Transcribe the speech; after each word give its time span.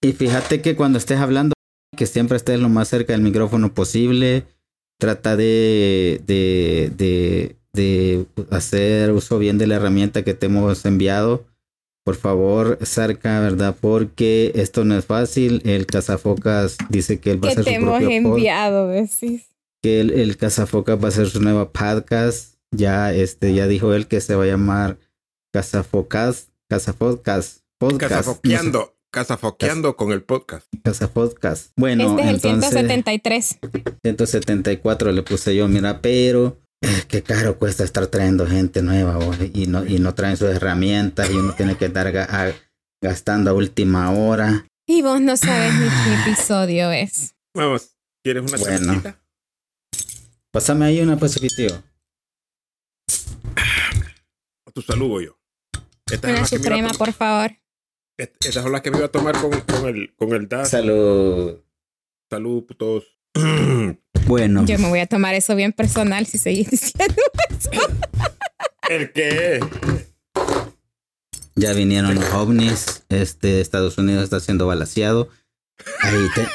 Y 0.00 0.12
fíjate 0.12 0.60
que 0.62 0.76
cuando 0.76 0.98
estés 0.98 1.18
hablando, 1.18 1.54
que 1.96 2.06
siempre 2.06 2.36
estés 2.36 2.60
lo 2.60 2.68
más 2.68 2.88
cerca 2.88 3.12
del 3.12 3.22
micrófono 3.22 3.74
posible. 3.74 4.44
Trata 5.00 5.36
de, 5.36 6.20
de, 6.26 6.92
de, 6.96 7.56
de 7.72 8.26
hacer 8.50 9.12
uso 9.12 9.38
bien 9.38 9.56
de 9.58 9.66
la 9.68 9.76
herramienta 9.76 10.24
que 10.24 10.34
te 10.34 10.46
hemos 10.46 10.84
enviado. 10.84 11.44
Por 12.04 12.16
favor, 12.16 12.78
Sarka, 12.82 13.38
¿verdad? 13.40 13.76
Porque 13.80 14.50
esto 14.56 14.84
no 14.84 14.96
es 14.98 15.04
fácil. 15.04 15.62
El 15.64 15.86
cazafocas 15.86 16.76
dice 16.88 17.20
que 17.20 17.30
él 17.32 17.44
va 17.44 17.48
a 17.50 17.54
Que 17.54 17.60
hacer 17.60 17.64
te 17.64 17.70
su 17.70 17.76
hemos 17.76 17.98
propio 17.98 18.08
pod- 18.08 18.34
enviado, 18.36 18.88
decís. 18.88 19.46
que 19.82 20.00
el, 20.00 20.10
el 20.10 20.36
cazafocas 20.36 20.98
va 21.00 21.04
a 21.04 21.08
hacer 21.08 21.28
su 21.28 21.40
nueva 21.42 21.70
podcast. 21.70 22.54
Ya, 22.72 23.12
este, 23.14 23.54
ya 23.54 23.66
dijo 23.68 23.94
él 23.94 24.08
que 24.08 24.20
se 24.20 24.34
va 24.34 24.44
a 24.44 24.48
llamar 24.48 24.98
Cazafocas, 25.52 26.48
Cazafocas, 26.68 27.62
Podcast. 27.78 28.12
Cazafoqueando. 28.12 28.94
Cazafoqueando 29.10 29.96
con 29.96 30.12
el 30.12 30.22
podcast. 30.22 30.66
Cazafocas. 30.84 31.72
Bueno, 31.76 32.10
este 32.10 32.22
es 32.22 32.28
el 32.28 32.34
entonces 32.34 32.70
173. 32.70 33.58
174 34.04 35.12
le 35.12 35.22
puse 35.22 35.56
yo, 35.56 35.66
mira, 35.66 36.00
pero 36.02 36.60
eh, 36.82 37.04
qué 37.08 37.22
caro 37.22 37.58
cuesta 37.58 37.84
estar 37.84 38.06
trayendo 38.08 38.46
gente 38.46 38.82
nueva 38.82 39.16
vos, 39.16 39.36
y 39.54 39.66
no 39.66 39.84
y 39.86 39.98
no 39.98 40.14
traen 40.14 40.36
sus 40.36 40.48
herramientas 40.50 41.30
y 41.30 41.34
uno 41.34 41.54
tiene 41.54 41.76
que 41.76 41.86
estar 41.86 42.12
ga- 42.12 42.28
a- 42.28 42.54
gastando 43.02 43.50
a 43.50 43.54
última 43.54 44.10
hora. 44.12 44.66
Y 44.86 45.02
vos 45.02 45.20
no 45.20 45.36
sabes 45.36 45.72
ni 45.74 45.88
qué 45.88 46.30
episodio 46.30 46.90
es. 46.92 47.34
Vamos, 47.54 47.94
¿quieres 48.22 48.42
una 48.42 48.58
Bueno. 48.58 48.78
cervecita? 48.78 49.22
Pásame 50.52 50.84
ahí 50.86 51.00
una 51.00 51.18
pacificio. 51.18 51.82
A 54.66 54.70
tu 54.70 54.82
saludo 54.82 55.20
yo. 55.20 55.38
Una 56.22 56.46
suprema, 56.46 56.90
por 56.90 57.12
favor. 57.12 57.52
Est- 58.18 58.34
Estas 58.44 58.62
son 58.62 58.72
las 58.72 58.82
que 58.82 58.90
me 58.90 58.98
iba 58.98 59.06
a 59.06 59.10
tomar 59.10 59.40
con, 59.40 59.50
con 59.60 59.86
el, 59.88 60.14
con 60.16 60.32
el 60.34 60.48
DAS. 60.48 60.70
Salud. 60.70 61.60
Salud, 62.30 62.64
putos. 62.66 63.04
Bueno, 64.26 64.66
Yo 64.66 64.78
me 64.78 64.88
voy 64.88 64.98
a 65.00 65.06
tomar 65.06 65.34
eso 65.34 65.54
bien 65.56 65.72
personal 65.72 66.26
si 66.26 66.36
seguís 66.38 66.70
diciendo 66.70 67.14
eso. 67.50 67.70
¿El 68.90 69.12
qué? 69.12 69.60
ya 71.54 71.72
vinieron 71.72 72.14
los 72.14 72.32
ovnis. 72.34 73.04
Este 73.08 73.60
Estados 73.60 73.96
Unidos 73.98 74.24
está 74.24 74.40
siendo 74.40 74.66
balaseado. 74.66 75.28
Ahí 76.02 76.26
te- 76.34 76.48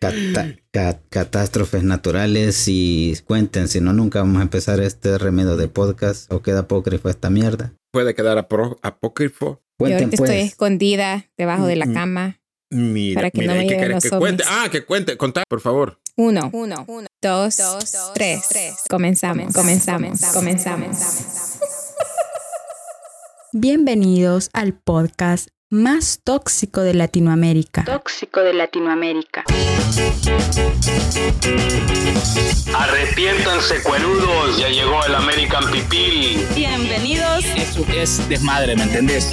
Cata- 0.00 1.00
catástrofes 1.08 1.82
naturales 1.84 2.64
y 2.66 3.16
cuenten, 3.26 3.68
si 3.68 3.80
no 3.80 3.92
nunca 3.92 4.20
vamos 4.20 4.40
a 4.40 4.42
empezar 4.42 4.80
este 4.80 5.16
remedio 5.18 5.56
de 5.56 5.68
podcast 5.68 6.30
o 6.32 6.42
queda 6.42 6.60
apócrifo 6.60 7.08
esta 7.08 7.30
mierda. 7.30 7.72
Puede 7.92 8.14
quedar 8.14 8.36
apro- 8.38 8.78
apócrifo. 9.80 9.80
Yo 9.80 9.80
Cuenten 9.80 10.04
ahorita 10.04 10.16
pues. 10.16 10.30
estoy 10.30 10.46
escondida 10.46 11.26
debajo 11.36 11.66
de 11.66 11.76
la 11.76 11.92
cama. 11.92 12.40
Mira, 12.70 13.18
Para 13.18 13.30
que 13.30 13.40
mira, 13.40 13.54
no 13.54 13.58
me 13.58 13.64
¿y 13.64 13.68
qué 13.68 13.74
lleguen 13.74 13.92
los 13.92 14.04
que 14.04 14.10
cuente? 14.10 14.44
Ah, 14.46 14.68
que 14.70 14.84
cuente, 14.84 15.16
contá, 15.16 15.42
por 15.48 15.60
favor. 15.60 15.98
Uno, 16.16 16.50
uno, 16.52 16.86
dos, 17.20 17.56
tres. 18.14 18.48
Comenzamos, 18.88 19.52
comenzamos, 19.54 20.20
comenzamos. 20.32 20.96
Bienvenidos 23.52 24.48
al 24.52 24.74
podcast 24.74 25.48
más 25.70 26.20
tóxico 26.24 26.80
de 26.80 26.94
Latinoamérica. 26.94 27.84
tóxico 27.84 28.40
de 28.40 28.52
Latinoamérica. 28.52 29.44
Arrepiéntanse 32.74 33.80
cuerudos, 33.84 34.58
ya 34.58 34.68
llegó 34.68 35.04
el 35.04 35.14
American 35.14 35.64
Pipil. 35.70 36.44
Bienvenidos. 36.56 37.44
Eso 37.56 37.86
es 37.94 38.28
desmadre, 38.28 38.74
¿me 38.74 38.82
entendés? 38.82 39.30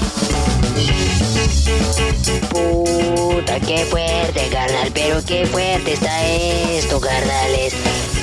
Puta, 2.51 3.59
qué 3.59 3.85
fuerte, 3.85 4.47
carnal, 4.51 4.91
pero 4.93 5.19
qué 5.25 5.47
fuerte 5.47 5.93
está 5.93 6.23
esto, 6.27 7.01
carnales. 7.01 7.73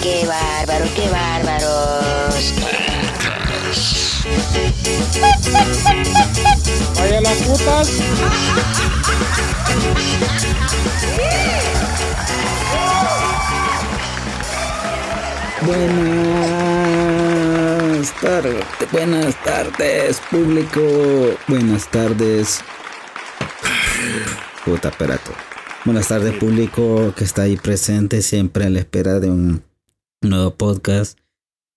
Qué 0.00 0.24
bárbaro, 0.24 0.84
qué 0.94 1.08
bárbaros. 1.10 2.54
Vaya 6.96 7.20
las 7.20 7.36
putas. 7.42 7.90
Buenas 15.66 16.14
tardes, 18.20 18.64
buenas 18.92 19.44
tardes, 19.44 20.20
público. 20.30 20.80
Buenas 21.46 21.90
tardes. 21.90 22.60
Puta, 24.64 24.88
espérate. 24.88 25.32
Buenas 25.84 26.08
tardes, 26.08 26.34
público 26.38 27.12
que 27.14 27.24
está 27.24 27.42
ahí 27.42 27.56
presente 27.56 28.22
siempre 28.22 28.64
a 28.64 28.70
la 28.70 28.78
espera 28.78 29.20
de 29.20 29.30
un 29.30 29.62
nuevo 30.22 30.54
podcast. 30.54 31.18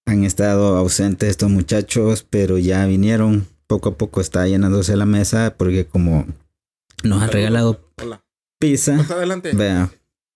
Han 0.08 0.24
estado 0.24 0.78
ausentes 0.78 1.30
estos 1.30 1.50
muchachos, 1.50 2.26
pero 2.30 2.58
ya 2.58 2.86
vinieron. 2.86 3.48
Poco 3.68 3.90
a 3.90 3.98
poco 3.98 4.22
está 4.22 4.48
llenándose 4.48 4.96
la 4.96 5.06
mesa 5.06 5.56
porque 5.58 5.86
como 5.86 6.26
nos 7.04 7.22
han 7.22 7.30
regalado 7.30 7.82
Hola. 8.02 8.22
pizza, 8.60 8.96
adelante. 9.10 9.52
vea, 9.54 9.92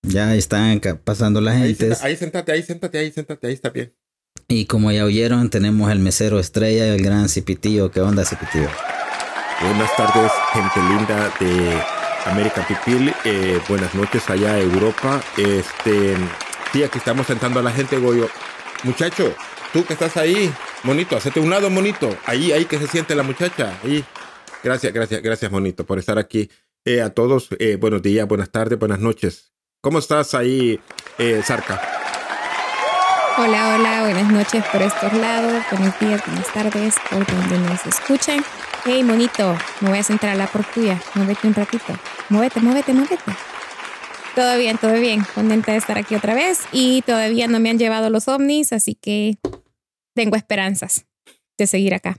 ya 0.06 0.36
están 0.36 0.82
pasando 1.06 1.42
gentes. 1.42 2.00
senta- 2.00 2.06
ahí 2.06 2.18
sentate, 2.18 2.52
ahí 2.52 2.62
sentate, 2.64 2.98
ahí 2.98 3.12
sentate, 3.12 3.48
ahí 3.48 3.54
está 3.54 3.70
bien. 3.70 3.94
Y 4.50 4.66
como 4.66 4.92
ya 4.92 5.06
oyeron, 5.06 5.50
tenemos 5.50 5.90
el 5.92 6.00
mesero 6.00 6.40
estrella, 6.42 6.94
el 6.94 7.02
gran 7.02 7.30
Cipitillo. 7.30 7.90
¿Qué 7.90 8.02
onda, 8.02 8.26
Cipitillo? 8.26 8.68
Buenas 9.62 9.96
tardes, 9.96 10.32
gente 10.52 10.80
linda 10.90 11.32
de 11.40 11.82
América 12.26 12.68
Pipil. 12.68 13.14
Eh, 13.24 13.62
buenas 13.70 13.96
noches 13.96 14.30
allá 14.30 14.60
Europa. 14.60 15.22
Este, 15.38 16.18
sí, 16.74 16.84
aquí 16.84 16.98
estamos 16.98 17.28
sentando 17.28 17.62
a 17.62 17.64
la 17.64 17.72
gente, 17.72 17.98
Goyo. 17.98 18.28
Muchacho, 18.84 19.34
tú 19.74 19.86
que 19.86 19.94
estás 19.94 20.18
ahí, 20.18 20.54
monito, 20.84 21.16
hacete 21.18 21.40
un 21.40 21.50
lado, 21.50 21.70
monito. 21.70 22.16
Ahí, 22.26 22.52
ahí 22.52 22.66
que 22.66 22.78
se 22.78 22.88
siente 22.88 23.16
la 23.16 23.24
muchacha. 23.24 23.80
Ahí. 23.84 24.04
Gracias, 24.64 24.94
gracias, 24.94 25.22
gracias, 25.22 25.52
monito, 25.52 25.86
por 25.86 25.98
estar 25.98 26.18
aquí. 26.20 26.50
Eh, 26.86 27.02
a 27.02 27.10
todos, 27.12 27.50
eh, 27.60 27.78
buenos 27.78 28.02
días, 28.02 28.28
buenas 28.28 28.52
tardes, 28.52 28.78
buenas 28.78 29.00
noches. 29.00 29.54
¿Cómo 29.82 30.00
estás 30.00 30.36
ahí, 30.36 30.80
eh? 31.18 31.42
Hola, 33.38 33.76
hola, 33.76 34.02
buenas 34.02 34.32
noches 34.32 34.64
por 34.72 34.82
estos 34.82 35.14
lados, 35.14 35.64
buenos 35.72 36.00
días, 36.00 36.22
buenas 36.26 36.54
tardes, 36.54 36.96
por 37.10 37.26
donde 37.26 37.58
nos 37.60 37.86
escuchen. 37.86 38.44
Hey, 38.86 39.04
monito, 39.04 39.58
me 39.80 39.90
voy 39.90 40.00
a 40.00 40.04
sentar 40.04 40.32
a 40.32 40.36
la 40.36 40.48
por 40.48 40.64
tuya, 40.66 41.02
muévete 41.16 41.48
un 41.48 41.54
ratito, 41.54 41.94
muévete, 42.30 42.60
muévete, 42.60 42.94
muévete. 42.94 43.32
Todo 44.36 44.58
bien, 44.58 44.78
todo 44.78 44.94
bien, 44.94 45.24
contenta 45.34 45.72
de 45.72 45.78
estar 45.78 45.98
aquí 45.98 46.16
otra 46.16 46.34
vez 46.34 46.62
y 46.72 47.02
todavía 47.04 47.48
no 47.48 47.60
me 47.60 47.70
han 47.70 47.80
llevado 47.80 48.10
los 48.10 48.28
ovnis, 48.28 48.74
así 48.74 48.96
que 48.96 49.38
tengo 50.16 50.36
esperanzas 50.36 51.06
de 51.58 51.68
seguir 51.68 51.94
acá. 51.94 52.18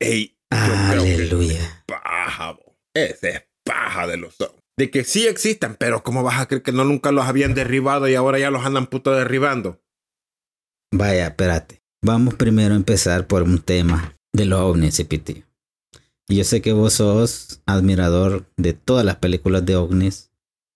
Ey, 0.00 0.36
Aleluya. 0.50 1.84
paja, 1.86 2.52
bo. 2.52 2.76
Ese 2.94 3.30
es 3.30 3.42
paja 3.64 4.06
de 4.06 4.16
los 4.16 4.40
ovnis. 4.40 4.60
De 4.76 4.90
que 4.90 5.04
sí 5.04 5.26
existan, 5.26 5.76
pero 5.78 6.02
¿cómo 6.02 6.22
vas 6.22 6.40
a 6.40 6.46
creer 6.46 6.62
que 6.62 6.72
no 6.72 6.84
nunca 6.84 7.12
los 7.12 7.26
habían 7.26 7.54
derribado 7.54 8.08
y 8.08 8.14
ahora 8.14 8.38
ya 8.38 8.50
los 8.50 8.64
andan 8.64 8.86
puto 8.86 9.12
derribando? 9.12 9.80
Vaya, 10.92 11.28
espérate. 11.28 11.82
Vamos 12.02 12.34
primero 12.34 12.72
a 12.74 12.78
empezar 12.78 13.26
por 13.26 13.42
un 13.42 13.58
tema 13.60 14.16
de 14.32 14.46
los 14.46 14.60
ovnis, 14.60 14.96
Cipitillo. 14.96 15.44
Y 16.28 16.36
yo 16.36 16.44
sé 16.44 16.62
que 16.62 16.72
vos 16.72 16.94
sos 16.94 17.60
admirador 17.66 18.46
de 18.56 18.72
todas 18.72 19.04
las 19.04 19.16
películas 19.16 19.66
de 19.66 19.76
ovnis. 19.76 20.29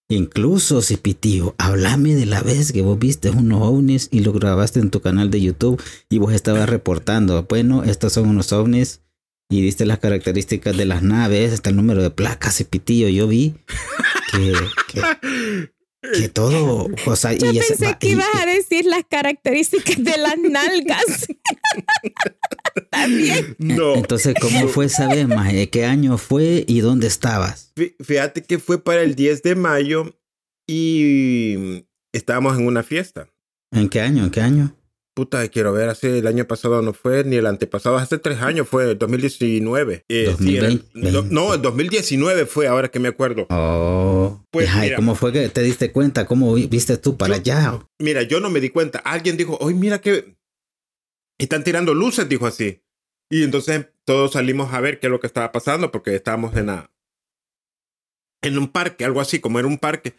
Incluso, 0.09 0.83
Cipitillo, 0.83 1.55
hablame 1.59 2.15
de 2.15 2.27
la 2.27 2.43
vez 2.43 2.73
que 2.73 2.83
vos 2.83 2.99
viste 2.99 3.31
unos 3.31 3.63
ovnis 3.63 4.09
y 4.13 4.21
lo 4.21 4.33
grabaste 4.33 4.79
en 4.81 4.91
tu 4.91 5.01
canal 5.01 5.31
de 5.31 5.41
YouTube 5.41 5.83
y 6.11 6.19
vos 6.19 6.33
estabas 6.35 6.69
reportando. 6.69 7.43
Bueno, 7.49 7.85
estos 7.85 8.13
son 8.13 8.29
unos 8.29 8.53
ovnis 8.53 9.01
y 9.51 9.63
diste 9.63 9.87
las 9.87 9.99
características 10.01 10.77
de 10.77 10.85
las 10.85 11.03
naves, 11.03 11.53
hasta 11.55 11.71
el 11.71 11.77
número 11.77 12.03
de 12.03 12.11
placas, 12.11 12.57
Cipitillo. 12.59 13.09
Yo 13.09 13.27
vi 13.29 13.55
que, 14.31 14.53
que, 14.93 15.71
que 16.21 16.29
todo, 16.29 16.89
o 17.07 17.17
sea, 17.17 17.33
Yo 17.33 17.50
y 17.50 17.59
pensé 17.59 17.97
que 17.99 18.09
y- 18.09 18.12
ibas 18.12 18.27
a 18.41 18.45
decir 18.47 18.85
las 18.85 19.05
características 19.09 19.97
de 20.05 20.19
las 20.19 20.37
nalgas. 20.39 21.27
También. 22.91 23.55
No. 23.59 23.94
Entonces, 23.94 24.35
¿cómo 24.41 24.69
fue 24.69 24.87
esa 24.87 25.09
vez, 25.09 25.26
maje? 25.29 25.69
¿Qué 25.71 25.85
año 25.85 26.19
fue 26.19 26.65
y 26.67 26.81
dónde 26.81 27.06
estabas? 27.06 27.73
Fí- 27.76 27.94
Fíjate 28.03 28.43
que 28.43 28.59
fue 28.59 28.82
para 28.82 29.03
el 29.03 29.15
10 29.15 29.43
de 29.43 29.55
mayo 29.55 30.15
y 30.69 31.85
estábamos 32.12 32.59
en 32.59 32.67
una 32.67 32.82
fiesta. 32.82 33.29
¿En 33.73 33.88
qué 33.88 34.00
año? 34.00 34.25
¿En 34.25 34.31
qué 34.31 34.41
año? 34.41 34.75
Puta, 35.17 35.47
quiero 35.47 35.73
ver, 35.73 35.88
hace 35.91 36.19
el 36.19 36.26
año 36.26 36.44
pasado 36.44 36.82
no 36.82 36.93
fue, 36.93 37.23
ni 37.23 37.37
el 37.37 37.47
antepasado, 37.47 37.97
hace 37.99 38.19
tres 38.19 38.41
años 38.43 38.67
fue, 38.69 38.97
2019. 38.97 40.05
Eh, 40.09 40.35
sí, 40.37 40.56
era- 40.56 40.69
2020. 40.71 41.32
no, 41.32 41.55
el 41.55 41.62
2019 41.62 42.47
fue, 42.47 42.67
ahora 42.67 42.88
que 42.91 42.99
me 42.99 43.06
acuerdo. 43.09 43.47
Oh. 43.50 44.41
Pues 44.50 44.69
Ay, 44.73 44.82
mira. 44.87 44.97
¿cómo 44.97 45.15
fue 45.15 45.32
que 45.32 45.49
te 45.49 45.62
diste 45.62 45.93
cuenta? 45.93 46.26
¿Cómo 46.26 46.55
vi- 46.55 46.67
viste 46.67 46.97
tú 46.97 47.17
para 47.17 47.37
Yo- 47.37 47.41
allá? 47.55 47.79
Mira, 48.00 48.23
yo 48.23 48.41
no 48.41 48.50
me 48.50 48.61
di 48.61 48.71
cuenta. 48.71 48.99
Alguien 49.00 49.37
dijo, 49.37 49.56
hoy 49.61 49.75
mira 49.75 50.00
que 50.00 50.35
están 51.39 51.65
tirando 51.65 51.95
luces, 51.95 52.29
dijo 52.29 52.47
así. 52.47 52.83
Y 53.31 53.43
entonces 53.43 53.89
todos 54.05 54.33
salimos 54.33 54.73
a 54.73 54.81
ver 54.81 55.01
qué 55.01 55.07
es 55.07 55.11
lo 55.11 55.21
que 55.21 55.27
estaba 55.27 55.53
pasando 55.53 55.91
porque 55.91 56.15
estábamos 56.15 56.57
en 56.57 56.67
la, 56.67 56.93
en 58.43 58.59
un 58.59 58.71
parque, 58.71 59.05
algo 59.05 59.21
así, 59.21 59.41
como 59.41 59.59
era 59.59 59.69
un 59.69 59.79
parque. 59.79 60.17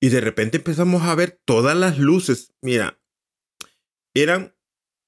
Y 0.00 0.08
de 0.08 0.20
repente 0.20 0.58
empezamos 0.58 1.02
a 1.02 1.14
ver 1.14 1.40
todas 1.44 1.76
las 1.76 1.98
luces. 1.98 2.52
Mira, 2.60 3.00
eran 4.14 4.54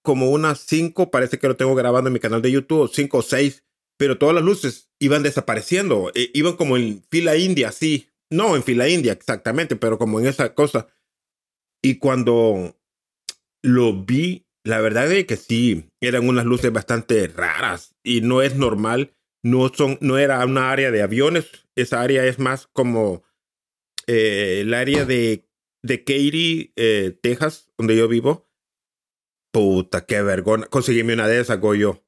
como 0.02 0.30
unas 0.30 0.60
cinco, 0.60 1.10
parece 1.10 1.38
que 1.38 1.48
lo 1.48 1.56
tengo 1.56 1.74
grabando 1.74 2.08
en 2.08 2.14
mi 2.14 2.20
canal 2.20 2.42
de 2.42 2.52
YouTube, 2.52 2.90
cinco 2.92 3.18
o 3.18 3.22
seis, 3.22 3.64
pero 3.98 4.18
todas 4.18 4.34
las 4.34 4.44
luces 4.44 4.90
iban 4.98 5.22
desapareciendo. 5.22 6.10
E- 6.14 6.30
iban 6.34 6.56
como 6.56 6.76
en 6.76 7.02
fila 7.10 7.36
india, 7.36 7.68
así. 7.68 8.08
No 8.30 8.56
en 8.56 8.62
fila 8.62 8.88
india 8.88 9.12
exactamente, 9.12 9.76
pero 9.76 9.98
como 9.98 10.20
en 10.20 10.26
esa 10.26 10.54
cosa. 10.54 10.88
Y 11.82 11.98
cuando 11.98 12.76
lo 13.62 14.04
vi, 14.04 14.43
la 14.64 14.80
verdad 14.80 15.10
es 15.12 15.26
que 15.26 15.36
sí, 15.36 15.90
eran 16.00 16.28
unas 16.28 16.46
luces 16.46 16.72
bastante 16.72 17.26
raras 17.28 17.94
y 18.02 18.22
no 18.22 18.42
es 18.42 18.56
normal. 18.56 19.14
No, 19.42 19.70
son, 19.74 19.98
no 20.00 20.16
era 20.16 20.42
una 20.46 20.72
área 20.72 20.90
de 20.90 21.02
aviones, 21.02 21.66
esa 21.76 22.00
área 22.00 22.24
es 22.24 22.38
más 22.38 22.66
como 22.72 23.24
eh, 24.06 24.60
el 24.62 24.72
área 24.72 25.04
de, 25.04 25.46
de 25.82 26.02
Katy, 26.02 26.72
eh, 26.76 27.18
Texas, 27.22 27.70
donde 27.76 27.94
yo 27.94 28.08
vivo. 28.08 28.48
Puta, 29.52 30.06
qué 30.06 30.22
vergüenza. 30.22 30.66
Conseguíme 30.68 31.12
una 31.12 31.28
de 31.28 31.40
esas, 31.40 31.60
Goyo. 31.60 32.02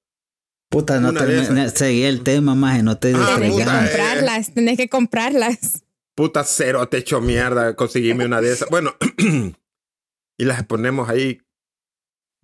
Puta, 0.70 0.98
no 0.98 1.10
esas. 1.10 1.74
seguí 1.74 2.02
el 2.02 2.22
tema, 2.22 2.54
más 2.54 2.82
no 2.82 2.98
te 2.98 3.12
Ah, 3.14 3.36
Tenés 3.38 3.54
que 3.56 3.62
eh. 3.62 3.66
comprarlas, 3.66 4.54
tenés 4.54 4.76
que 4.76 4.88
comprarlas. 4.88 5.84
Puta 6.16 6.42
cero, 6.42 6.88
te 6.88 6.96
hecho 6.96 7.20
mierda. 7.20 7.76
Conseguíme 7.76 8.24
una 8.24 8.40
de 8.40 8.52
esas. 8.52 8.68
Bueno, 8.70 8.96
y 10.38 10.44
las 10.44 10.64
ponemos 10.64 11.08
ahí. 11.08 11.40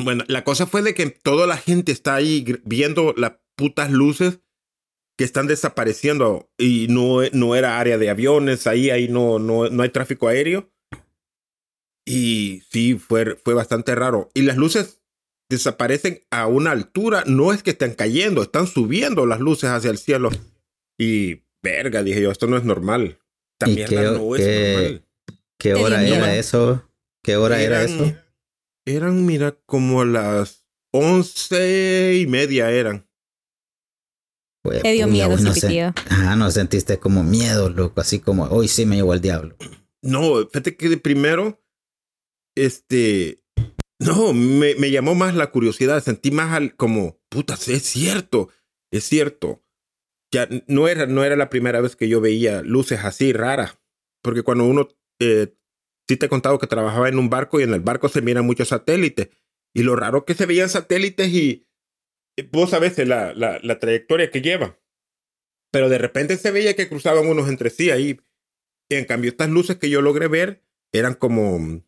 Bueno, 0.04 0.24
la 0.28 0.44
cosa 0.44 0.66
fue 0.66 0.82
de 0.82 0.94
que 0.94 1.06
toda 1.10 1.46
la 1.46 1.56
gente 1.56 1.92
está 1.92 2.14
ahí 2.14 2.44
viendo 2.64 3.14
las 3.16 3.32
putas 3.56 3.90
luces 3.90 4.40
que 5.18 5.24
están 5.24 5.46
desapareciendo 5.46 6.50
y 6.58 6.86
no, 6.88 7.18
no 7.32 7.54
era 7.54 7.78
área 7.78 7.98
de 7.98 8.08
aviones, 8.10 8.66
ahí, 8.66 8.90
ahí 8.90 9.08
no, 9.08 9.38
no, 9.38 9.68
no 9.68 9.82
hay 9.82 9.90
tráfico 9.90 10.28
aéreo. 10.28 10.70
Y 12.06 12.62
sí, 12.70 12.94
fue, 12.98 13.36
fue 13.36 13.54
bastante 13.54 13.94
raro. 13.94 14.30
Y 14.34 14.42
las 14.42 14.56
luces 14.56 15.00
desaparecen 15.48 16.24
a 16.30 16.46
una 16.46 16.70
altura, 16.70 17.24
no 17.26 17.52
es 17.52 17.62
que 17.62 17.70
estén 17.70 17.94
cayendo, 17.94 18.42
están 18.42 18.66
subiendo 18.66 19.26
las 19.26 19.40
luces 19.40 19.70
hacia 19.70 19.90
el 19.90 19.98
cielo. 19.98 20.30
Y 20.98 21.42
verga, 21.62 22.02
dije 22.02 22.22
yo, 22.22 22.30
esto 22.30 22.46
no 22.46 22.56
es 22.56 22.64
normal. 22.64 23.18
Esta 23.60 23.70
¿Y 23.70 23.74
mierda 23.76 23.88
qué- 24.12 24.18
no 24.18 24.36
es 24.36 24.42
qué- 24.42 24.72
normal. 24.72 25.06
¿Qué 25.58 25.74
hora 25.74 26.04
era 26.04 26.36
eso? 26.36 26.88
¿Qué 27.22 27.36
hora 27.36 27.62
era 27.62 27.84
eso? 27.84 28.12
Eran, 28.86 29.24
mira, 29.26 29.52
como 29.66 30.04
las 30.04 30.66
once 30.92 32.14
y 32.20 32.26
media 32.26 32.70
eran. 32.70 33.08
Pues, 34.64 34.82
Te 34.82 34.92
dio 34.92 35.06
miedo, 35.08 35.36
no, 35.38 35.54
sen- 35.54 35.94
Ajá, 36.10 36.36
no 36.36 36.50
sentiste 36.50 36.98
como 36.98 37.24
miedo, 37.24 37.68
loco, 37.70 38.00
así 38.00 38.20
como, 38.20 38.44
hoy 38.44 38.68
sí 38.68 38.86
me 38.86 38.96
llevó 38.96 39.14
el 39.14 39.20
diablo. 39.20 39.56
No, 40.02 40.46
fíjate 40.48 40.76
que 40.76 40.88
de 40.88 40.98
primero, 40.98 41.62
este, 42.56 43.42
no, 43.98 44.32
me, 44.32 44.74
me 44.76 44.90
llamó 44.90 45.14
más 45.14 45.34
la 45.34 45.50
curiosidad, 45.50 46.02
sentí 46.02 46.30
más 46.30 46.52
al, 46.52 46.76
como, 46.76 47.20
puta, 47.28 47.56
sí, 47.56 47.72
es 47.74 47.82
cierto, 47.84 48.48
es 48.92 49.04
cierto. 49.04 49.64
Ya 50.32 50.48
no 50.66 50.88
era, 50.88 51.06
no 51.06 51.24
era 51.24 51.36
la 51.36 51.50
primera 51.50 51.80
vez 51.80 51.94
que 51.94 52.08
yo 52.08 52.20
veía 52.20 52.62
luces 52.62 53.00
así 53.04 53.32
raras, 53.32 53.78
porque 54.22 54.42
cuando 54.42 54.64
uno, 54.64 54.88
eh, 55.20 55.54
sí 56.12 56.16
te 56.18 56.26
he 56.26 56.28
contado 56.28 56.58
que 56.58 56.66
trabajaba 56.66 57.08
en 57.08 57.18
un 57.18 57.30
barco 57.30 57.58
y 57.58 57.62
en 57.62 57.72
el 57.72 57.80
barco 57.80 58.08
se 58.08 58.22
miran 58.22 58.46
muchos 58.46 58.68
satélites, 58.68 59.30
y 59.74 59.82
lo 59.82 59.96
raro 59.96 60.24
que 60.24 60.34
se 60.34 60.46
veían 60.46 60.68
satélites 60.68 61.28
y 61.28 61.66
eh, 62.36 62.48
vos 62.52 62.70
sabés 62.70 62.98
la, 62.98 63.32
la, 63.34 63.58
la 63.62 63.78
trayectoria 63.78 64.30
que 64.30 64.42
llevan, 64.42 64.76
pero 65.72 65.88
de 65.88 65.98
repente 65.98 66.36
se 66.36 66.50
veía 66.50 66.76
que 66.76 66.88
cruzaban 66.88 67.26
unos 67.26 67.48
entre 67.48 67.70
sí 67.70 67.90
ahí. 67.90 68.20
En 68.90 69.06
cambio, 69.06 69.30
estas 69.30 69.48
luces 69.48 69.76
que 69.78 69.88
yo 69.88 70.02
logré 70.02 70.28
ver 70.28 70.62
eran 70.92 71.14
como, 71.14 71.82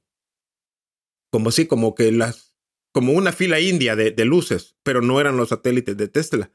como 1.30 1.50
sí, 1.50 1.66
como 1.66 1.94
que 1.94 2.10
las, 2.10 2.56
como 2.92 3.12
una 3.12 3.32
fila 3.32 3.60
india 3.60 3.94
de, 3.94 4.10
de 4.10 4.24
luces, 4.24 4.76
pero 4.82 5.02
no 5.02 5.20
eran 5.20 5.36
los 5.36 5.50
satélites 5.50 5.96
de 5.98 6.08
Tesla, 6.08 6.50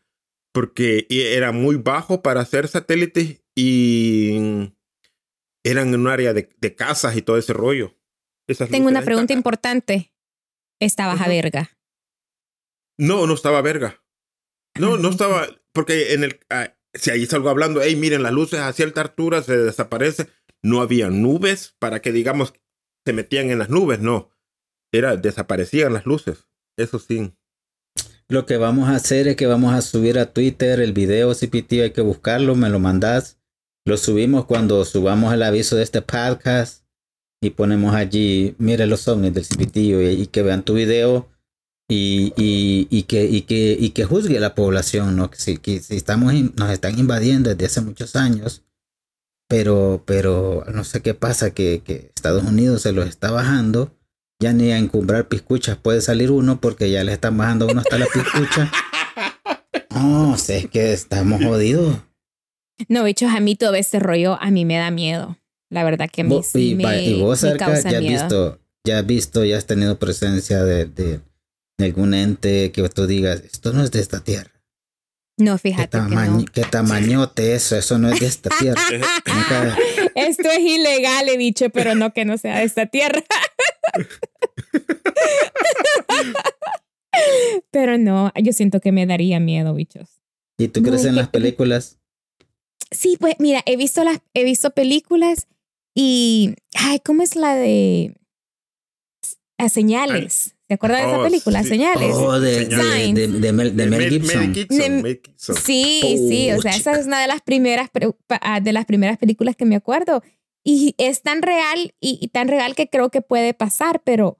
porque 0.51 1.05
y 1.07 1.21
era 1.21 1.51
muy 1.51 1.75
bajo 1.75 2.23
para 2.23 2.41
hacer 2.41 2.67
satélites 2.67 3.43
y 3.55 4.73
eran 5.69 5.93
en 5.93 6.01
un 6.01 6.07
área 6.07 6.33
de, 6.33 6.49
de 6.59 6.75
casas 6.75 7.15
y 7.15 7.21
todo 7.21 7.37
ese 7.37 7.53
rollo. 7.53 7.95
Esas 8.47 8.69
Tengo 8.69 8.87
una 8.87 9.03
pregunta 9.03 9.33
importante. 9.33 10.13
¿Esta 10.79 11.07
baja 11.07 11.23
Ujú. 11.25 11.31
verga? 11.33 11.77
No, 12.97 13.27
no 13.27 13.33
estaba 13.33 13.61
verga. 13.61 14.03
No, 14.77 14.97
no 14.97 15.09
Ah, 15.09 15.11
estaba, 15.11 15.47
porque 15.73 16.13
en 16.13 16.23
el, 16.23 16.39
ah, 16.49 16.73
si 16.93 17.11
ahí 17.11 17.25
salgo 17.25 17.49
hablando, 17.49 17.81
hey, 17.81 17.95
miren, 17.95 18.23
las 18.23 18.33
luces 18.33 18.59
a 18.59 18.71
cierta 18.73 19.01
altura 19.01 19.41
se 19.43 19.57
desaparece. 19.57 20.27
No 20.61 20.81
había 20.81 21.09
nubes 21.09 21.75
para 21.79 22.01
que, 22.01 22.11
digamos, 22.11 22.53
se 23.05 23.13
metían 23.13 23.49
en 23.49 23.59
las 23.59 23.69
nubes, 23.69 23.99
no. 23.99 24.29
Era, 24.91 25.15
desaparecían 25.15 25.93
las 25.93 26.05
luces. 26.05 26.47
Eso 26.77 26.99
sí. 26.99 27.33
Lo 28.27 28.45
que 28.45 28.57
vamos 28.57 28.89
a 28.89 28.95
hacer 28.95 29.27
es 29.27 29.35
que 29.35 29.47
vamos 29.47 29.73
a 29.73 29.81
subir 29.81 30.19
a 30.19 30.33
Twitter 30.33 30.79
el 30.79 30.93
video 30.93 31.33
CPT, 31.33 31.73
hay 31.73 31.91
que 31.91 32.01
buscarlo, 32.01 32.55
me 32.55 32.69
lo 32.69 32.79
mandás. 32.79 33.38
Lo 33.85 33.97
subimos 33.97 34.45
cuando 34.45 34.83
subamos 34.85 35.33
el 35.33 35.41
aviso 35.43 35.75
de 35.75 35.83
este 35.83 36.01
podcast 36.01 36.83
y 37.41 37.51
ponemos 37.51 37.95
allí, 37.95 38.55
mire 38.57 38.85
los 38.85 39.07
ovnis 39.07 39.33
del 39.33 39.45
CPT 39.47 39.77
y, 39.77 39.93
y 39.93 40.27
que 40.27 40.41
vean 40.43 40.63
tu 40.63 40.73
video 40.73 41.29
y, 41.89 42.33
y, 42.37 42.87
y 42.91 43.03
que, 43.03 43.25
y, 43.25 43.41
que, 43.43 43.75
y 43.79 43.91
que 43.91 44.05
juzgue 44.05 44.39
la 44.39 44.53
población, 44.53 45.15
¿no? 45.15 45.31
Que 45.31 45.37
si, 45.39 45.57
que 45.57 45.79
si 45.79 45.95
estamos 45.95 46.33
in- 46.33 46.53
nos 46.57 46.69
están 46.69 46.99
invadiendo 46.99 47.49
desde 47.49 47.65
hace 47.65 47.81
muchos 47.81 48.15
años, 48.15 48.63
pero, 49.47 50.03
pero 50.05 50.63
no 50.71 50.83
sé 50.83 51.01
qué 51.01 51.13
pasa, 51.15 51.51
que, 51.51 51.81
que 51.83 52.11
Estados 52.15 52.43
Unidos 52.43 52.81
se 52.83 52.91
los 52.91 53.07
está 53.07 53.31
bajando 53.31 53.95
ya 54.41 54.53
ni 54.53 54.71
a 54.71 54.77
encumbrar 54.77 55.27
piscuchas 55.27 55.75
puede 55.77 55.99
salir 56.01 56.31
uno 56.31 56.61
porque 56.61 56.89
ya 56.91 57.03
le 57.03 57.11
están 57.11 57.37
bajando 57.37 57.65
uno 57.67 57.81
hasta 57.81 57.97
la 57.97 58.05
piscucha. 58.05 58.71
No, 59.91 60.37
sé, 60.37 60.59
es 60.59 60.67
que 60.69 60.93
estamos 60.93 61.43
jodidos. 61.43 61.97
No, 62.87 63.03
bichos, 63.03 63.31
a 63.33 63.39
mí 63.39 63.55
todo 63.55 63.75
este 63.75 63.99
rollo 63.99 64.37
a 64.39 64.51
mí 64.51 64.65
me 64.65 64.77
da 64.77 64.91
miedo. 64.91 65.37
La 65.69 65.83
verdad 65.83 66.09
que 66.11 66.21
a 66.21 66.23
mí 66.23 66.29
Vos- 66.31 66.47
sí 66.47 66.71
y, 66.71 66.75
me, 66.75 67.03
y 67.03 67.21
vos, 67.21 67.43
me 67.43 67.57
ya 67.57 67.65
has 67.67 67.99
visto, 68.01 68.59
ya 68.85 68.99
has 68.99 69.05
visto, 69.05 69.45
ya 69.45 69.57
has 69.57 69.65
tenido 69.65 69.99
presencia 69.99 70.63
de, 70.63 70.85
de- 70.85 71.19
de 71.77 71.85
algún 71.85 72.13
ente 72.13 72.71
que 72.71 72.87
tú 72.89 73.07
digas, 73.07 73.41
esto 73.45 73.71
no 73.73 73.83
es 73.83 73.91
de 73.91 73.99
esta 74.01 74.21
tierra. 74.21 74.51
No, 75.37 75.53
¿Qué, 75.53 75.59
fíjate 75.69 75.97
que 75.97 76.03
tamaño, 76.03 76.31
no. 76.39 76.45
qué 76.51 76.61
tamañote 76.63 77.55
eso, 77.55 77.77
eso 77.77 77.97
no 77.97 78.09
es 78.09 78.19
de 78.19 78.25
esta 78.25 78.49
tierra. 78.59 78.81
Nunca- 79.25 79.77
Esto 80.15 80.49
es 80.51 80.59
ilegal, 80.59 81.29
he 81.29 81.37
dicho, 81.37 81.69
pero 81.69 81.95
no 81.95 82.11
que 82.13 82.25
no 82.25 82.37
sea 82.37 82.57
de 82.59 82.65
esta 82.65 82.87
tierra. 82.87 83.23
pero 87.71 87.97
no, 87.97 88.31
yo 88.41 88.53
siento 88.53 88.79
que 88.81 88.91
me 88.91 89.05
daría 89.05 89.39
miedo, 89.39 89.73
bichos. 89.73 90.09
¿Y 90.57 90.67
tú 90.67 90.81
crees 90.81 91.01
es 91.01 91.05
en 91.07 91.11
que- 91.13 91.21
las 91.21 91.29
películas? 91.29 91.98
Sí, 92.91 93.17
pues 93.19 93.35
mira, 93.39 93.61
he 93.65 93.77
visto 93.77 94.03
las, 94.03 94.19
he 94.33 94.43
visto 94.43 94.71
películas 94.71 95.47
y, 95.95 96.55
ay, 96.75 96.99
¿cómo 96.99 97.21
es 97.23 97.35
la 97.35 97.55
de 97.55 98.15
a 99.57 99.69
señales? 99.69 100.55
¿Se 100.67 100.75
acuerdan 100.75 101.01
de 101.01 101.07
esa 101.07 101.19
Oh, 101.19 101.23
película, 101.23 101.63
sí. 101.63 101.69
señales? 101.69 102.15
Oh, 102.15 102.39
de, 102.39 102.65
de, 102.65 103.13
de- 103.13 103.27
de 103.27 103.51
Mel, 103.53 103.75
de 103.75 103.85
Mel 103.87 104.09
Gibson. 104.09 104.53
De- 104.53 104.67
Mel 104.89 105.21
Gibson. 105.25 105.55
Sí, 105.55 106.01
sí, 106.29 106.51
o 106.51 106.61
sea, 106.61 106.75
esa 106.75 106.93
es 106.93 107.07
una 107.07 107.19
de 107.21 107.27
las 107.27 107.41
primeras 107.41 107.89
ah, 108.29 108.59
de 108.59 108.71
las 108.73 108.85
primeras 108.85 109.17
películas 109.17 109.55
que 109.55 109.65
me 109.65 109.75
acuerdo 109.75 110.21
y 110.63 110.93
es 110.97 111.21
tan 111.23 111.41
real 111.41 111.93
y, 111.99 112.19
y 112.21 112.27
tan 112.29 112.47
real 112.47 112.75
que 112.75 112.87
creo 112.87 113.09
que 113.09 113.21
puede 113.21 113.53
pasar, 113.55 114.01
pero 114.03 114.37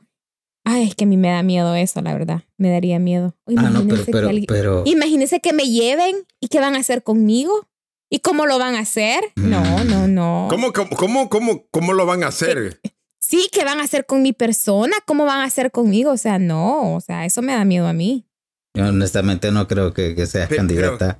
ay, 0.66 0.88
es 0.90 0.96
que 0.96 1.06
a 1.06 1.08
mí 1.08 1.18
me 1.18 1.30
da 1.30 1.42
miedo 1.42 1.74
eso, 1.76 2.02
la 2.02 2.14
verdad, 2.14 2.44
me 2.58 2.70
daría 2.70 3.00
miedo. 3.00 3.36
Ah, 3.48 3.52
no, 3.52 3.56
pero, 3.56 3.70
Imagínense 3.82 4.06
que 4.06 4.12
pero, 4.12 4.30
alguien- 4.30 4.46
pero, 4.48 4.84
Imagínense 4.86 5.40
que 5.40 5.54
me 5.54 5.64
lleven 5.70 6.16
y 6.40 6.48
qué 6.50 6.60
van 6.60 6.76
a 6.76 6.80
hacer 6.80 7.02
conmigo 7.04 7.68
y 8.10 8.20
cómo 8.20 8.46
lo 8.46 8.58
van 8.60 8.76
a 8.76 8.80
hacer. 8.80 9.22
No, 9.36 9.62
Mm. 9.62 9.88
no, 9.90 10.08
no. 10.08 10.48
¿Cómo, 10.50 10.74
cómo, 10.74 10.90
cómo, 10.96 11.30
cómo, 11.30 11.66
cómo 11.72 11.94
lo 11.94 12.06
van 12.06 12.24
a 12.24 12.28
hacer? 12.28 12.80
Sí, 13.20 13.50
¿qué 13.52 13.64
van 13.64 13.80
a 13.80 13.84
hacer 13.84 14.06
con 14.06 14.22
mi 14.22 14.34
persona? 14.34 14.96
¿Cómo 15.06 15.26
van 15.26 15.42
a 15.42 15.44
hacer 15.44 15.72
conmigo? 15.72 16.12
O 16.12 16.18
sea, 16.18 16.40
no, 16.40 16.96
o 16.96 17.02
sea, 17.02 17.26
eso 17.26 17.42
me 17.42 17.54
da 17.54 17.66
miedo 17.66 17.88
a 17.88 17.94
mí. 17.94 18.26
yo 18.74 18.88
honestamente 18.88 19.52
no 19.52 19.68
creo 19.68 19.94
que, 19.94 20.16
que 20.16 20.26
seas 20.26 20.48
pero- 20.50 20.58
candidata 20.62 21.20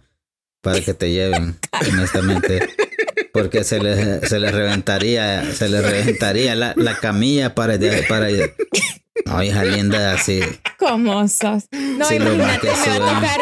para 0.62 0.82
que 0.82 0.94
te 0.94 1.12
lleven, 1.12 1.58
honestamente. 1.94 2.68
Porque 3.32 3.64
se 3.64 3.80
les, 3.80 4.28
se 4.28 4.40
les 4.40 4.52
reventaría, 4.52 5.46
se 5.54 5.70
les 5.70 5.84
reventaría 5.84 6.56
la, 6.56 6.74
la 6.76 6.96
camilla 6.98 7.54
para, 7.54 7.78
para 8.08 8.28
No, 9.26 9.44
hija 9.44 9.64
linda, 9.64 10.14
así. 10.14 10.40
¿Cómo 10.80 11.28
sos? 11.28 11.66
No, 11.72 12.06
Sí, 12.06 12.16
imagínate, 12.16 12.68
me 12.68 13.00
va 13.00 13.18
a 13.18 13.22
tocar. 13.22 13.40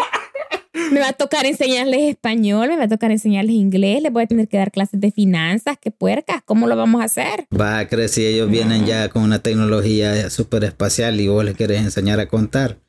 Me 0.92 1.00
va 1.02 1.10
a 1.10 1.14
tocar 1.14 1.46
enseñarles 1.46 2.02
español, 2.10 2.70
me 2.70 2.78
va 2.78 2.84
a 2.84 2.88
tocar 2.88 3.12
enseñarles 3.12 3.56
inglés, 3.56 4.02
les 4.02 4.12
voy 4.12 4.24
a 4.24 4.28
tener 4.28 4.48
que 4.48 4.58
dar 4.58 4.72
clases 4.72 5.00
de 5.00 5.12
finanzas, 5.12 5.78
qué 5.82 5.92
puercas, 5.92 6.42
¿cómo 6.46 6.68
lo 6.68 6.76
vamos 6.76 7.02
a 7.02 7.06
hacer? 7.06 7.46
Va 7.60 7.80
a 7.80 7.88
creer 7.88 8.10
si 8.10 8.26
ellos 8.26 8.50
vienen 8.50 8.86
ya 8.86 9.10
con 9.10 9.24
una 9.24 9.40
tecnología 9.40 10.30
súper 10.30 10.64
espacial 10.64 11.20
y 11.20 11.28
vos 11.28 11.44
les 11.44 11.56
quieres 11.56 11.82
enseñar 11.82 12.20
a 12.20 12.28
contar. 12.28 12.80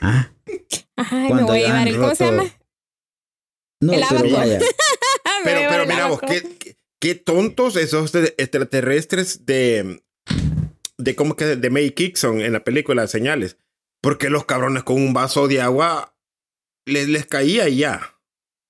Ah, 0.00 0.30
Ajá, 0.96 1.16
me 1.16 1.28
Cuando 1.28 1.46
voy 1.46 1.62
a 1.62 1.66
llevar 1.66 1.88
el, 1.88 1.96
¿cómo 1.96 2.14
se 2.14 2.24
roto- 2.24 2.36
llama? 2.36 2.50
no, 3.80 3.92
El 3.92 4.02
pero 4.08 4.36
vaya. 4.36 4.58
Pero, 5.44 5.60
pero 5.68 5.82
el 5.82 5.88
mira 5.88 6.06
vos, 6.06 6.22
abaco. 6.22 6.26
¿qué, 6.60 6.76
qué- 7.00 7.14
tontos 7.16 7.74
esos 7.74 8.14
extraterrestres 8.14 9.44
de, 9.44 10.00
de 10.98 11.16
cómo 11.16 11.34
que 11.34 11.56
de 11.56 11.70
May 11.70 11.90
Kickson 11.90 12.40
en 12.40 12.52
la 12.52 12.62
película 12.62 13.08
Señales. 13.08 13.56
Porque 14.00 14.30
los 14.30 14.44
cabrones 14.44 14.84
con 14.84 14.96
un 14.96 15.12
vaso 15.14 15.48
de 15.48 15.60
agua 15.60 16.11
les, 16.86 17.08
les 17.08 17.26
caía 17.26 17.68
ya. 17.68 18.16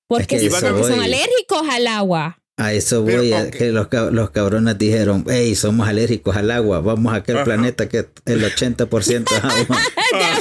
Porque, 0.08 0.36
Es 0.36 0.42
que 0.42 0.50
son, 0.50 1.00
alérgicos 1.00 1.68
al 1.70 1.86
agua. 1.86 2.38
A 2.58 2.74
eso 2.74 3.02
Pero, 3.04 3.18
voy, 3.18 3.32
a 3.32 3.50
que 3.50 3.72
los, 3.72 3.88
los 4.12 4.30
cabrones 4.30 4.76
dijeron, 4.76 5.24
hey, 5.28 5.54
somos 5.54 5.88
alérgicos 5.88 6.36
al 6.36 6.50
agua, 6.50 6.80
vamos 6.80 7.12
a 7.12 7.16
aquel 7.16 7.36
Ajá. 7.36 7.44
planeta 7.44 7.88
que 7.88 8.08
el 8.26 8.44
80% 8.44 9.32
es 9.32 9.44
agua. 9.44 9.78
Ah, 10.14 10.38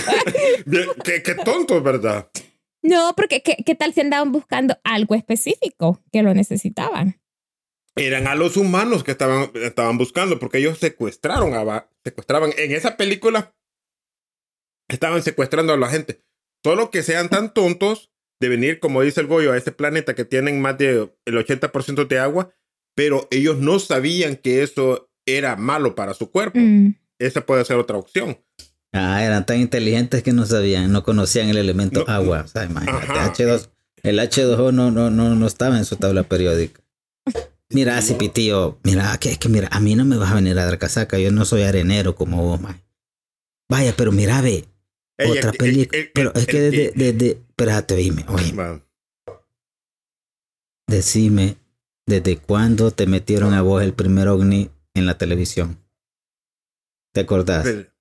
qué, 1.06 1.24
qué 1.24 1.34
tontos, 1.34 1.82
¿verdad? 1.82 2.30
No, 2.82 3.14
porque 3.16 3.42
¿qué, 3.42 3.56
qué 3.66 3.74
tal 3.74 3.94
si 3.94 4.02
andaban 4.02 4.34
buscando 4.34 4.78
algo 4.84 5.16
específico 5.16 6.04
que 6.12 6.24
lo 6.24 6.34
necesitaban? 6.34 7.22
Eran 7.96 8.28
a 8.28 8.36
los 8.36 8.58
humanos 8.58 9.06
que 9.06 9.12
estaban, 9.12 9.52
estaban 9.54 9.98
buscando, 9.98 10.40
porque 10.40 10.58
ellos 10.58 10.78
secuestraron 10.78 11.54
a, 11.54 11.90
secuestraban. 12.04 12.52
En 12.58 12.74
esa 12.74 12.98
película 12.98 13.54
estaban 14.90 15.22
secuestrando 15.24 15.74
a 15.74 15.78
la 15.78 15.88
gente. 15.88 16.22
Solo 16.64 16.92
que 16.92 17.04
sean 17.04 17.30
tan 17.30 17.54
tontos 17.54 18.12
de 18.40 18.50
venir, 18.50 18.80
como 18.80 19.02
dice 19.02 19.22
el 19.22 19.28
Goyo, 19.28 19.52
a 19.54 19.58
ese 19.58 19.72
planeta 19.72 20.16
que 20.16 20.26
tienen 20.26 20.62
más 20.62 20.78
del 20.78 21.12
el 21.26 21.36
80% 21.36 22.08
de 22.08 22.20
agua, 22.20 22.54
pero 22.96 23.28
ellos 23.32 23.58
no 23.58 23.80
sabían 23.80 24.36
que 24.36 24.64
eso 24.64 25.12
era 25.26 25.56
malo 25.56 25.96
para 25.96 26.14
su 26.14 26.32
cuerpo. 26.32 26.60
Mm. 26.60 26.96
Esa 27.20 27.46
puede 27.46 27.64
ser 27.66 27.78
otra 27.78 27.98
opción. 27.98 28.40
Ah, 28.94 29.24
eran 29.24 29.46
tan 29.46 29.60
inteligentes 29.60 30.24
que 30.24 30.34
no 30.34 30.46
sabían, 30.46 30.92
no 30.92 31.04
conocían 31.04 31.50
el 31.50 31.58
elemento 31.58 32.04
No, 32.06 32.14
agua. 32.14 32.42
O 32.44 32.48
sea, 32.48 32.66
imagínate, 32.66 33.06
Ajá. 33.12 33.34
H2, 33.34 33.70
el 34.04 34.20
H2O 34.20 34.74
no, 34.74 34.92
no, 34.92 35.10
no, 35.10 35.36
no 35.36 35.48
estaba 35.48 35.78
en 35.78 35.86
su 35.86 35.96
tabla 35.96 36.24
periódica. 36.24 36.82
Mira, 37.70 38.02
Cipitío, 38.02 38.80
mira, 38.84 39.18
que, 39.18 39.38
que 39.38 39.48
mira, 39.48 39.70
a 39.72 39.80
mí 39.80 39.96
no 39.96 40.04
me 40.04 40.18
vas 40.18 40.32
a 40.32 40.36
venir 40.36 40.60
a 40.60 40.66
dar 40.66 40.78
casaca, 40.78 41.18
yo 41.20 41.32
no 41.32 41.46
soy 41.46 41.62
arenero 41.62 42.16
como 42.16 42.44
vos, 42.44 42.60
man. 42.60 42.82
Vaya, 43.70 43.94
pero 43.96 44.12
mira, 44.12 44.42
ve, 44.42 44.66
Otra 45.30 45.52
el- 45.52 45.58
película. 45.58 45.98
el- 46.00 46.06
el- 46.06 46.12
Pero 46.12 46.34
es 46.34 46.46
que 46.48 46.60
desde, 46.62 46.92
desde, 46.96 47.30
espérate, 47.32 47.94
oíme. 47.96 48.26
Decime, 50.88 51.58
¿desde 52.06 52.38
cuándo 52.38 52.92
te 52.92 53.08
metieron 53.08 53.54
a 53.54 53.62
vos 53.62 53.82
el 53.84 53.94
primer 53.94 54.28
ovni 54.28 54.70
en 54.94 55.06
la 55.06 55.18
televisión? 55.18 55.78
¿Te 57.14 57.22
acordás? 57.22 57.66
El, 57.66 57.92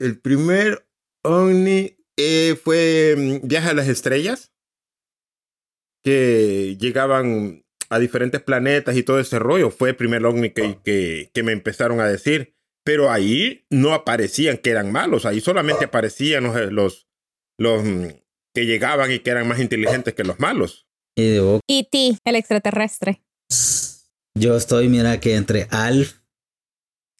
el 0.00 0.18
primer 0.20 0.86
ovni 1.22 1.96
eh, 2.16 2.56
fue 2.62 3.14
mm, 3.16 3.46
Viaje 3.48 3.68
a 3.70 3.74
las 3.74 3.88
Estrellas, 3.88 4.52
que 6.04 6.76
llegaban 6.78 7.64
a 7.90 7.98
diferentes 7.98 8.42
planetas 8.42 8.96
y 8.96 9.02
todo 9.02 9.18
ese 9.18 9.38
rollo. 9.38 9.70
Fue 9.70 9.90
el 9.90 9.96
primer 9.96 10.24
ovni 10.26 10.50
que, 10.50 10.78
que, 10.84 11.30
que 11.32 11.42
me 11.42 11.52
empezaron 11.52 12.00
a 12.00 12.06
decir. 12.06 12.54
Pero 12.88 13.10
ahí 13.12 13.66
no 13.68 13.92
aparecían 13.92 14.56
que 14.56 14.70
eran 14.70 14.90
malos, 14.90 15.26
ahí 15.26 15.42
solamente 15.42 15.84
aparecían 15.84 16.44
los, 16.44 16.72
los, 16.72 17.06
los 17.58 17.84
mm, 17.84 18.06
que 18.54 18.64
llegaban 18.64 19.12
y 19.12 19.18
que 19.18 19.28
eran 19.28 19.46
más 19.46 19.60
inteligentes 19.60 20.14
que 20.14 20.24
los 20.24 20.40
malos. 20.40 20.88
Y 21.14 21.32
de 21.32 21.40
vos, 21.40 21.60
E.T., 21.68 22.16
el 22.24 22.34
extraterrestre. 22.34 23.22
yo 24.34 24.56
estoy, 24.56 24.88
mira, 24.88 25.20
que 25.20 25.34
entre 25.34 25.68
Alf. 25.68 26.20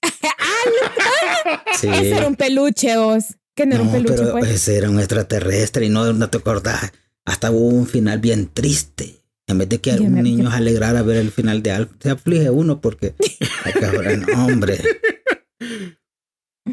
sí. 1.78 1.88
Ese 1.88 2.16
era 2.16 2.28
un 2.28 2.36
peluche, 2.36 2.96
vos. 2.96 3.24
Que 3.54 3.66
no, 3.66 3.74
era 3.74 3.82
un 3.82 3.88
No, 3.88 3.92
peluche, 3.92 4.14
pero 4.16 4.30
pues. 4.38 4.48
ese 4.48 4.78
era 4.78 4.88
un 4.88 4.98
extraterrestre 4.98 5.84
y 5.84 5.90
no, 5.90 6.10
no 6.14 6.30
te 6.30 6.38
acordás. 6.38 6.94
Hasta 7.26 7.50
hubo 7.50 7.68
un 7.68 7.86
final 7.86 8.20
bien 8.20 8.48
triste. 8.48 9.16
En 9.46 9.58
vez 9.58 9.68
de 9.68 9.80
que 9.80 9.92
algún 9.92 10.22
niño 10.22 10.50
se 10.50 10.56
alegrara 10.56 11.02
ver 11.02 11.16
el 11.18 11.30
final 11.30 11.62
de 11.62 11.72
Alf, 11.72 11.90
se 12.00 12.08
aflige 12.10 12.48
uno 12.50 12.80
porque 12.80 13.14
cabrón, 13.80 14.26
hombre. 14.34 14.78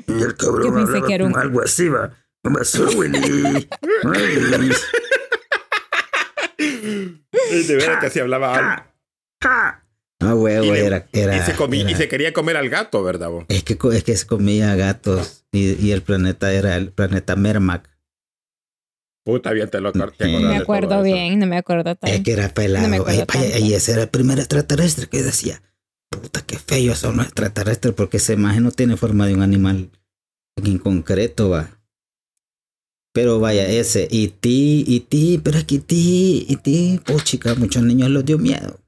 Y 0.07 0.21
el 0.21 0.35
cabrón 0.35 0.63
Yo 0.63 0.73
pensé 0.73 0.91
hablaba 0.93 1.07
que 1.07 1.13
era 1.13 1.25
un- 1.25 1.37
algo 1.37 1.61
así, 1.61 1.89
va. 1.89 2.11
¿Qué 2.43 2.49
pasó, 2.51 2.87
Willy? 2.97 3.67
Ay. 4.13 4.71
De 6.57 7.75
veras 7.75 7.99
que 7.99 8.05
así 8.07 8.19
hablaba 8.19 8.55
algo. 8.55 8.83
No, 10.21 10.35
huevo, 10.35 10.65
Y 10.65 10.71
le- 10.71 10.85
era, 10.85 11.07
era, 11.11 11.37
Y 11.37 11.41
se, 11.41 11.55
comí- 11.55 11.79
y 11.79 11.89
era- 11.89 11.97
se 11.97 12.07
quería 12.07 12.33
comer 12.33 12.55
al 12.57 12.69
gato, 12.69 13.03
¿verdad? 13.03 13.29
vos? 13.29 13.45
Es 13.49 13.63
que, 13.63 13.77
es 13.93 14.03
que 14.03 14.15
se 14.15 14.25
comía 14.25 14.73
gatos 14.75 15.45
y, 15.51 15.73
y 15.85 15.91
el 15.91 16.01
planeta 16.01 16.51
era 16.53 16.77
el 16.77 16.91
planeta 16.91 17.35
Mermac. 17.35 17.89
Puta, 19.25 19.51
bien 19.51 19.69
te 19.69 19.81
lo 19.81 19.89
acordás 19.89 20.13
No 20.19 20.39
me 20.39 20.57
acuerdo 20.57 21.01
bien, 21.01 21.39
no 21.39 21.47
me 21.47 21.57
acuerdo 21.57 21.83
tanto. 21.95 22.05
Es 22.07 22.21
que 22.23 22.31
era 22.33 22.47
pelado. 22.49 22.83
No 22.87 22.89
me 22.89 22.97
acuerdo 22.97 23.19
Ey, 23.21 23.25
vaya, 23.27 23.51
tanto. 23.51 23.65
y 23.65 23.73
ese 23.73 23.91
era 23.93 24.03
el 24.03 24.09
primer 24.09 24.37
extraterrestre 24.39 25.07
que 25.07 25.23
decía, 25.23 25.61
puta, 26.21 26.41
qué 26.45 26.57
feo 26.57 26.95
son 26.95 27.17
los 27.17 27.25
extraterrestres 27.25 27.93
porque 27.93 28.17
esa 28.17 28.33
imagen 28.33 28.63
no 28.63 28.71
tiene 28.71 28.97
forma 28.97 29.27
de 29.27 29.33
un 29.35 29.41
animal 29.41 29.89
en 30.63 30.77
concreto, 30.79 31.49
va. 31.49 31.69
Pero 33.13 33.39
vaya, 33.39 33.65
ese, 33.67 34.07
y 34.11 34.27
ti, 34.27 34.83
y 34.85 34.99
ti, 35.01 35.39
pero 35.43 35.57
es 35.57 35.63
que 35.63 35.79
ti, 35.79 36.45
y 36.49 36.57
ti, 36.57 36.99
puchica, 37.05 37.55
muchos 37.55 37.81
niños 37.83 38.09
los 38.09 38.25
dio 38.25 38.37
miedo. 38.37 38.79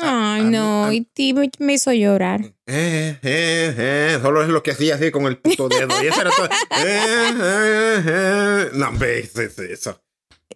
Ay, 0.00 0.42
a 0.42 0.44
mí- 0.44 0.50
no, 0.52 0.84
a- 0.84 0.94
E.T. 0.94 1.34
me, 1.34 1.50
me 1.58 1.74
hizo 1.74 1.92
llorar. 1.92 2.40
Eh, 2.66 3.18
eh, 3.22 3.74
eh, 3.76 4.18
solo 4.22 4.42
es 4.42 4.48
lo 4.48 4.62
que 4.62 4.70
hacía 4.72 4.94
así 4.96 5.10
con 5.10 5.24
el 5.26 5.38
puto 5.38 5.68
dedo. 5.68 5.88
Y 6.02 6.06
eso 6.06 6.20
era 6.20 6.30
todo. 6.30 6.48
Eh, 6.84 7.32
eh, 7.40 8.02
eh. 8.06 8.70
No, 8.74 8.92
es 9.04 9.36
eso. 9.58 10.00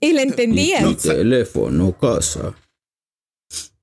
Y 0.01 0.13
le 0.13 0.23
entendía. 0.23 0.83
No. 0.83 0.97
teléfono, 0.97 1.97
casa. 1.99 2.55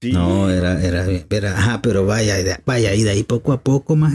Sí. 0.01 0.11
No, 0.13 0.49
era, 0.49 0.81
era, 0.83 1.05
era, 1.29 1.57
ajá, 1.57 1.81
pero 1.81 2.05
vaya, 2.05 2.35
vaya, 2.65 2.93
y 2.95 3.03
de 3.03 3.09
ahí 3.11 3.23
poco 3.23 3.51
a 3.51 3.61
poco 3.61 3.95
más 3.95 4.13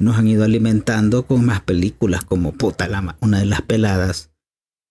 nos 0.00 0.16
han 0.16 0.26
ido 0.26 0.44
alimentando 0.44 1.24
con 1.26 1.44
más 1.44 1.60
películas 1.60 2.24
como 2.24 2.52
puta 2.52 2.88
la 2.88 3.16
una 3.20 3.38
de 3.38 3.46
las 3.46 3.62
peladas. 3.62 4.30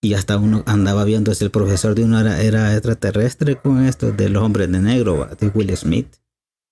Y 0.02 0.14
hasta 0.14 0.38
uno 0.38 0.64
andaba 0.66 1.04
viendo 1.04 1.34
si 1.34 1.44
el 1.44 1.52
profesor 1.52 1.94
de 1.94 2.06
uno 2.06 2.22
era, 2.22 2.42
era 2.42 2.72
extraterrestre 2.74 3.58
con 3.58 3.86
esto 3.86 4.14
de 4.14 4.30
los 4.30 4.42
hombres 4.44 4.72
de 4.72 4.80
negro, 4.80 5.28
de 5.38 5.48
Will 5.50 5.76
Smith. 5.76 6.08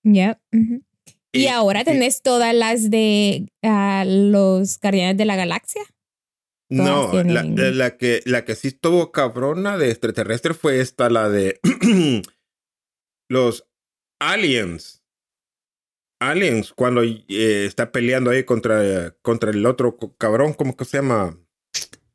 Ya. 0.02 0.40
Y, 0.50 0.80
Y- 1.42 1.46
ahora 1.48 1.82
y- 1.82 1.84
tenés 1.84 2.22
todas 2.22 2.54
las 2.54 2.90
de 2.90 3.52
ah, 3.62 4.04
los 4.06 4.80
Guardianes 4.80 5.18
de 5.18 5.24
la 5.26 5.36
Galaxia. 5.36 5.82
No, 6.70 7.10
tienen- 7.10 7.76
la 7.76 7.96
que, 7.98 8.22
la 8.24 8.44
que 8.46 8.54
sí 8.54 8.68
estuvo 8.68 9.10
cabrona 9.12 9.76
de 9.76 9.90
extraterrestre 9.90 10.54
fue 10.54 10.80
esta, 10.80 11.10
la 11.10 11.28
de 11.28 11.60
los 13.28 13.66
aliens. 14.20 15.02
Aliens, 16.20 16.72
cuando 16.72 17.02
eh, 17.04 17.22
está 17.28 17.92
peleando 17.92 18.30
ahí 18.30 18.42
contra, 18.44 19.14
contra 19.22 19.50
el 19.50 19.64
otro 19.66 19.96
cabrón, 20.18 20.52
¿cómo 20.52 20.76
que 20.76 20.84
se 20.84 20.96
llama? 20.98 21.38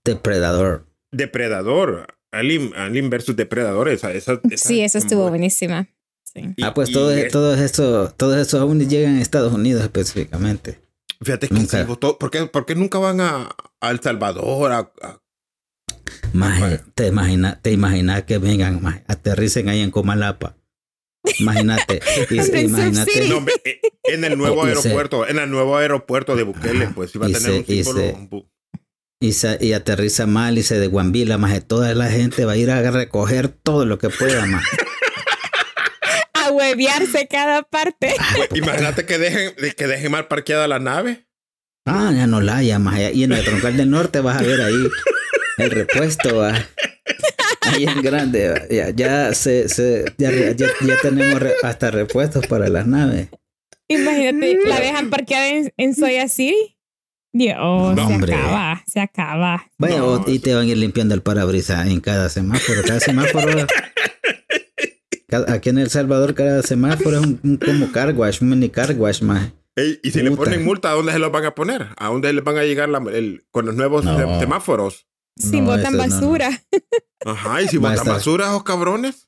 Depredador. 0.03 0.87
Depredador. 1.11 2.07
Alien, 2.31 2.73
Alien 2.75 3.09
versus 3.09 3.35
Depredador. 3.35 3.87
Esa, 3.89 4.11
esa, 4.11 4.41
esa- 4.51 4.67
Sí, 4.67 4.81
esa 4.81 4.97
estuvo 4.97 5.29
buenísima. 5.29 5.87
Sí. 6.25 6.53
y- 6.57 6.63
ah, 6.63 6.73
pues 6.73 6.91
todos 6.91 7.13
es- 7.13 7.31
todos 7.31 7.59
esos, 7.59 8.17
todos 8.17 8.35
esos 8.37 8.59
ovnis 8.59 8.87
llegan 8.89 9.17
a 9.17 9.21
Estados 9.21 9.53
Unidos 9.53 9.83
específicamente. 9.83 10.79
Fíjate 11.21 11.47
que 11.47 11.53
Nunca. 11.53 11.79
sí, 11.81 11.87
votó- 11.87 12.17
¿por, 12.17 12.31
qué, 12.31 12.45
por 12.47 12.65
qué 12.65 12.75
nunca 12.75 12.97
van 12.97 13.21
a, 13.21 13.55
a 13.79 13.91
El 13.91 14.01
Salvador? 14.01 14.71
A, 14.71 14.91
a- 15.01 15.21
Maje, 16.33 16.81
te 16.95 17.07
imaginas 17.07 17.61
te 17.61 17.71
imaginas 17.71 18.23
que 18.23 18.37
vengan, 18.39 18.81
maje, 18.81 19.03
aterricen 19.07 19.69
ahí 19.69 19.81
en 19.81 19.91
Comalapa. 19.91 20.57
Imagínate, 21.39 22.01
imagínate. 22.29 23.27
No, 23.29 23.45
eh, 23.65 23.79
en 24.03 24.23
el 24.25 24.37
nuevo 24.37 24.67
Y 24.67 24.75
se- 24.75 24.89
aeropuerto, 24.89 25.27
en 25.27 25.39
el 25.39 25.49
nuevo 25.49 25.77
aeropuerto 25.77 26.35
de 26.35 26.43
Bukele, 26.43 26.85
Ajá, 26.85 26.93
pues 26.95 27.15
iba 27.15 27.25
a 27.25 27.29
tener 27.29 27.41
se- 27.41 27.51
un 27.59 27.65
y 27.67 27.83
símbolo. 27.83 27.99
se- 27.99 28.47
y, 29.21 29.31
sa- 29.33 29.57
y 29.59 29.71
aterriza 29.73 30.25
mal 30.27 30.57
y 30.57 30.63
se 30.63 30.77
desguambila, 30.79 31.37
más 31.37 31.53
de 31.53 31.61
toda 31.61 31.93
la 31.95 32.09
gente 32.09 32.43
va 32.43 32.53
a 32.53 32.57
ir 32.57 32.69
a 32.71 32.91
recoger 32.91 33.47
todo 33.47 33.85
lo 33.85 33.97
que 33.97 34.09
pueda, 34.09 34.45
más. 34.45 34.63
A 36.33 36.51
huevearse 36.51 37.27
cada 37.29 37.61
parte. 37.63 38.13
Imagínate 38.53 39.05
que 39.05 39.17
dejen, 39.17 39.55
de- 39.55 39.73
que 39.75 39.87
dejen 39.87 40.11
mal 40.11 40.27
parqueada 40.27 40.67
la 40.67 40.79
nave. 40.79 41.25
Ah, 41.85 42.11
ya 42.13 42.27
no 42.27 42.41
la 42.41 42.57
haya, 42.57 42.79
más. 42.79 42.99
Y 43.13 43.23
en 43.23 43.31
el 43.31 43.45
troncal 43.45 43.77
del 43.77 43.89
norte 43.89 44.19
vas 44.19 44.39
a 44.39 44.43
ver 44.43 44.59
ahí 44.61 44.87
el 45.57 45.71
repuesto, 45.71 46.35
va. 46.37 46.53
Ahí 47.65 47.83
en 47.85 48.01
grande, 48.01 48.67
ya, 48.69 48.89
ya, 48.91 49.33
se, 49.33 49.69
se, 49.69 50.05
ya, 50.17 50.31
ya, 50.31 50.53
ya 50.55 50.95
tenemos 51.01 51.39
re- 51.39 51.53
hasta 51.63 51.91
repuestos 51.91 52.45
para 52.47 52.67
las 52.69 52.85
naves. 52.87 53.29
Imagínate, 53.87 54.57
la 54.65 54.79
dejan 54.79 55.09
parqueada 55.09 55.47
en, 55.49 55.73
en 55.77 55.95
Soya 55.95 56.27
City. 56.27 56.77
Dios, 57.35 57.57
No, 57.57 57.95
se 58.07 58.13
hombre. 58.13 58.33
acaba, 58.35 58.83
se 58.87 58.99
acaba. 58.99 59.65
Vaya, 59.77 59.97
No, 59.99 60.23
y 60.27 60.39
te 60.39 60.53
van 60.53 60.65
a 60.65 60.69
ir 60.69 60.77
limpiando 60.77 61.15
el 61.15 61.21
parabrisas 61.21 61.87
en 61.87 61.99
cada 61.99 62.29
semáforo. 62.29 62.81
Cada 62.85 62.99
semáforo. 62.99 63.65
cada- 65.27 65.53
aquí 65.53 65.69
en 65.69 65.77
El 65.79 65.89
Salvador, 65.89 66.33
cada 66.35 66.61
semáforo 66.63 67.17
es 67.19 67.25
un, 67.25 67.39
un 67.43 67.57
como 67.57 67.91
car 67.91 68.13
wash, 68.13 68.41
un 68.41 68.49
mini 68.49 68.69
car 68.69 68.93
wash, 68.97 69.21
más. 69.21 69.51
Ey, 69.75 69.99
y 70.03 70.11
si 70.11 70.21
le 70.21 70.29
Puta. 70.29 70.43
ponen 70.43 70.63
multa, 70.63 70.91
¿a 70.91 70.93
dónde 70.93 71.11
se 71.13 71.19
los 71.19 71.31
van 71.31 71.45
a 71.45 71.55
poner? 71.55 71.87
¿A 71.97 72.07
dónde 72.09 72.31
les 72.31 72.43
van 72.43 72.57
a 72.57 72.63
llegar 72.63 72.89
la- 72.89 73.03
el- 73.11 73.43
con 73.51 73.65
los 73.65 73.75
nuevos 73.75 74.05
No. 74.05 74.17
se- 74.35 74.39
semáforos? 74.39 75.07
Si 75.35 75.61
No, 75.61 75.67
botan 75.67 75.95
eso 75.95 75.97
no, 75.97 75.97
no. 76.07 76.09
basura. 76.09 76.49
Ajá, 77.25 77.61
y 77.61 77.67
si 77.67 77.77
Va 77.77 77.89
a 77.89 77.95
botan 77.95 78.13
basura, 78.13 78.45
esos 78.47 78.63
cabrones. 78.63 79.27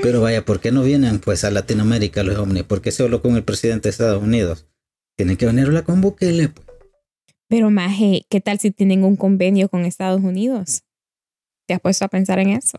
Pero 0.00 0.22
vaya, 0.22 0.44
¿por 0.44 0.60
qué 0.60 0.72
no 0.72 0.82
vienen 0.82 1.18
pues 1.18 1.44
a 1.44 1.50
Latinoamérica 1.50 2.22
los 2.22 2.36
ovnis? 2.38 2.62
¿Por 2.64 2.80
qué 2.80 2.90
solo 2.92 3.20
con 3.20 3.36
el 3.36 3.44
presidente 3.44 3.84
de 3.88 3.90
Estados 3.90 4.22
Unidos? 4.22 4.66
Tienen 5.16 5.36
que 5.36 5.46
venirla 5.46 5.82
con 5.82 6.00
Bukele. 6.00 6.48
Pues. 6.48 6.66
Pero 7.48 7.70
Maje, 7.70 8.24
¿qué 8.30 8.40
tal 8.40 8.58
si 8.58 8.70
tienen 8.70 9.04
un 9.04 9.16
convenio 9.16 9.68
con 9.68 9.84
Estados 9.84 10.22
Unidos? 10.22 10.84
¿Te 11.68 11.74
has 11.74 11.80
puesto 11.80 12.06
a 12.06 12.08
pensar 12.08 12.38
en 12.38 12.50
eso? 12.50 12.78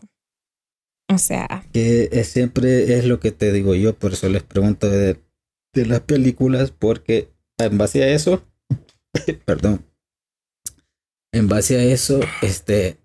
O 1.08 1.18
sea, 1.18 1.64
Que 1.72 2.08
es, 2.10 2.28
siempre 2.28 2.98
es 2.98 3.04
lo 3.04 3.20
que 3.20 3.30
te 3.30 3.52
digo 3.52 3.74
yo, 3.76 3.96
por 3.96 4.14
eso 4.14 4.28
les 4.28 4.42
pregunto 4.42 4.88
de, 4.90 5.20
de 5.72 5.86
las 5.86 6.00
películas, 6.00 6.72
porque 6.72 7.28
en 7.58 7.78
base 7.78 8.02
a 8.02 8.08
eso, 8.08 8.42
perdón, 9.44 9.84
en 11.34 11.48
base 11.48 11.76
a 11.78 11.82
eso, 11.82 12.20
este, 12.42 12.96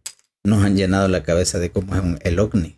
nos 0.43 0.63
han 0.63 0.75
llenado 0.77 1.07
la 1.07 1.23
cabeza 1.23 1.59
de 1.59 1.71
cómo 1.71 1.95
es 1.95 2.01
un- 2.01 2.19
el 2.21 2.39
ovni. 2.39 2.75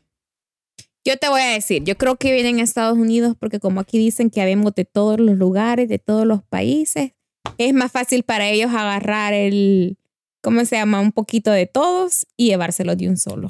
yo 1.04 1.18
te 1.18 1.30
voy 1.30 1.42
a 1.42 1.48
decir, 1.54 1.84
yo 1.84 1.98
creo 1.98 2.16
que 2.18 2.32
vienen 2.32 2.60
a 2.60 2.64
Estados 2.64 2.96
Unidos 2.98 3.36
porque 3.40 3.60
como 3.60 3.80
aquí 3.82 3.98
dicen 3.98 4.30
que 4.30 4.40
habemos 4.40 4.76
de 4.76 4.86
todos 4.86 5.20
los 5.20 5.36
lugares, 5.36 5.90
de 5.90 5.98
todos 5.98 6.28
los 6.28 6.44
países, 6.44 7.14
es 7.58 7.74
más 7.74 7.92
fácil 7.92 8.22
para 8.24 8.48
ellos 8.50 8.70
agarrar 8.72 9.34
el, 9.34 9.98
¿cómo 10.44 10.64
se 10.64 10.76
llama? 10.76 11.02
Un 11.02 11.12
poquito 11.12 11.50
de 11.52 11.66
todos 11.66 12.28
y 12.38 12.50
llevárselos 12.50 12.98
de 12.98 13.10
un 13.10 13.18
solo. 13.18 13.50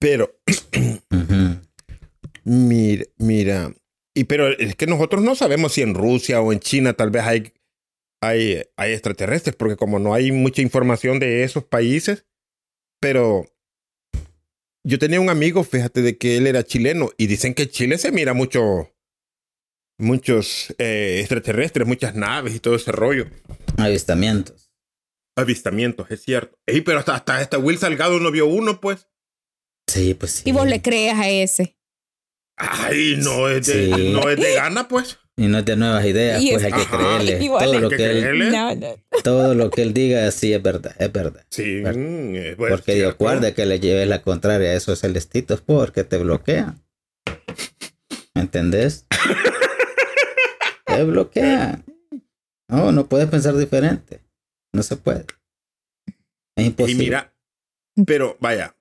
Pero, 0.00 0.36
mira, 2.44 3.04
mira. 3.18 3.72
Y 4.14 4.24
pero 4.24 4.48
es 4.48 4.74
que 4.74 4.86
nosotros 4.88 5.22
no 5.22 5.34
sabemos 5.36 5.72
si 5.72 5.82
en 5.82 5.94
Rusia 5.94 6.40
o 6.40 6.52
en 6.52 6.58
China 6.60 6.94
tal 6.94 7.10
vez 7.10 7.22
hay, 7.24 7.52
hay, 8.26 8.62
hay 8.76 8.92
extraterrestres, 8.92 9.56
porque 9.56 9.76
como 9.76 9.98
no 9.98 10.14
hay 10.14 10.32
mucha 10.32 10.62
información 10.62 11.18
de 11.18 11.42
esos 11.44 11.64
países, 11.64 12.26
pero 13.00 13.44
yo 14.84 14.98
tenía 14.98 15.20
un 15.20 15.30
amigo, 15.30 15.64
fíjate, 15.64 16.02
de 16.02 16.16
que 16.16 16.36
él 16.36 16.46
era 16.46 16.62
chileno, 16.64 17.10
y 17.16 17.26
dicen 17.26 17.54
que 17.54 17.64
en 17.64 17.68
Chile 17.70 17.98
se 17.98 18.12
mira 18.12 18.34
mucho, 18.34 18.94
muchos 19.98 20.74
eh, 20.78 21.18
extraterrestres, 21.20 21.86
muchas 21.86 22.14
naves 22.14 22.54
y 22.54 22.60
todo 22.60 22.76
ese 22.76 22.92
rollo. 22.92 23.26
Avistamientos. 23.78 24.70
Avistamientos, 25.36 26.10
es 26.10 26.22
cierto. 26.22 26.58
Ey, 26.66 26.80
pero 26.80 26.98
hasta, 27.00 27.14
hasta, 27.14 27.36
hasta 27.38 27.58
Will 27.58 27.78
Salgado 27.78 28.18
no 28.20 28.30
vio 28.30 28.46
uno, 28.46 28.80
pues. 28.80 29.08
Sí, 29.88 30.14
pues 30.14 30.32
sí. 30.32 30.42
Y 30.46 30.52
vos 30.52 30.66
le 30.66 30.80
crees 30.82 31.14
a 31.14 31.28
ese. 31.28 31.76
Ay, 32.56 33.16
no 33.18 33.48
es 33.48 33.66
de, 33.66 33.94
Sí. 33.94 34.12
no 34.12 34.30
es 34.30 34.38
de 34.40 34.54
gana, 34.54 34.88
pues. 34.88 35.18
Y 35.38 35.48
no 35.48 35.58
es 35.58 35.64
de 35.66 35.76
nuevas 35.76 36.04
ideas, 36.06 36.42
Y 36.42 36.50
pues 36.52 36.62
es- 36.64 36.72
hay 36.72 36.78
que 36.80 36.86
Ajá. 36.86 36.96
creerle. 36.96 37.38
Igual 37.44 37.64
Todo 37.64 37.74
hay 37.74 37.80
lo 37.80 37.90
que 37.90 37.96
que 37.96 38.04
él, 38.06 38.20
creerle. 38.20 38.50
No, 38.50 38.74
no. 38.74 38.94
todo 39.22 39.54
lo 39.54 39.70
que 39.70 39.82
él 39.82 39.92
diga 39.92 40.30
sí 40.30 40.52
es 40.54 40.62
verdad, 40.62 40.94
es 40.98 41.12
verdad. 41.12 41.44
Sí, 41.50 41.80
Bueno, 41.82 41.98
mm, 41.98 42.34
es 42.36 42.56
bueno, 42.56 42.76
Porque 42.76 42.94
Dios 42.94 43.16
guarde 43.18 43.52
que 43.54 43.66
le 43.66 43.78
lleves 43.78 44.08
la 44.08 44.22
contraria 44.22 44.70
a 44.70 44.74
esos 44.74 44.98
celestitos 45.00 45.60
porque 45.60 46.04
te 46.04 46.16
bloquean. 46.18 46.82
¿Me 48.34 48.42
entendés? 48.42 49.06
te 50.86 51.04
bloquean. 51.04 51.84
No, 52.68 52.92
no 52.92 53.06
puedes 53.06 53.28
pensar 53.28 53.56
diferente. 53.56 54.20
No 54.72 54.82
se 54.82 54.96
puede. 54.96 55.24
Es 56.56 56.64
Y 56.64 56.66
imposible. 56.68 57.04
mira, 57.04 57.34
pero 58.06 58.36
vaya, 58.40 58.74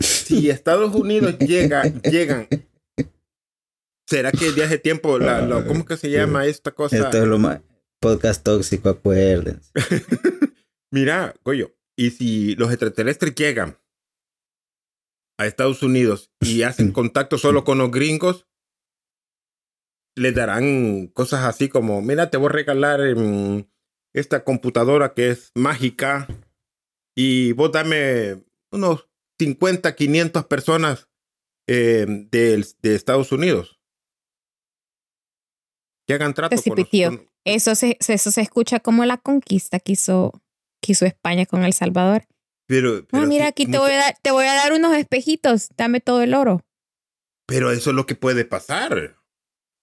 si 0.00 0.50
Estados 0.50 0.94
Unidos 0.94 1.38
llega, 1.38 1.82
llegan, 2.02 2.48
¿será 4.06 4.32
que 4.32 4.52
de 4.52 4.64
hace 4.64 4.78
tiempo, 4.78 5.18
la, 5.18 5.40
la- 5.42 5.64
¿cómo 5.66 5.84
que 5.84 5.96
se 5.96 6.10
llama 6.10 6.46
esta 6.46 6.72
cosa? 6.72 6.96
Esto 6.96 7.18
es 7.22 7.26
lo 7.28 7.38
más. 7.38 7.60
Podcast 8.00 8.42
tóxico, 8.44 8.90
acuérdense. 8.90 9.70
Mira, 10.92 11.34
Goyo, 11.44 11.74
y 11.96 12.10
si 12.10 12.54
los 12.56 12.70
extraterrestres 12.70 13.34
llegan 13.34 13.78
a 15.38 15.46
Estados 15.46 15.82
Unidos 15.82 16.30
y 16.40 16.62
hacen 16.62 16.92
contacto 16.92 17.38
solo 17.38 17.64
con 17.64 17.78
los 17.78 17.90
gringos, 17.90 18.46
les 20.16 20.34
darán 20.34 21.08
cosas 21.08 21.44
así 21.44 21.68
como, 21.68 22.00
mira, 22.02 22.30
te 22.30 22.36
voy 22.36 22.46
a 22.48 22.52
regalar 22.52 23.00
em, 23.00 23.64
esta 24.14 24.44
computadora 24.44 25.12
que 25.14 25.30
es 25.30 25.50
mágica 25.54 26.28
y 27.16 27.52
vos 27.52 27.72
dame 27.72 28.44
unos 28.70 29.08
50, 29.40 29.94
500 29.94 30.46
personas 30.46 31.08
em, 31.66 32.28
de, 32.30 32.64
Estados 32.82 33.32
Unidos. 33.32 33.80
Que 36.06 36.14
hagan 36.14 36.34
trato 36.34 36.56
Sí, 36.56 36.70
con 36.70 37.28
Eso 37.44 37.74
se, 37.74 37.96
eso 38.06 38.30
se 38.30 38.40
escucha 38.40 38.80
como 38.80 39.04
la 39.04 39.16
conquista 39.18 39.80
que 39.80 39.92
hizo, 39.92 40.32
que 40.82 40.92
hizo 40.92 41.06
España 41.06 41.46
con 41.46 41.64
El 41.64 41.72
Salvador. 41.72 42.24
pero, 42.66 42.98
Ah, 43.02 43.06
pero 43.10 43.26
mira, 43.26 43.44
sí, 43.44 43.48
aquí 43.48 43.66
te 43.66 43.78
voy, 43.78 43.92
a 43.92 43.96
dar, 43.96 44.18
te 44.22 44.30
voy 44.30 44.46
a 44.46 44.54
dar 44.54 44.72
unos 44.72 44.94
espejitos, 44.96 45.68
dame 45.76 46.00
todo 46.00 46.22
el 46.22 46.34
oro. 46.34 46.60
Pero 47.46 47.70
eso 47.70 47.90
es 47.90 47.96
lo 47.96 48.06
que 48.06 48.14
puede 48.14 48.44
pasar. 48.44 49.16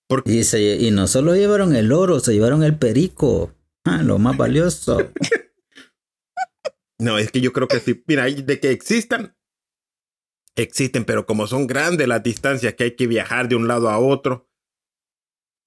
Porque 0.07 0.31
Y, 0.31 0.43
se- 0.43 0.75
y 0.77 0.91
no 0.91 1.07
solo 1.07 1.35
llevaron 1.35 1.75
el 1.75 1.91
oro, 1.91 2.19
se 2.19 2.33
llevaron 2.33 2.63
el 2.63 2.77
perico. 2.77 3.53
Ah, 3.85 4.01
lo 4.03 4.19
más 4.19 4.35
valioso. 4.37 5.11
no, 6.99 7.17
es 7.17 7.31
que 7.31 7.41
yo 7.41 7.53
creo 7.53 7.67
que 7.67 7.79
sí. 7.79 8.03
Mira, 8.07 8.25
de 8.25 8.59
que 8.59 8.71
existan, 8.71 9.35
existen, 10.55 11.05
pero 11.05 11.25
como 11.25 11.47
son 11.47 11.65
grandes 11.67 12.07
las 12.07 12.21
distancias 12.23 12.73
que 12.75 12.83
hay 12.85 12.95
que 12.95 13.07
viajar 13.07 13.47
de 13.47 13.55
un 13.55 13.67
lado 13.67 13.89
a 13.89 13.99
otro. 13.99 14.49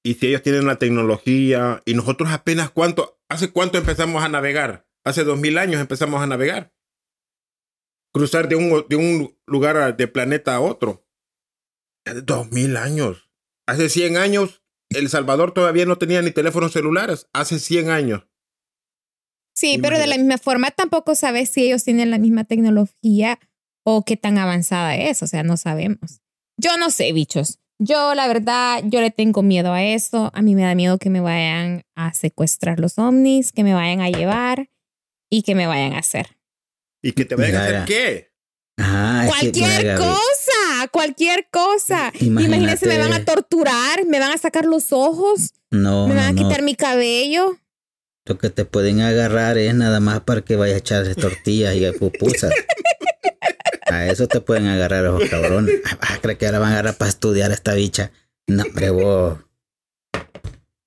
Y 0.05 0.15
si 0.15 0.27
ellos 0.27 0.43
tienen 0.43 0.67
la 0.67 0.77
tecnología 0.79 1.83
y 1.87 1.95
nosotros 1.95 2.31
apenas 2.31 2.71
cuánto, 2.71 3.19
hace 3.29 3.51
cuánto 3.51 3.79
empezamos 3.79 4.23
a 4.23 4.29
navegar, 4.29 4.87
hace 5.05 5.25
dos 5.25 5.39
mil 5.39 5.57
años 5.59 5.81
empezamos 5.81 6.21
a 6.23 6.27
navegar. 6.27 6.75
Cruzar 8.13 8.49
de 8.49 8.57
un, 8.57 8.85
de 8.89 8.97
un 8.97 9.39
lugar 9.47 9.77
a- 9.77 9.93
de 9.93 10.07
planeta 10.07 10.55
a 10.55 10.61
otro. 10.61 11.07
Dos 12.25 12.51
mil 12.53 12.77
años. 12.77 13.31
Hace 13.67 13.89
100 13.89 14.19
años, 14.19 14.63
El 14.91 15.09
Salvador 15.09 15.53
todavía 15.55 15.87
no 15.87 15.97
tenía 15.97 16.21
ni 16.21 16.31
teléfonos 16.31 16.73
celulares. 16.73 17.29
Hace 17.33 17.59
100 17.59 17.89
años. 17.89 18.29
Sí, 19.57 19.79
pero 19.81 19.99
de 19.99 20.07
la 20.07 20.17
misma 20.19 20.37
forma 20.37 20.71
tampoco 20.71 21.15
sabes 21.15 21.49
si 21.49 21.65
ellos 21.67 21.83
tienen 21.85 22.11
la 22.11 22.19
misma 22.19 22.45
tecnología 22.45 23.39
o 23.87 24.05
qué 24.05 24.17
tan 24.17 24.37
avanzada 24.37 24.97
es, 24.97 25.23
o 25.23 25.27
sea, 25.27 25.43
no 25.45 25.57
sabemos. 25.57 26.21
Yo 26.61 26.77
no 26.77 26.91
sé, 26.91 27.13
bichos. 27.13 27.61
Yo, 27.79 28.15
la 28.15 28.27
verdad, 28.29 28.83
yo 28.85 29.01
le 29.01 29.11
tengo 29.11 29.43
miedo 29.43 29.73
a 29.73 29.83
eso. 29.83 30.31
A 30.35 30.43
mí 30.43 30.55
me 30.55 30.63
da 30.63 30.75
miedo 30.75 30.99
que 30.99 31.11
me 31.11 31.21
vayan 31.21 31.85
a 31.97 32.13
secuestrar 32.15 32.79
los 32.81 32.99
ovnis, 32.99 33.53
que 33.53 33.65
me 33.65 33.75
vayan 33.75 34.01
a 34.01 34.11
llevar 34.11 34.71
y 35.31 35.43
que 35.43 35.55
me 35.55 35.67
vayan 35.67 35.93
a 35.95 35.99
hacer. 35.99 36.37
¿Y 37.03 37.13
que 37.13 37.25
te 37.25 37.35
vayan 37.35 37.57
a 37.57 37.67
Mira, 37.67 37.83
hacer 37.83 37.85
qué? 37.87 38.31
Ah, 38.79 39.23
que, 39.25 39.29
Cualquier 39.29 39.79
mira, 39.83 39.97
cosa, 39.97 40.89
cualquier 40.93 41.49
cosa. 41.51 42.13
Imagínate. 42.21 42.57
Imagínense, 42.57 42.87
me 42.87 42.99
van 42.99 43.13
a 43.13 43.25
torturar, 43.25 44.05
me 44.07 44.19
van 44.19 44.33
a 44.33 44.39
sacar 44.39 44.65
los 44.65 44.93
ojos, 44.93 45.53
No, 45.71 46.09
me 46.09 46.15
no, 46.15 46.21
van 46.21 46.29
a 46.29 46.33
no. 46.33 46.43
quitar 46.43 46.63
mi 46.63 46.75
cabello. 46.75 47.59
Lo 48.27 48.39
que 48.39 48.49
te 48.51 48.65
pueden 48.65 49.01
agarrar 49.01 49.59
es 49.59 49.75
nada 49.75 50.01
más 50.01 50.21
para 50.21 50.41
que 50.41 50.57
vayas 50.57 50.77
a 50.77 50.79
echar 50.79 51.15
tortillas 51.15 51.77
y 51.77 51.91
pupusas. 51.99 52.53
A 53.95 54.07
eso 54.11 54.27
te 54.29 54.41
pueden 54.41 54.67
agarrar 54.67 55.05
los 55.05 55.29
cabrones. 55.29 55.81
Ah, 56.01 56.19
¿Crees 56.23 56.39
que 56.39 56.47
ahora 56.47 56.59
van 56.59 56.71
a 56.71 56.73
agarrar 56.75 56.97
para 56.97 57.09
estudiar 57.09 57.51
a 57.51 57.55
esta 57.55 57.75
bicha? 57.75 58.11
No, 58.47 58.63
hombre, 58.65 58.91
vos. 58.91 59.39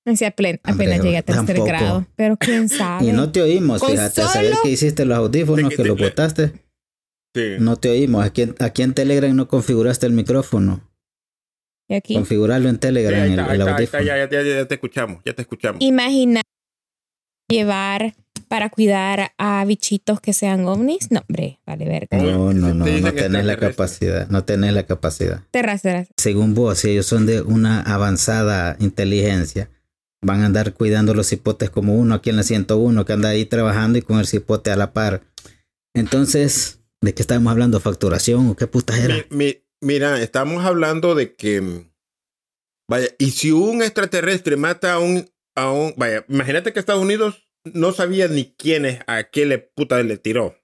Así 0.05 0.23
apenas, 0.25 0.59
apenas 0.63 1.01
llegué 1.03 1.17
a 1.17 1.21
tercer 1.21 1.59
grado. 1.61 2.05
Pero 2.15 2.37
quién 2.37 2.69
sabe. 2.69 3.05
Y 3.07 3.11
no 3.11 3.31
te 3.31 3.41
oímos, 3.41 3.81
Con 3.81 3.91
fíjate, 3.91 4.21
a 4.21 4.27
saber 4.27 4.51
solo- 4.51 4.61
que 4.63 4.69
hiciste 4.69 5.05
los 5.05 5.17
audífonos, 5.17 5.69
Sí, 5.71 5.75
que 5.77 5.83
los 5.83 5.97
te- 5.97 6.03
botaste. 6.03 6.51
Sí. 7.35 7.55
No 7.59 7.75
te 7.75 7.89
oímos. 7.89 8.23
Aquí, 8.25 8.43
en- 8.43 8.55
aquí 8.59 8.83
en 8.83 8.93
Telegram 8.93 9.35
no 9.35 9.47
configuraste 9.47 10.05
el 10.05 10.13
micrófono. 10.13 10.81
Y 11.89 11.95
aquí. 11.95 12.13
Configurarlo 12.15 12.69
en 12.69 12.75
Sí, 12.75 12.79
Telegram, 12.81 13.21
ahí 13.23 13.33
el, 13.33 13.39
ahí 13.39 13.55
el 13.55 13.59
está, 13.61 13.75
ahí 13.75 13.83
está, 13.83 13.97
audífono. 13.97 14.03
ya, 14.03 14.29
ya, 14.29 14.43
ya, 14.43 14.55
ya 14.59 14.65
te 14.67 14.73
escuchamos, 14.75 15.21
ya 15.25 15.33
te 15.33 15.41
escuchamos. 15.41 15.81
Imagina 15.81 16.41
llevar 17.49 18.15
para 18.47 18.69
cuidar 18.69 19.33
a 19.37 19.63
bichitos 19.65 20.19
que 20.21 20.33
sean 20.33 20.65
ovnis. 20.65 21.11
No, 21.11 21.21
hombre, 21.27 21.59
vale 21.65 21.85
verga. 21.85 22.17
No, 22.17 22.53
no, 22.53 22.73
no, 22.73 22.85
no 22.85 23.13
tenés 23.13 23.45
la 23.45 23.57
capacidad, 23.57 24.27
no 24.29 24.43
tenés 24.43 24.73
la 24.73 24.83
capacidad. 24.85 25.41
Terras, 25.51 25.81
terras. 25.81 26.07
Según 26.17 26.53
vos, 26.53 26.79
si 26.79 26.89
ellos 26.91 27.05
son 27.05 27.25
de 27.25 27.41
una 27.41 27.81
avanzada 27.81 28.75
inteligencia, 28.79 29.69
van 30.21 30.41
a 30.41 30.45
andar 30.47 30.73
cuidando 30.73 31.13
los 31.13 31.27
cipotes 31.27 31.69
como 31.69 31.95
uno 31.95 32.15
aquí 32.15 32.29
en 32.29 32.37
la 32.37 32.43
101, 32.43 33.05
que 33.05 33.13
anda 33.13 33.29
ahí 33.29 33.45
trabajando 33.45 33.97
y 33.99 34.01
con 34.01 34.19
el 34.19 34.27
cipote 34.27 34.71
a 34.71 34.75
la 34.75 34.91
par. 34.93 35.21
Entonces, 35.93 36.79
¿de 37.01 37.13
qué 37.13 37.21
estamos 37.21 37.51
hablando? 37.51 37.79
¿Facturación 37.79 38.49
o 38.49 38.55
qué 38.55 38.67
puta 38.67 38.97
era? 38.97 39.15
Mi- 39.29 39.37
mi- 39.45 39.57
mira, 39.81 40.21
estamos 40.21 40.63
hablando 40.65 41.15
de 41.15 41.35
que, 41.35 41.61
mm, 41.61 41.89
vaya, 42.89 43.07
y 43.17 43.31
si 43.31 43.51
un 43.51 43.81
extraterrestre 43.81 44.57
mata 44.57 44.93
a 44.93 44.99
un, 44.99 45.29
a 45.55 45.71
un, 45.71 45.93
vaya, 45.97 46.25
imagínate 46.29 46.73
que 46.73 46.79
Estados 46.79 47.01
Unidos 47.03 47.46
no 47.73 47.91
sabía 47.91 48.27
ni 48.27 48.53
quién 48.53 48.85
es, 48.85 48.99
a 49.07 49.23
qué 49.23 49.45
le 49.45 49.59
puta 49.59 50.01
le 50.03 50.17
tiró. 50.17 50.55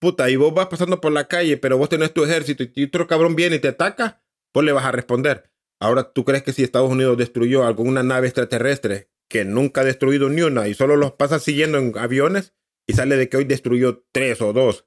Puta, 0.00 0.28
y 0.30 0.36
vos 0.36 0.52
vas 0.52 0.66
pasando 0.66 1.00
por 1.00 1.12
la 1.12 1.26
calle, 1.26 1.56
pero 1.56 1.78
vos 1.78 1.88
tenés 1.88 2.12
tu 2.12 2.24
ejército 2.24 2.64
y 2.74 2.84
otro 2.84 3.06
cabrón 3.06 3.34
viene 3.34 3.56
y 3.56 3.58
te 3.60 3.68
ataca, 3.68 4.22
vos 4.52 4.64
le 4.64 4.72
vas 4.72 4.84
a 4.84 4.92
responder. 4.92 5.50
Ahora, 5.80 6.12
¿tú 6.12 6.24
crees 6.24 6.42
que 6.42 6.52
si 6.52 6.62
Estados 6.62 6.90
Unidos 6.90 7.16
destruyó 7.16 7.64
alguna 7.64 8.02
nave 8.02 8.26
extraterrestre 8.26 9.10
que 9.28 9.44
nunca 9.44 9.80
ha 9.80 9.84
destruido 9.84 10.28
ni 10.28 10.42
una 10.42 10.68
y 10.68 10.74
solo 10.74 10.96
los 10.96 11.12
pasa 11.12 11.38
siguiendo 11.38 11.78
en 11.78 11.96
aviones 11.98 12.54
y 12.86 12.92
sale 12.92 13.16
de 13.16 13.28
que 13.28 13.38
hoy 13.38 13.44
destruyó 13.44 14.06
tres 14.12 14.40
o 14.40 14.52
dos 14.52 14.86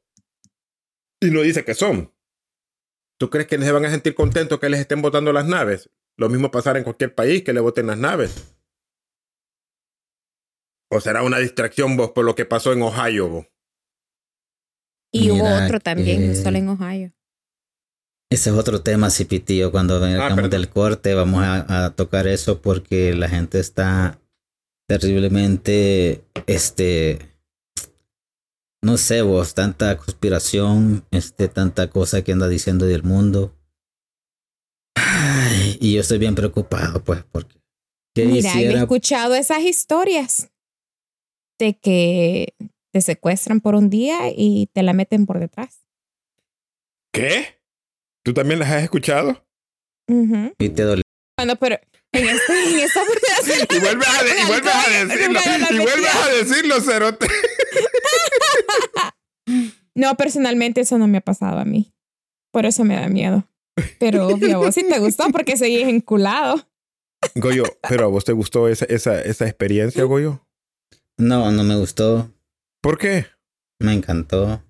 y 1.21 1.31
no 1.31 1.41
dice 1.41 1.65
que 1.65 1.73
son? 1.73 2.13
¿Tú 3.19 3.29
crees 3.29 3.47
que 3.47 3.57
se 3.57 3.71
van 3.71 3.85
a 3.85 3.91
sentir 3.91 4.15
contentos 4.15 4.59
que 4.59 4.69
les 4.69 4.79
estén 4.79 5.01
votando 5.01 5.33
las 5.33 5.45
naves? 5.45 5.89
Lo 6.15 6.29
mismo 6.29 6.51
pasar 6.51 6.77
en 6.77 6.83
cualquier 6.83 7.13
país 7.13 7.43
que 7.43 7.53
le 7.53 7.59
voten 7.59 7.87
las 7.87 7.97
naves. 7.97 8.55
¿O 10.91 10.99
será 10.99 11.23
una 11.23 11.37
distracción 11.39 11.97
vos 11.97 12.11
por 12.11 12.25
lo 12.25 12.35
que 12.35 12.45
pasó 12.45 12.73
en 12.73 12.81
Ohio? 12.81 13.29
Vos? 13.29 13.45
Y 15.11 15.29
hubo 15.31 15.45
otro 15.63 15.79
también, 15.79 16.27
no 16.27 16.33
que- 16.33 16.41
solo 16.41 16.57
en 16.57 16.69
Ohio. 16.69 17.13
Ese 18.31 18.51
es 18.51 18.55
otro 18.55 18.81
tema, 18.83 19.09
Cipitío. 19.09 19.71
Cuando 19.71 19.99
vengamos 19.99 20.35
perdón. 20.35 20.51
del 20.51 20.69
corte 20.69 21.15
vamos 21.15 21.43
a, 21.43 21.85
a 21.85 21.95
tocar 21.95 22.27
eso 22.27 22.61
porque 22.61 23.15
la 23.15 23.27
gente 23.27 23.59
está 23.59 24.19
terriblemente, 24.87 26.23
este, 26.45 27.19
no 28.83 28.97
sé 28.97 29.23
vos, 29.23 29.55
tanta 29.55 29.97
conspiración, 29.97 31.05
este, 31.11 31.47
tanta 31.47 31.89
cosa 31.89 32.23
que 32.23 32.31
anda 32.31 32.47
diciendo 32.47 32.85
del 32.85 33.01
mundo. 33.03 33.55
Ay, 34.95 35.77
y 35.81 35.93
yo 35.95 36.01
estoy 36.01 36.19
bien 36.19 36.35
preocupado, 36.35 37.03
pues, 37.03 37.23
porque 37.31 37.55
¿qué 38.15 38.25
Mira, 38.25 38.53
yo 38.53 38.59
he 38.59 38.77
escuchado 38.79 39.33
esas 39.35 39.61
historias 39.61 40.51
de 41.59 41.77
que 41.77 42.55
te 42.91 43.01
secuestran 43.01 43.61
por 43.61 43.75
un 43.75 43.89
día 43.91 44.31
y 44.35 44.67
te 44.73 44.81
la 44.81 44.93
meten 44.93 45.25
por 45.27 45.39
detrás. 45.39 45.81
¿Qué? 47.13 47.59
¿Tú 48.23 48.33
también 48.33 48.59
las 48.59 48.71
has 48.71 48.81
escuchado? 48.83 49.45
Y 50.07 50.69
te 50.69 50.83
dolió. 50.83 51.03
Bueno, 51.37 51.55
pero 51.57 51.79
en, 52.13 52.27
este, 52.27 52.63
en 52.73 52.79
esta 52.79 53.01
oportunidad- 53.03 53.67
Y 53.75 53.79
vuelves 53.79 54.07
a, 54.07 54.23
de- 54.23 54.41
y 54.41 54.45
vuelves 54.47 54.75
a 54.75 54.89
decirlo. 54.89 55.39
Y 55.71 55.79
vuelves 55.79 56.15
a 56.15 56.29
decirlo, 56.29 56.81
Cerote. 56.81 57.27
No, 59.95 60.15
personalmente 60.15 60.81
eso 60.81 60.97
no 60.97 61.07
me 61.07 61.17
ha 61.17 61.21
pasado 61.21 61.59
a 61.59 61.65
mí. 61.65 61.93
Por 62.51 62.65
eso 62.65 62.85
me 62.85 62.95
da 62.95 63.09
miedo. 63.09 63.43
Pero 63.99 64.27
obvio, 64.27 64.55
a 64.55 64.59
vos 64.59 64.75
sí 64.75 64.83
te 64.87 64.99
gustó 64.99 65.29
porque 65.31 65.57
seguís 65.57 65.87
enculado. 65.87 66.67
Goyo, 67.35 67.63
¿pero 67.89 68.05
a 68.05 68.07
vos 68.07 68.23
te 68.23 68.31
gustó 68.31 68.69
esa, 68.69 68.85
esa, 68.85 69.19
esa 69.21 69.45
experiencia, 69.45 70.03
Goyo? 70.05 70.47
No, 71.19 71.51
no 71.51 71.63
me 71.63 71.75
gustó, 71.75 72.31
¿Por 72.81 72.97
qué? 72.97 73.27
me 73.79 73.93
encantó. 73.93 74.63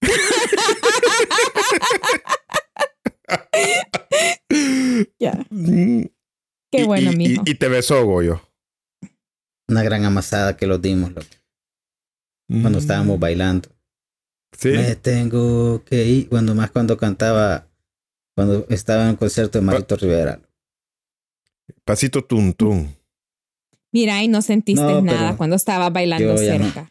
Ya. 5.18 5.46
Qué 6.70 6.82
Y- 6.82 6.84
bueno, 6.84 7.12
y, 7.12 7.16
mijo. 7.16 7.42
Y, 7.46 7.50
y 7.52 7.54
te 7.54 7.68
besó, 7.68 8.04
Goyo. 8.04 8.40
Una 9.68 9.82
gran 9.82 10.04
amasada 10.04 10.56
que 10.56 10.66
los 10.66 10.82
dimos 10.82 11.12
loco, 11.12 11.26
cuando 12.48 12.78
Mm. 12.78 12.82
estábamos 12.82 13.18
bailando. 13.18 13.68
Sí. 14.58 14.68
Me 14.70 14.96
tengo 14.96 15.82
que 15.84 16.04
ir. 16.04 16.28
Cuando 16.28 16.54
más 16.54 16.70
cuando 16.70 16.96
cantaba, 16.98 17.68
cuando 18.34 18.66
estaba 18.68 19.04
en 19.04 19.10
un 19.10 19.16
concierto 19.16 19.58
de 19.58 19.64
Marito 19.64 19.96
Rivera. 19.96 20.40
Pasito 21.84 22.22
tum. 22.22 22.52
Mira, 23.92 24.22
y 24.22 24.28
no 24.28 24.40
sentiste 24.42 24.82
No, 24.82 25.02
nada 25.02 25.36
cuando 25.36 25.56
estaba 25.56 25.90
bailando 25.90 26.36
yo 26.36 26.42
ya 26.42 26.58
no- 26.58 26.64
cerca. 26.64 26.88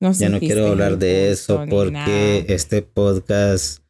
No 0.00 0.12
Ya 0.12 0.28
no 0.28 0.38
quiero 0.38 0.68
hablar 0.68 0.98
de 0.98 1.30
eso 1.32 1.64
porque 1.68 1.90
nada. 1.90 2.08
este 2.48 2.82
podcast 2.82 3.82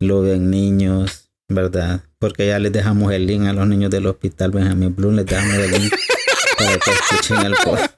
lo 0.00 0.20
ven 0.22 0.50
niños, 0.50 1.30
¿verdad? 1.48 2.04
Porque 2.20 2.46
ya 2.46 2.58
les 2.60 2.70
dejamos 2.72 3.12
el 3.12 3.26
link 3.26 3.46
a 3.46 3.52
los 3.52 3.66
niños 3.66 3.90
del 3.90 4.06
hospital 4.06 4.52
Benjamin 4.52 4.94
Bloom, 4.94 5.16
les 5.16 5.26
dejamos 5.26 5.54
el 5.54 5.70
link 5.72 5.92
para 6.58 6.78
que 6.78 6.90
escuchen 6.90 7.46
el 7.46 7.54
podcast. 7.64 7.94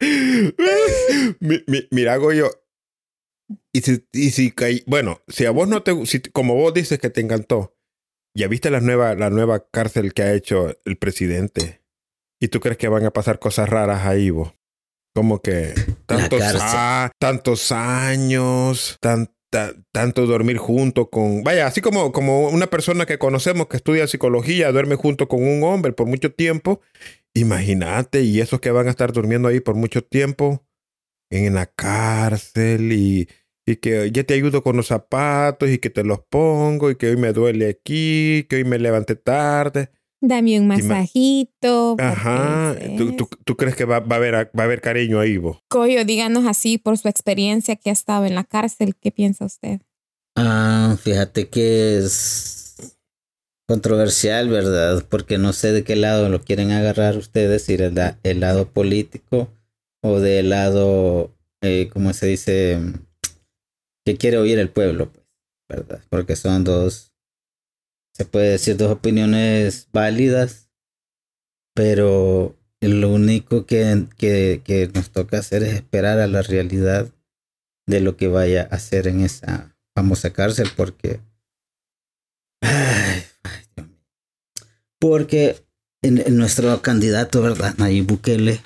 Mi- 1.40 1.62
mi- 1.66 1.86
mira, 1.90 2.16
Goyo. 2.16 2.50
Y 3.72 3.80
si, 3.80 4.06
y 4.12 4.30
si 4.30 4.50
caí- 4.50 4.82
bueno, 4.86 5.20
si 5.28 5.46
a 5.46 5.50
vos 5.50 5.68
no 5.68 5.82
te, 5.82 6.06
si, 6.06 6.20
como 6.20 6.54
vos 6.54 6.72
dices 6.74 6.98
que 6.98 7.10
te 7.10 7.20
encantó, 7.20 7.76
ya 8.36 8.48
viste 8.48 8.70
la 8.70 8.80
nueva, 8.80 9.14
la 9.14 9.30
nueva 9.30 9.66
cárcel 9.70 10.12
que 10.12 10.22
ha 10.22 10.32
hecho 10.34 10.76
el 10.84 10.96
presidente. 10.96 11.82
¿Y 12.40 12.48
tú 12.48 12.60
crees 12.60 12.76
que 12.78 12.88
van 12.88 13.04
a 13.04 13.10
pasar 13.12 13.38
cosas 13.38 13.68
raras 13.68 14.04
ahí, 14.06 14.30
vos? 14.30 14.52
Como 15.14 15.40
que 15.40 15.72
tantos, 16.06 16.40
a- 16.62 17.10
tantos 17.18 17.72
años, 17.72 18.98
tanto 19.92 20.26
dormir 20.26 20.58
junto 20.58 21.10
con, 21.10 21.44
vaya, 21.44 21.66
así 21.66 21.80
como, 21.80 22.10
como 22.12 22.48
una 22.48 22.66
persona 22.66 23.06
que 23.06 23.18
conocemos 23.18 23.68
que 23.68 23.76
estudia 23.76 24.06
psicología 24.08 24.72
duerme 24.72 24.96
junto 24.96 25.28
con 25.28 25.42
un 25.42 25.62
hombre 25.62 25.92
por 25.92 26.06
mucho 26.06 26.32
tiempo. 26.32 26.80
Imagínate, 27.34 28.22
y 28.22 28.40
esos 28.40 28.60
que 28.60 28.70
van 28.70 28.86
a 28.86 28.90
estar 28.90 29.12
durmiendo 29.12 29.48
ahí 29.48 29.60
por 29.60 29.74
mucho 29.74 30.02
tiempo 30.02 30.64
en 31.30 31.54
la 31.54 31.66
cárcel 31.66 32.92
y, 32.92 33.28
y 33.66 33.76
que 33.76 34.10
ya 34.12 34.24
te 34.24 34.34
ayudo 34.34 34.62
con 34.62 34.76
los 34.76 34.88
zapatos 34.88 35.68
y 35.70 35.78
que 35.78 35.90
te 35.90 36.04
los 36.04 36.20
pongo 36.20 36.90
y 36.90 36.96
que 36.96 37.08
hoy 37.10 37.16
me 37.16 37.32
duele 37.32 37.68
aquí, 37.68 38.46
que 38.48 38.56
hoy 38.56 38.64
me 38.64 38.78
levanté 38.78 39.16
tarde. 39.16 39.90
Dame 40.26 40.58
un 40.58 40.66
masajito. 40.66 41.96
Ajá. 41.98 42.74
¿Tú, 42.96 43.14
tú, 43.14 43.28
tú 43.44 43.56
crees 43.56 43.76
que 43.76 43.84
va, 43.84 44.00
va 44.00 44.16
a 44.16 44.18
haber, 44.18 44.34
va 44.34 44.62
a 44.62 44.62
haber 44.62 44.80
cariño 44.80 45.20
ahí, 45.20 45.36
vos? 45.36 45.58
Coyo, 45.68 46.04
díganos 46.06 46.46
así 46.46 46.78
por 46.78 46.96
su 46.96 47.08
experiencia 47.08 47.76
que 47.76 47.90
ha 47.90 47.92
estado 47.92 48.24
en 48.24 48.34
la 48.34 48.44
cárcel. 48.44 48.96
¿Qué 48.96 49.10
piensa 49.10 49.44
usted? 49.44 49.80
Ah, 50.34 50.96
fíjate 50.98 51.48
que 51.48 51.98
es 51.98 52.98
controversial, 53.68 54.48
¿verdad? 54.48 55.04
Porque 55.08 55.38
no 55.38 55.52
sé 55.52 55.72
de 55.72 55.84
qué 55.84 55.96
lado 55.96 56.28
lo 56.28 56.40
quieren 56.40 56.70
agarrar 56.70 57.16
ustedes, 57.16 57.64
si 57.64 57.74
el 57.74 58.40
lado 58.40 58.68
político 58.68 59.48
o 60.02 60.20
del 60.20 60.50
lado, 60.50 61.34
eh, 61.62 61.88
¿cómo 61.92 62.12
se 62.12 62.26
dice? 62.26 62.80
Que 64.04 64.16
quiere 64.16 64.38
oír 64.38 64.58
el 64.58 64.70
pueblo, 64.70 65.10
pues, 65.12 65.26
¿verdad? 65.68 66.02
Porque 66.10 66.36
son 66.36 66.64
dos, 66.64 67.13
se 68.16 68.24
puede 68.24 68.50
decir 68.50 68.76
dos 68.76 68.90
opiniones 68.92 69.88
válidas, 69.92 70.70
pero 71.74 72.56
lo 72.80 73.08
único 73.10 73.66
que, 73.66 74.04
que, 74.16 74.60
que 74.64 74.88
nos 74.94 75.10
toca 75.10 75.38
hacer 75.38 75.62
es 75.62 75.74
esperar 75.74 76.18
a 76.20 76.26
la 76.26 76.42
realidad 76.42 77.12
de 77.86 78.00
lo 78.00 78.16
que 78.16 78.28
vaya 78.28 78.68
a 78.70 78.76
hacer 78.76 79.08
en 79.08 79.20
esa 79.20 79.76
famosa 79.96 80.32
cárcel 80.32 80.68
porque 80.76 81.20
ay, 82.62 83.22
ay, 83.42 83.84
porque 85.00 85.56
en, 86.02 86.18
en 86.18 86.36
nuestro 86.36 86.80
candidato 86.82 87.42
verdad 87.42 87.74
Nayib 87.78 88.06
Bukele 88.06 88.60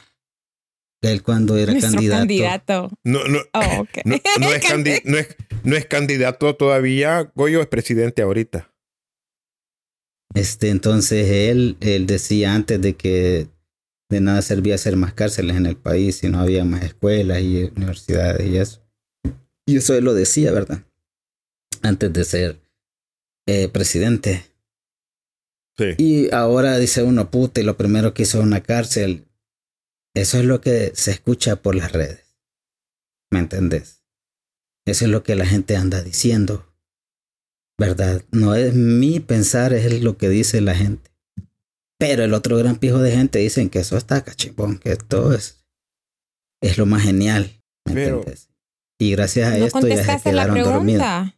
él 1.02 1.22
cuando 1.22 1.56
era 1.56 1.72
Nuestro 1.72 1.92
candidato, 1.92 2.18
candidato. 2.20 2.90
No, 3.04 3.24
no, 3.28 3.38
Oh, 3.54 3.84
no, 4.04 4.16
no 4.40 4.52
es 4.52 4.62
candi- 4.64 5.02
no 5.04 5.16
es- 5.16 5.36
no 5.62 5.76
es 5.76 5.86
candidato 5.86 6.56
todavía. 6.56 7.30
Goyo 7.36 7.60
es 7.60 7.68
presidente 7.68 8.22
ahorita. 8.22 8.72
Este 10.34 10.70
entonces 10.70 11.28
él 11.28 11.76
él 11.80 12.06
decía 12.06 12.54
antes 12.54 12.80
de 12.80 12.94
que 12.94 13.48
de 14.10 14.20
nada 14.20 14.42
servía 14.42 14.74
hacer 14.74 14.96
más 14.96 15.14
cárceles 15.14 15.56
en 15.56 15.66
el 15.66 15.76
país 15.76 16.16
si 16.16 16.28
no 16.28 16.40
había 16.40 16.64
más 16.64 16.82
escuelas 16.82 17.40
y 17.42 17.64
universidades 17.64 18.46
y 18.46 18.56
eso 18.56 18.82
y 19.66 19.76
eso 19.76 19.94
él 19.94 20.04
lo 20.04 20.14
decía 20.14 20.52
verdad 20.52 20.84
antes 21.82 22.12
de 22.12 22.24
ser 22.24 22.60
eh, 23.46 23.68
presidente 23.68 24.44
Sí. 25.78 25.94
Y 25.96 26.34
ahora 26.34 26.76
dice 26.76 27.04
uno, 27.04 27.30
puta, 27.30 27.60
y 27.60 27.64
lo 27.64 27.76
primero 27.76 28.12
que 28.12 28.24
hizo 28.24 28.40
una 28.40 28.62
cárcel. 28.62 29.28
Eso 30.14 30.38
es 30.38 30.44
lo 30.44 30.60
que 30.60 30.90
se 30.94 31.12
escucha 31.12 31.62
por 31.62 31.76
las 31.76 31.92
redes. 31.92 32.24
¿Me 33.30 33.38
entendés? 33.38 34.02
Eso 34.84 35.04
es 35.04 35.10
lo 35.10 35.22
que 35.22 35.36
la 35.36 35.46
gente 35.46 35.76
anda 35.76 36.02
diciendo. 36.02 36.67
¿Verdad? 37.78 38.22
No 38.32 38.54
es 38.54 38.74
mi 38.74 39.20
pensar, 39.20 39.72
es 39.72 40.02
lo 40.02 40.16
que 40.16 40.28
dice 40.28 40.60
la 40.60 40.74
gente. 40.74 41.10
Pero 41.98 42.24
el 42.24 42.34
otro 42.34 42.56
gran 42.56 42.76
pijo 42.76 42.98
de 42.98 43.12
gente 43.12 43.38
dicen 43.38 43.70
que 43.70 43.80
eso 43.80 43.96
está 43.96 44.22
cachimbón, 44.22 44.78
que 44.78 44.96
todo 44.96 45.32
es, 45.34 45.64
es 46.62 46.78
lo 46.78 46.86
más 46.86 47.02
genial. 47.02 47.60
¿Me 47.86 47.94
Pero- 47.94 48.18
entendés? 48.18 48.48
Y 49.00 49.12
gracias 49.12 49.52
a 49.52 49.58
No 49.58 49.66
esto 49.66 49.86
ya 49.86 50.18
se 50.18 50.30
quedaron 50.30 50.56
dormidos. 50.60 51.02
pregunta. 51.02 51.34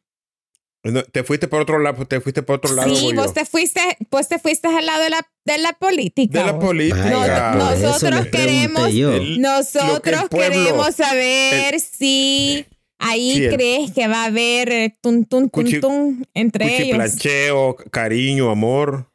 No, 0.82 1.02
te 1.04 1.24
fuiste 1.24 1.46
por 1.46 1.60
otro 1.60 1.78
lado, 1.78 2.06
te 2.06 2.22
fuiste 2.22 2.42
por 2.42 2.56
otro 2.56 2.74
lado. 2.74 2.94
Sí, 2.96 3.12
vos 3.14 3.34
te 3.34 3.44
fuiste, 3.44 3.82
vos 4.10 4.26
te 4.28 4.38
fuiste 4.38 4.66
al 4.68 4.86
lado 4.86 5.02
de 5.02 5.10
la, 5.10 5.20
de 5.44 5.58
la 5.58 5.74
política. 5.74 6.38
De 6.40 6.46
la 6.46 6.58
política. 6.58 7.02
Vaya, 7.18 7.74
eso 7.74 7.86
nosotros 7.86 8.26
queremos-. 8.28 8.88
El- 8.88 9.02
el 9.04 9.40
Nosotros 9.42 10.28
queremos 10.30 10.94
saber 10.96 11.78
si 11.80 12.64
ahí 13.00 13.34
Sí, 13.34 13.48
crees 13.54 13.92
que 13.92 14.06
va 14.08 14.22
a 14.22 14.26
haber 14.26 14.70
eh, 14.72 14.96
tun, 15.00 15.24
tun, 15.24 15.50
tun, 15.50 15.64
Cuchi- 15.64 15.80
tun 15.80 16.26
entre 16.34 16.66
ellos. 16.66 16.96
Cuchiplancheo, 16.98 17.76
cariño, 17.90 18.50
amor. 18.50 19.10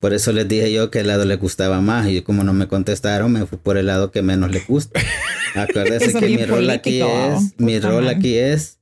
Por 0.00 0.14
eso 0.14 0.32
les 0.32 0.46
dije 0.48 0.72
yo 0.72 0.90
que 0.90 1.00
el 1.00 1.08
lado 1.08 1.24
le 1.24 1.36
gustaba 1.36 1.80
más 1.80 2.08
y 2.08 2.22
como 2.22 2.44
no 2.44 2.52
me 2.52 2.68
contestaron, 2.68 3.32
me 3.32 3.46
fui 3.46 3.58
por 3.58 3.76
el 3.76 3.86
lado 3.86 4.10
que 4.12 4.22
menos 4.22 4.50
le 4.50 4.60
gusta. 4.60 5.00
Acuérdese 5.54 6.06
Eso 6.06 6.20
que 6.20 6.28
mi 6.28 6.44
rol 6.44 6.70
aquí 6.70 7.00
es, 7.02 7.54
mi 7.58 7.80
rol 7.80 8.06
aquí 8.08 8.36
es 8.36 8.78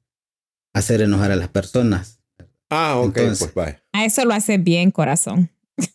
hacer 0.75 1.01
enojar 1.01 1.31
a 1.33 1.37
las 1.37 1.49
personas. 1.49 2.21
Ah, 2.71 2.97
ok, 2.99 3.17
Entonces- 3.19 3.51
pues 3.55 3.67
bye. 3.67 3.79
A 3.93 4.05
eso 4.05 4.25
lo 4.27 4.35
hace 4.35 4.59
bien, 4.59 4.91
corazón. 4.91 5.51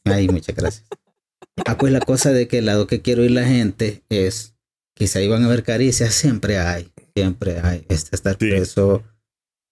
Ay, 0.06 0.28
muchas 0.28 0.56
gracias. 0.56 0.86
Ah, 1.67 1.78
pues 1.78 1.91
la 1.93 2.00
cosa 2.00 2.32
de 2.32 2.47
que 2.47 2.60
el 2.60 2.65
lado 2.65 2.88
que 2.88 3.02
quiero 3.02 3.24
ir 3.24 3.32
la 3.32 3.45
gente 3.45 4.02
es 4.10 4.56
que 4.95 5.06
si 5.06 5.19
ahí 5.19 5.28
van 5.28 5.43
a 5.43 5.45
haber 5.47 5.62
caricias, 5.63 6.13
siempre 6.15 6.58
hay, 6.58 6.91
siempre 7.15 7.60
hay. 7.62 7.86
Este 7.89 8.15
estar 8.15 8.34
Sí. 8.39 8.50
preso 8.50 9.04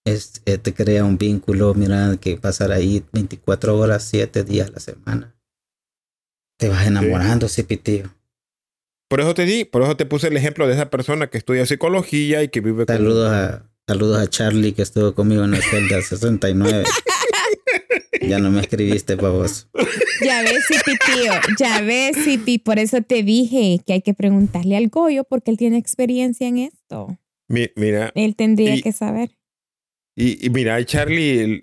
es, 0.04 0.42
eh, 0.46 0.58
te 0.58 0.72
crea 0.74 1.04
un 1.04 1.18
vínculo, 1.18 1.74
mira, 1.74 2.16
que 2.20 2.36
pasar 2.36 2.72
ahí 2.72 3.04
24 3.12 3.78
horas, 3.78 4.04
7 4.04 4.44
días 4.44 4.68
a 4.68 4.72
la 4.72 4.80
semana. 4.80 5.36
Te 6.58 6.68
vas 6.68 6.86
enamorando, 6.86 7.48
sí, 7.48 7.62
pitío. 7.62 8.14
Por 9.08 9.20
eso 9.20 9.34
te 9.34 9.44
di, 9.44 9.64
por 9.64 9.82
eso 9.82 9.96
te 9.96 10.06
puse 10.06 10.28
el 10.28 10.36
ejemplo 10.36 10.66
de 10.66 10.74
esa 10.74 10.88
persona 10.90 11.28
que 11.28 11.38
estudia 11.38 11.66
psicología 11.66 12.42
y 12.42 12.48
que 12.48 12.60
vive 12.60 12.86
con- 12.86 12.96
Saludos 12.96 13.30
a, 13.32 13.70
saludos 13.88 14.18
a 14.18 14.28
Charlie 14.28 14.72
que 14.72 14.82
estuvo 14.82 15.14
conmigo 15.14 15.42
en 15.44 15.50
la 15.52 15.60
celda 15.60 16.00
69. 16.00 16.84
ya 18.22 18.38
no 18.38 18.50
me 18.50 18.60
escribiste, 18.60 19.16
babos. 19.16 19.68
Ya 20.22 20.42
ves, 20.42 20.64
Sipi, 20.68 20.92
tío. 21.06 21.32
Ya 21.58 21.80
ves, 21.80 22.16
Sipi. 22.24 22.58
Por 22.58 22.78
eso 22.78 23.00
te 23.02 23.22
dije 23.22 23.80
que 23.84 23.94
hay 23.94 24.02
que 24.02 24.14
preguntarle 24.14 24.76
al 24.76 24.88
Goyo 24.88 25.24
porque 25.24 25.50
él 25.50 25.56
tiene 25.56 25.78
experiencia 25.78 26.46
en 26.46 26.58
esto. 26.58 27.18
Mi- 27.50 27.70
mira, 27.74 28.12
Él 28.14 28.36
tendría 28.36 28.76
Y- 28.76 28.82
que 28.82 28.92
saber. 28.92 29.30
y, 30.16 30.46
y 30.46 30.50
mira, 30.50 30.82
Charlie 30.84 31.60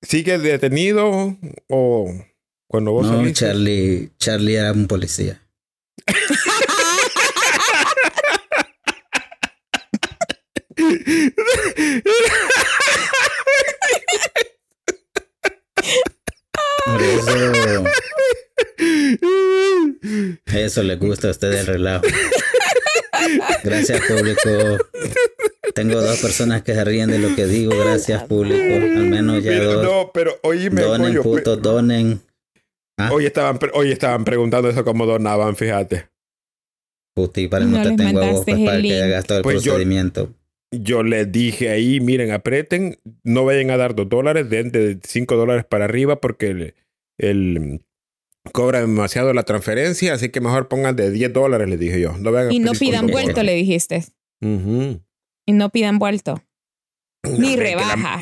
sigue 0.00 0.38
detenido 0.38 1.36
o 1.68 2.10
cuando 2.66 2.92
vos 2.92 3.06
No, 3.06 3.18
saliste? 3.18 3.40
Charlie, 3.40 4.10
Charlie 4.18 4.54
era 4.54 4.72
un 4.72 4.86
policía. 4.86 5.42
Por 16.84 17.02
eso, 17.02 17.84
eso 20.46 20.82
le 20.82 20.96
gusta 20.96 21.28
a 21.28 21.30
usted 21.32 21.52
el 21.52 21.66
relajo. 21.66 22.04
Gracias, 23.62 24.00
público. 24.06 24.84
Tengo 25.74 26.00
dos 26.00 26.20
personas 26.20 26.62
que 26.62 26.74
se 26.74 26.84
ríen 26.84 27.10
de 27.10 27.18
lo 27.18 27.34
que 27.36 27.46
digo. 27.46 27.72
Gracias, 27.78 28.24
público. 28.24 28.62
Al 28.74 29.06
menos 29.06 29.42
ya 29.42 29.52
Mira, 29.52 29.64
dos. 29.64 29.82
no, 29.84 30.10
pero 30.12 30.32
oíme, 30.42 30.82
donen, 30.82 31.12
pues, 31.14 31.22
putos, 31.24 31.62
donen. 31.62 32.20
Ah, 32.98 33.10
hoy 33.12 33.26
estaban, 33.26 33.58
hoy 33.72 33.92
estaban 33.92 34.24
preguntando 34.24 34.68
eso 34.68 34.84
como 34.84 35.06
donaban, 35.06 35.56
fíjate. 35.56 36.08
puti, 37.14 37.48
para 37.48 37.64
No 37.64 37.78
no 37.78 37.82
te 37.82 37.88
les 37.90 37.96
tengo 37.96 38.08
a 38.08 38.12
vos 38.12 38.46
mandaste 38.46 38.52
pues, 38.52 38.64
para 38.66 38.82
que 38.82 39.02
hagas 39.02 39.24
todo 39.24 39.38
el 39.38 39.44
Pues 39.44 39.62
yo- 39.62 39.72
procedimiento. 39.72 40.34
Yo 40.72 41.02
les 41.02 41.32
dije 41.32 41.68
ahí, 41.70 41.98
miren, 41.98 42.30
aprieten, 42.30 42.96
no 43.24 43.44
vayan 43.44 43.70
a 43.72 43.76
dar 43.76 43.96
dos 43.96 44.08
dólares, 44.08 44.48
den 44.48 44.70
de 44.70 45.00
cinco 45.02 45.36
dólares 45.36 45.64
para 45.68 45.86
arriba 45.86 46.20
porque 46.20 46.46
el, 46.50 46.74
el- 47.18 47.80
cobra 48.52 48.80
demasiado 48.80 49.32
la 49.32 49.42
transferencia, 49.44 50.14
así 50.14 50.30
que 50.30 50.40
mejor 50.40 50.68
pongan 50.68 50.96
de 50.96 51.10
10 51.10 51.32
dólares, 51.32 51.68
les 51.68 51.78
dije 51.78 52.00
yo. 52.00 52.16
No 52.18 52.32
vayan 52.32 52.50
a 52.50 52.52
Y 52.54 52.58
no 52.58 52.72
pidan 52.72 53.06
vuelto, 53.06 53.42
le 53.42 53.54
dijiste. 53.54 54.04
Y 54.42 55.52
no 55.52 55.70
pidan 55.70 55.98
vuelto. 55.98 56.42
No, 57.22 57.36
Ni 57.38 57.56
la- 57.56 57.62
rebaja. 57.62 58.20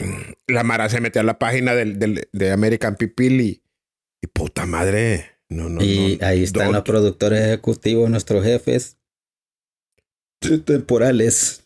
La, 0.48 0.64
Mara 0.64 0.88
se 0.88 1.00
metió 1.00 1.20
a 1.20 1.24
la 1.24 1.38
página 1.38 1.74
del, 1.74 1.98
del- 2.00 2.28
de 2.32 2.50
American 2.50 2.96
People 2.96 3.26
y, 3.42 3.62
y 4.22 4.26
puta 4.26 4.66
madre. 4.66 5.26
No, 5.48 5.68
no, 5.68 5.82
y 5.82 6.18
no. 6.20 6.26
ahí 6.26 6.42
están 6.42 6.72
los 6.72 6.82
productores 6.82 7.40
ejecutivos, 7.42 8.10
nuestros 8.10 8.44
jefes 8.44 8.98
temporales. 10.64 11.64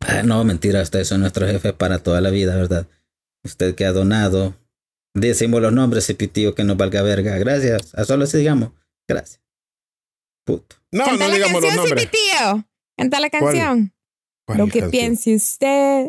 Ah, 0.00 0.22
no, 0.22 0.44
mentira, 0.44 0.82
ustedes 0.82 1.08
son 1.08 1.20
nuestros 1.20 1.50
jefes 1.50 1.72
para 1.72 1.98
toda 2.00 2.20
la 2.20 2.30
vida, 2.30 2.54
¿verdad? 2.56 2.86
Usted 3.44 3.74
que 3.74 3.84
ha 3.86 3.92
donado. 3.92 4.54
Decimos 5.14 5.62
los 5.62 5.72
nombres, 5.72 6.04
ese 6.04 6.14
pitío 6.14 6.54
que 6.54 6.64
nos 6.64 6.76
valga 6.76 7.02
verga. 7.02 7.38
Gracias. 7.38 7.94
A 7.94 8.04
solo 8.04 8.24
así 8.24 8.38
digamos. 8.38 8.70
Gracias. 9.08 9.40
Puto. 10.44 10.76
No, 10.90 11.04
Canta 11.04 11.24
no 11.24 11.28
la 11.28 11.34
digamos 11.34 11.62
los 11.62 11.70
canción, 11.70 11.76
nombres. 11.88 12.02
Sipi, 12.04 12.16
tío. 12.16 12.64
Canta 12.96 13.20
la 13.20 13.30
¿Cuál? 13.30 13.42
canción. 13.42 13.94
¿Cuál 14.46 14.58
Lo 14.58 14.64
que 14.66 14.80
canción? 14.80 14.90
piense 14.90 15.34
usted. 15.34 16.06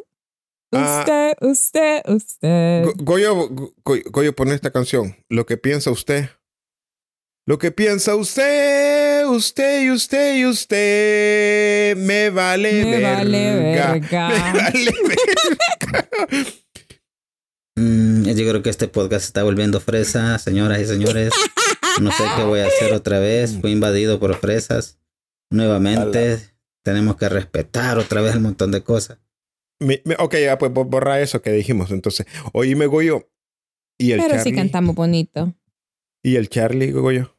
Ah. 0.73 0.99
Usted, 1.05 1.33
usted, 1.47 2.01
usted. 2.07 2.83
Go- 2.85 2.93
Goyo, 2.97 3.47
Go- 3.49 3.73
Goyo, 4.11 4.33
pone 4.35 4.53
esta 4.55 4.71
canción. 4.71 5.15
Lo 5.29 5.45
que 5.45 5.57
piensa 5.57 5.91
usted. 5.91 6.29
Lo 7.47 7.59
que 7.59 7.71
piensa 7.71 8.15
usted, 8.15 9.25
usted 9.27 9.83
y 9.83 9.91
usted 9.91 10.35
y 10.37 10.45
usted. 10.47 11.95
Me 11.97 12.31
vale 12.31 12.83
Me 12.83 12.91
verga. 12.99 13.13
vale 13.17 13.55
verga. 13.55 14.29
Me 14.29 14.59
vale 14.59 14.91
verga. 15.07 16.09
Mm, 17.77 18.23
yo 18.23 18.49
creo 18.49 18.63
que 18.63 18.69
este 18.69 18.87
podcast 18.87 19.23
se 19.23 19.27
está 19.27 19.43
volviendo 19.43 19.79
fresa, 19.79 20.37
señoras 20.39 20.79
y 20.81 20.85
señores. 20.85 21.33
No 22.01 22.11
sé 22.11 22.23
qué 22.35 22.43
voy 22.43 22.59
a 22.61 22.67
hacer 22.67 22.93
otra 22.93 23.19
vez. 23.19 23.57
Fui 23.59 23.71
invadido 23.71 24.19
por 24.19 24.35
fresas. 24.35 24.97
Nuevamente, 25.51 26.39
tenemos 26.83 27.15
que 27.17 27.29
respetar 27.29 27.97
otra 27.97 28.21
vez 28.21 28.35
un 28.35 28.43
montón 28.43 28.71
de 28.71 28.81
cosas. 28.83 29.19
Mi- 29.79 30.01
mi- 30.05 30.15
ok, 30.17 30.35
ya, 30.37 30.57
pues 30.57 30.71
bo- 30.73 30.85
borra 30.85 31.19
eso 31.21 31.41
que 31.41 31.51
dijimos. 31.51 31.91
Entonces, 31.91 32.25
oíme, 32.53 32.85
Goyo. 32.85 33.29
Y 33.97 34.11
el 34.11 34.19
Pero 34.21 34.33
sí 34.35 34.37
Charlie. 34.45 34.55
cantamos 34.55 34.95
bonito. 34.95 35.53
Y 36.23 36.35
el 36.37 36.49
Charlie, 36.49 36.91
Goyo. 36.91 37.37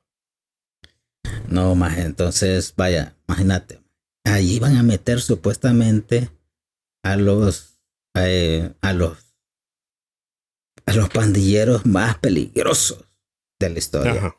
No, 1.48 1.74
más 1.74 1.98
entonces, 1.98 2.74
vaya, 2.76 3.16
imagínate. 3.28 3.80
Allí 4.24 4.58
van 4.58 4.76
a 4.76 4.82
meter 4.82 5.20
supuestamente 5.20 6.30
a 7.04 7.16
los 7.16 7.78
eh, 8.18 8.72
a 8.80 8.92
los 8.92 9.25
a 10.86 10.92
los 10.94 11.08
pandilleros 11.08 11.84
más 11.86 12.18
peligrosos 12.18 13.04
de 13.60 13.70
la 13.70 13.78
historia. 13.78 14.12
Ajá. 14.12 14.36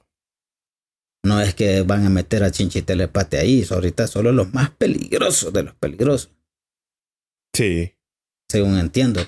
No 1.26 1.42
es 1.42 1.54
que 1.56 1.82
van 1.82 2.06
a 2.06 2.10
meter 2.10 2.44
a 2.44 2.52
Chinchitelepate 2.52 3.38
ahí, 3.38 3.66
ahorita 3.70 4.08
solo 4.08 4.32
los 4.32 4.54
más 4.54 4.70
peligrosos 4.72 5.52
de 5.52 5.64
los 5.64 5.76
peligrosos, 5.76 6.32
Sí, 7.54 7.94
según 8.50 8.78
entiendo. 8.78 9.22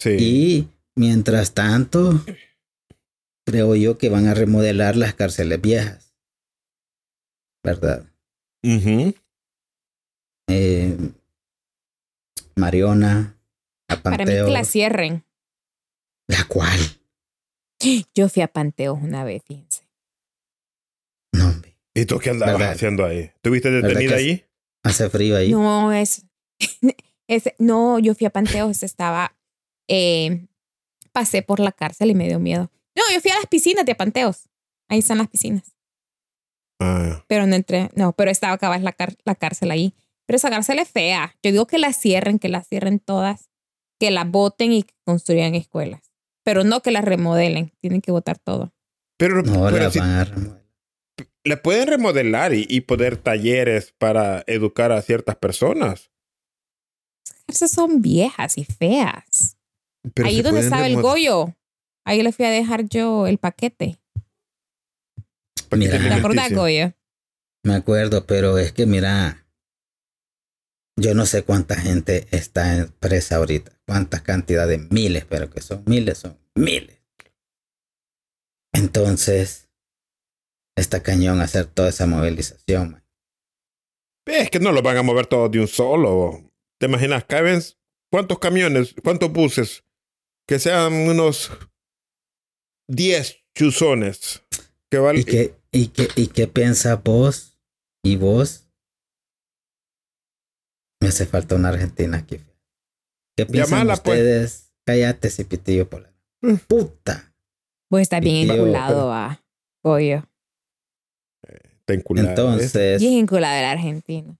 sí. 0.00 0.16
Y 0.18 0.68
mientras 0.96 1.52
tanto, 1.52 2.24
creo 3.44 3.74
yo 3.74 3.98
que 3.98 4.08
van 4.08 4.28
a 4.28 4.34
remodelar 4.34 4.96
las 4.96 5.14
cárceles 5.14 5.60
viejas. 5.60 6.14
¿Verdad? 7.64 8.06
Ujú. 8.62 9.14
Eh, 10.48 10.96
Mariona, 12.56 13.36
a 13.88 14.02
Para 14.02 14.18
mí 14.24 14.24
que 14.32 14.42
la 14.50 14.64
cierren. 14.64 15.23
¿La 16.28 16.44
cual? 16.48 16.78
Yo 18.14 18.28
fui 18.28 18.42
a 18.42 18.48
Panteos 18.48 18.98
una 19.02 19.24
vez, 19.24 19.42
fíjense. 19.46 19.86
No, 21.32 21.48
hombre. 21.48 21.76
¿Y 21.94 22.06
tú 22.06 22.18
qué 22.18 22.30
andabas 22.30 22.58
¿Verdad? 22.58 22.74
haciendo 22.74 23.04
ahí? 23.04 23.30
¿Tuviste 23.42 23.70
¿Verdad 23.70 23.88
detenida 23.90 24.16
ahí? 24.16 24.44
Hace 24.82 25.10
frío 25.10 25.36
ahí. 25.36 25.50
No, 25.50 25.92
es, 25.92 26.24
es. 27.28 27.44
No, 27.58 27.98
yo 27.98 28.14
fui 28.14 28.26
a 28.26 28.30
Panteos, 28.30 28.82
estaba. 28.82 29.36
eh, 29.88 30.46
pasé 31.12 31.42
por 31.42 31.60
la 31.60 31.72
cárcel 31.72 32.10
y 32.10 32.14
me 32.14 32.26
dio 32.26 32.38
miedo. 32.40 32.70
No, 32.96 33.02
yo 33.12 33.20
fui 33.20 33.30
a 33.30 33.36
las 33.36 33.46
piscinas 33.46 33.84
de 33.84 33.94
Panteos. 33.94 34.48
Ahí 34.88 34.98
están 35.00 35.18
las 35.18 35.28
piscinas. 35.28 35.76
Ah, 36.80 37.24
Pero 37.28 37.46
no 37.46 37.54
entré. 37.54 37.90
No, 37.94 38.12
pero 38.12 38.30
estaba 38.30 38.54
acabas 38.54 38.82
la, 38.82 38.92
car- 38.92 39.16
la 39.24 39.34
cárcel 39.34 39.70
ahí. 39.70 39.94
Pero 40.26 40.36
esa 40.36 40.50
cárcel 40.50 40.78
es 40.78 40.88
fea. 40.88 41.36
Yo 41.42 41.52
digo 41.52 41.66
que 41.66 41.78
la 41.78 41.92
cierren, 41.92 42.38
que 42.38 42.48
la 42.48 42.62
cierren 42.64 42.98
todas, 42.98 43.50
que 44.00 44.10
la 44.10 44.24
boten 44.24 44.72
y 44.72 44.82
que 44.84 44.94
construyan 45.04 45.54
escuelas. 45.54 46.12
Pero 46.44 46.62
no 46.64 46.80
que 46.82 46.90
las 46.90 47.04
remodelen. 47.04 47.72
Tienen 47.80 48.00
que 48.00 48.12
botar 48.12 48.38
todo. 48.38 48.72
pero 49.18 49.42
No, 49.42 49.64
pero 49.66 49.78
la 49.84 49.90
si- 49.90 49.98
van 49.98 50.10
a 50.10 50.24
remodelar. 50.24 50.64
le 51.44 51.56
pueden 51.56 51.88
remodelar 51.88 52.54
y, 52.54 52.66
y 52.68 52.82
poner 52.82 53.16
talleres 53.16 53.94
para 53.98 54.44
educar 54.46 54.92
a 54.92 55.02
ciertas 55.02 55.36
personas. 55.36 56.10
Esas 57.46 57.70
son 57.70 58.00
viejas 58.02 58.56
y 58.58 58.64
feas. 58.64 59.56
Pero 60.14 60.28
ahí 60.28 60.42
donde 60.42 60.60
estaba 60.60 60.86
el 60.86 61.00
Goyo. 61.00 61.54
Ahí 62.06 62.22
le 62.22 62.32
fui 62.32 62.44
a 62.44 62.50
dejar 62.50 62.86
yo 62.88 63.26
el 63.26 63.38
paquete. 63.38 63.98
Paquete 65.68 65.98
Mira. 65.98 66.14
¿Te 66.14 66.20
acordás, 66.20 66.52
Goyo? 66.52 66.92
Me 67.64 67.74
acuerdo, 67.74 68.26
pero 68.26 68.58
es 68.58 68.72
que 68.72 68.84
mira, 68.84 69.43
yo 70.96 71.14
no 71.14 71.26
sé 71.26 71.42
cuánta 71.42 71.76
gente 71.76 72.26
está 72.30 72.76
en 72.76 72.88
presa 72.88 73.36
ahorita, 73.36 73.72
cuántas 73.86 74.22
cantidades, 74.22 74.90
miles, 74.90 75.24
pero 75.24 75.50
que 75.50 75.60
son 75.60 75.82
miles, 75.86 76.18
son 76.18 76.38
miles. 76.54 77.00
Entonces, 78.72 79.68
está 80.76 81.02
cañón 81.02 81.40
hacer 81.40 81.66
toda 81.66 81.88
esa 81.88 82.06
movilización. 82.06 82.92
man. 82.92 83.04
Es 84.26 84.50
que 84.50 84.60
no 84.60 84.72
los 84.72 84.82
van 84.82 84.96
a 84.96 85.02
mover 85.02 85.26
todos 85.26 85.50
de 85.50 85.60
un 85.60 85.68
solo. 85.68 86.50
¿Te 86.78 86.86
imaginas? 86.86 87.24
Caben 87.24 87.60
cuántos 88.10 88.38
camiones, 88.38 88.94
cuántos 89.02 89.32
buses, 89.32 89.84
que 90.46 90.58
sean 90.58 90.92
unos 90.92 91.50
10 92.88 93.44
chuzones. 93.54 94.42
Que 94.90 94.98
¿Y 95.14 95.24
qué, 95.24 95.54
y 95.72 95.88
qué, 95.88 96.08
y 96.14 96.28
qué 96.28 96.46
piensas 96.46 97.02
vos 97.02 97.58
y 98.04 98.16
vos? 98.16 98.63
Me 101.04 101.08
hace 101.10 101.26
falta 101.26 101.54
una 101.54 101.68
argentina 101.68 102.16
aquí. 102.18 102.40
¿Qué 103.36 103.46
piensan 103.46 103.80
Llamala, 103.80 103.96
pues. 104.02 104.18
ustedes? 104.18 104.72
Cállate, 104.86 105.30
cipitillo 105.30 105.88
por 105.88 106.02
la 106.02 106.14
Mm. 106.42 106.56
puta. 106.66 107.34
Pues 107.90 108.02
está 108.02 108.20
bien 108.20 108.46
Tío, 108.48 108.54
enculado, 108.54 109.06
va. 109.08 109.42
Goyo. 109.82 110.24
Está 111.42 111.94
enculada, 111.94 112.28
¿ves? 112.30 112.38
Entonces, 112.38 113.00
Bien 113.00 113.18
enculado 113.18 113.58
el 113.58 113.64
argentino. 113.66 114.38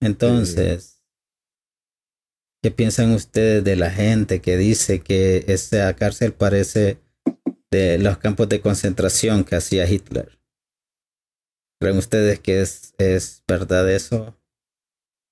entonces, 0.00 0.92
¿Qué 2.62 2.70
piensan 2.72 3.12
ustedes 3.12 3.62
de 3.62 3.76
la 3.76 3.90
gente 3.90 4.40
que 4.40 4.56
dice 4.56 5.00
que 5.00 5.44
esta 5.46 5.94
cárcel 5.94 6.32
parece 6.32 6.98
de 7.70 7.98
los 7.98 8.18
campos 8.18 8.48
de 8.48 8.60
concentración 8.60 9.44
que 9.44 9.54
hacía 9.56 9.88
Hitler? 9.88 10.40
¿Creen 11.80 11.98
ustedes 11.98 12.40
que 12.40 12.62
es, 12.62 12.94
es 12.98 13.44
verdad 13.46 13.88
eso? 13.90 14.36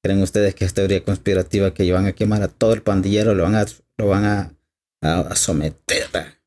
¿Creen 0.04 0.20
ustedes 0.20 0.54
que 0.54 0.66
es 0.66 0.74
teoría 0.74 1.02
conspirativa 1.02 1.72
que 1.72 1.90
van 1.90 2.04
a 2.06 2.12
quemar 2.12 2.42
a 2.42 2.48
todo 2.48 2.74
el 2.74 2.82
pandillero, 2.82 3.34
lo 3.34 3.44
van 3.44 3.54
a, 3.54 3.64
lo 3.96 4.06
van 4.06 4.24
a, 4.26 4.54
a, 5.02 5.20
a 5.20 5.34
someter 5.34 6.14
a- 6.14 6.38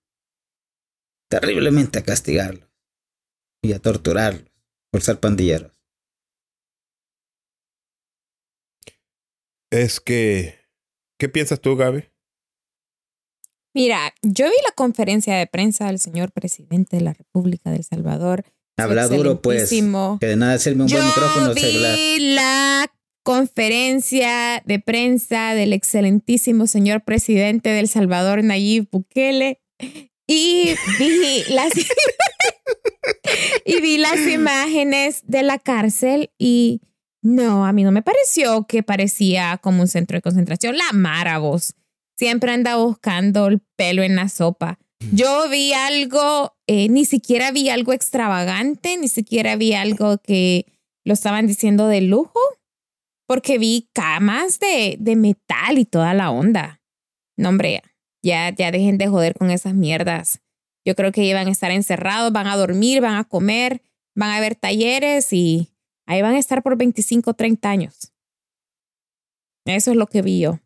terriblemente 1.28 1.98
a 1.98 2.04
castigarlos 2.04 2.70
y 3.64 3.74
a 3.74 3.80
torturarlos 3.80 4.46
por 4.92 5.02
ser 5.02 5.20
pandilleros? 5.20 5.72
Es 9.72 10.00
que, 10.00 10.60
¿qué 11.20 11.28
piensas 11.28 11.60
tú, 11.60 11.76
Gaby? 11.76 12.06
Mira, 13.74 14.14
yo 14.22 14.46
vi 14.46 14.56
la 14.64 14.72
conferencia 14.76 15.36
de 15.36 15.48
prensa 15.48 15.88
del 15.88 15.98
señor 16.00 16.32
presidente 16.32 16.98
de 16.98 17.04
la 17.04 17.14
República 17.14 17.72
de 17.72 17.78
El 17.78 17.84
Salvador. 17.84 18.46
Habla 18.78 19.08
duro, 19.08 19.42
pues. 19.42 19.70
Que 19.70 20.26
de 20.28 20.36
nada 20.36 20.58
sirve 20.60 20.84
un 20.84 20.88
Yo 20.88 20.98
buen 20.98 21.08
micrófono 21.08 21.54
celular. 21.54 21.96
vi 21.96 22.20
la 22.36 22.92
conferencia 23.28 24.64
de 24.66 24.80
prensa 24.80 25.54
del 25.54 25.74
excelentísimo 25.74 26.66
señor 26.66 27.04
presidente 27.04 27.68
del 27.68 27.90
Salvador, 27.90 28.42
Nayib 28.42 28.88
Bukele, 28.90 29.60
y 30.26 30.70
vi 30.98 31.44
las, 31.50 31.74
y 33.66 33.82
vi 33.82 33.98
las 33.98 34.26
imágenes 34.26 35.24
de 35.28 35.44
la 35.44 35.60
cárcel 35.60 36.32
y 36.40 36.80
no, 37.22 37.66
a 37.66 37.74
mí 37.74 37.84
no 37.84 37.92
me 37.92 38.02
pareció 38.02 38.66
que 38.66 38.82
parecía 38.82 39.60
como 39.62 39.82
un 39.82 39.90
centro 39.90 40.16
de 40.16 40.22
concentración. 40.22 40.78
La 40.78 40.94
Mara, 40.94 41.38
vos, 41.38 41.74
siempre 42.18 42.54
anda 42.54 42.78
buscando 42.78 43.48
el 43.48 43.60
pelo 43.76 44.04
en 44.04 44.16
la 44.16 44.30
sopa. 44.30 44.80
Yo 45.12 45.50
vi 45.50 45.74
algo, 45.74 46.56
eh, 46.66 46.88
ni 46.88 47.04
siquiera 47.04 47.52
vi 47.52 47.68
algo 47.68 47.92
extravagante, 47.92 48.96
ni 48.96 49.10
siquiera 49.10 49.58
vi 49.58 49.74
algo 49.74 50.18
que 50.20 50.66
lo 51.04 51.14
estaban 51.14 51.46
diciendo 51.46 51.88
de 51.88 52.00
lujo, 52.00 52.40
porque 53.28 53.58
vi 53.58 53.90
camas 53.94 54.60
de, 54.60 54.98
de 55.00 55.16
metal 55.16 55.78
y 55.78 55.86
toda 55.86 56.14
la 56.14 56.32
onda. 56.32 56.82
No, 57.38 57.50
hombre, 57.50 57.84
ya, 58.24 58.50
ya 58.56 58.72
dejen 58.72 58.98
de 58.98 59.08
joder 59.08 59.36
con 59.36 59.52
esas 59.52 59.74
mierdas. 59.74 60.42
Yo 60.86 60.96
creo 60.96 61.12
que 61.12 61.24
iban 61.24 61.48
a 61.48 61.52
estar 61.52 61.70
encerrados, 61.72 62.32
van 62.32 62.48
a 62.48 62.56
dormir, 62.56 63.02
van 63.02 63.16
a 63.16 63.26
comer, 63.26 63.82
van 64.16 64.32
a 64.32 64.40
ver 64.40 64.56
talleres 64.56 65.34
y 65.34 65.74
ahí 66.08 66.22
van 66.22 66.36
a 66.36 66.40
estar 66.40 66.64
por 66.64 66.78
25, 66.78 67.34
30 67.34 67.70
años. 67.70 68.14
Eso 69.66 69.92
es 69.92 69.98
lo 69.98 70.08
que 70.08 70.22
vi 70.22 70.40
yo. 70.40 70.60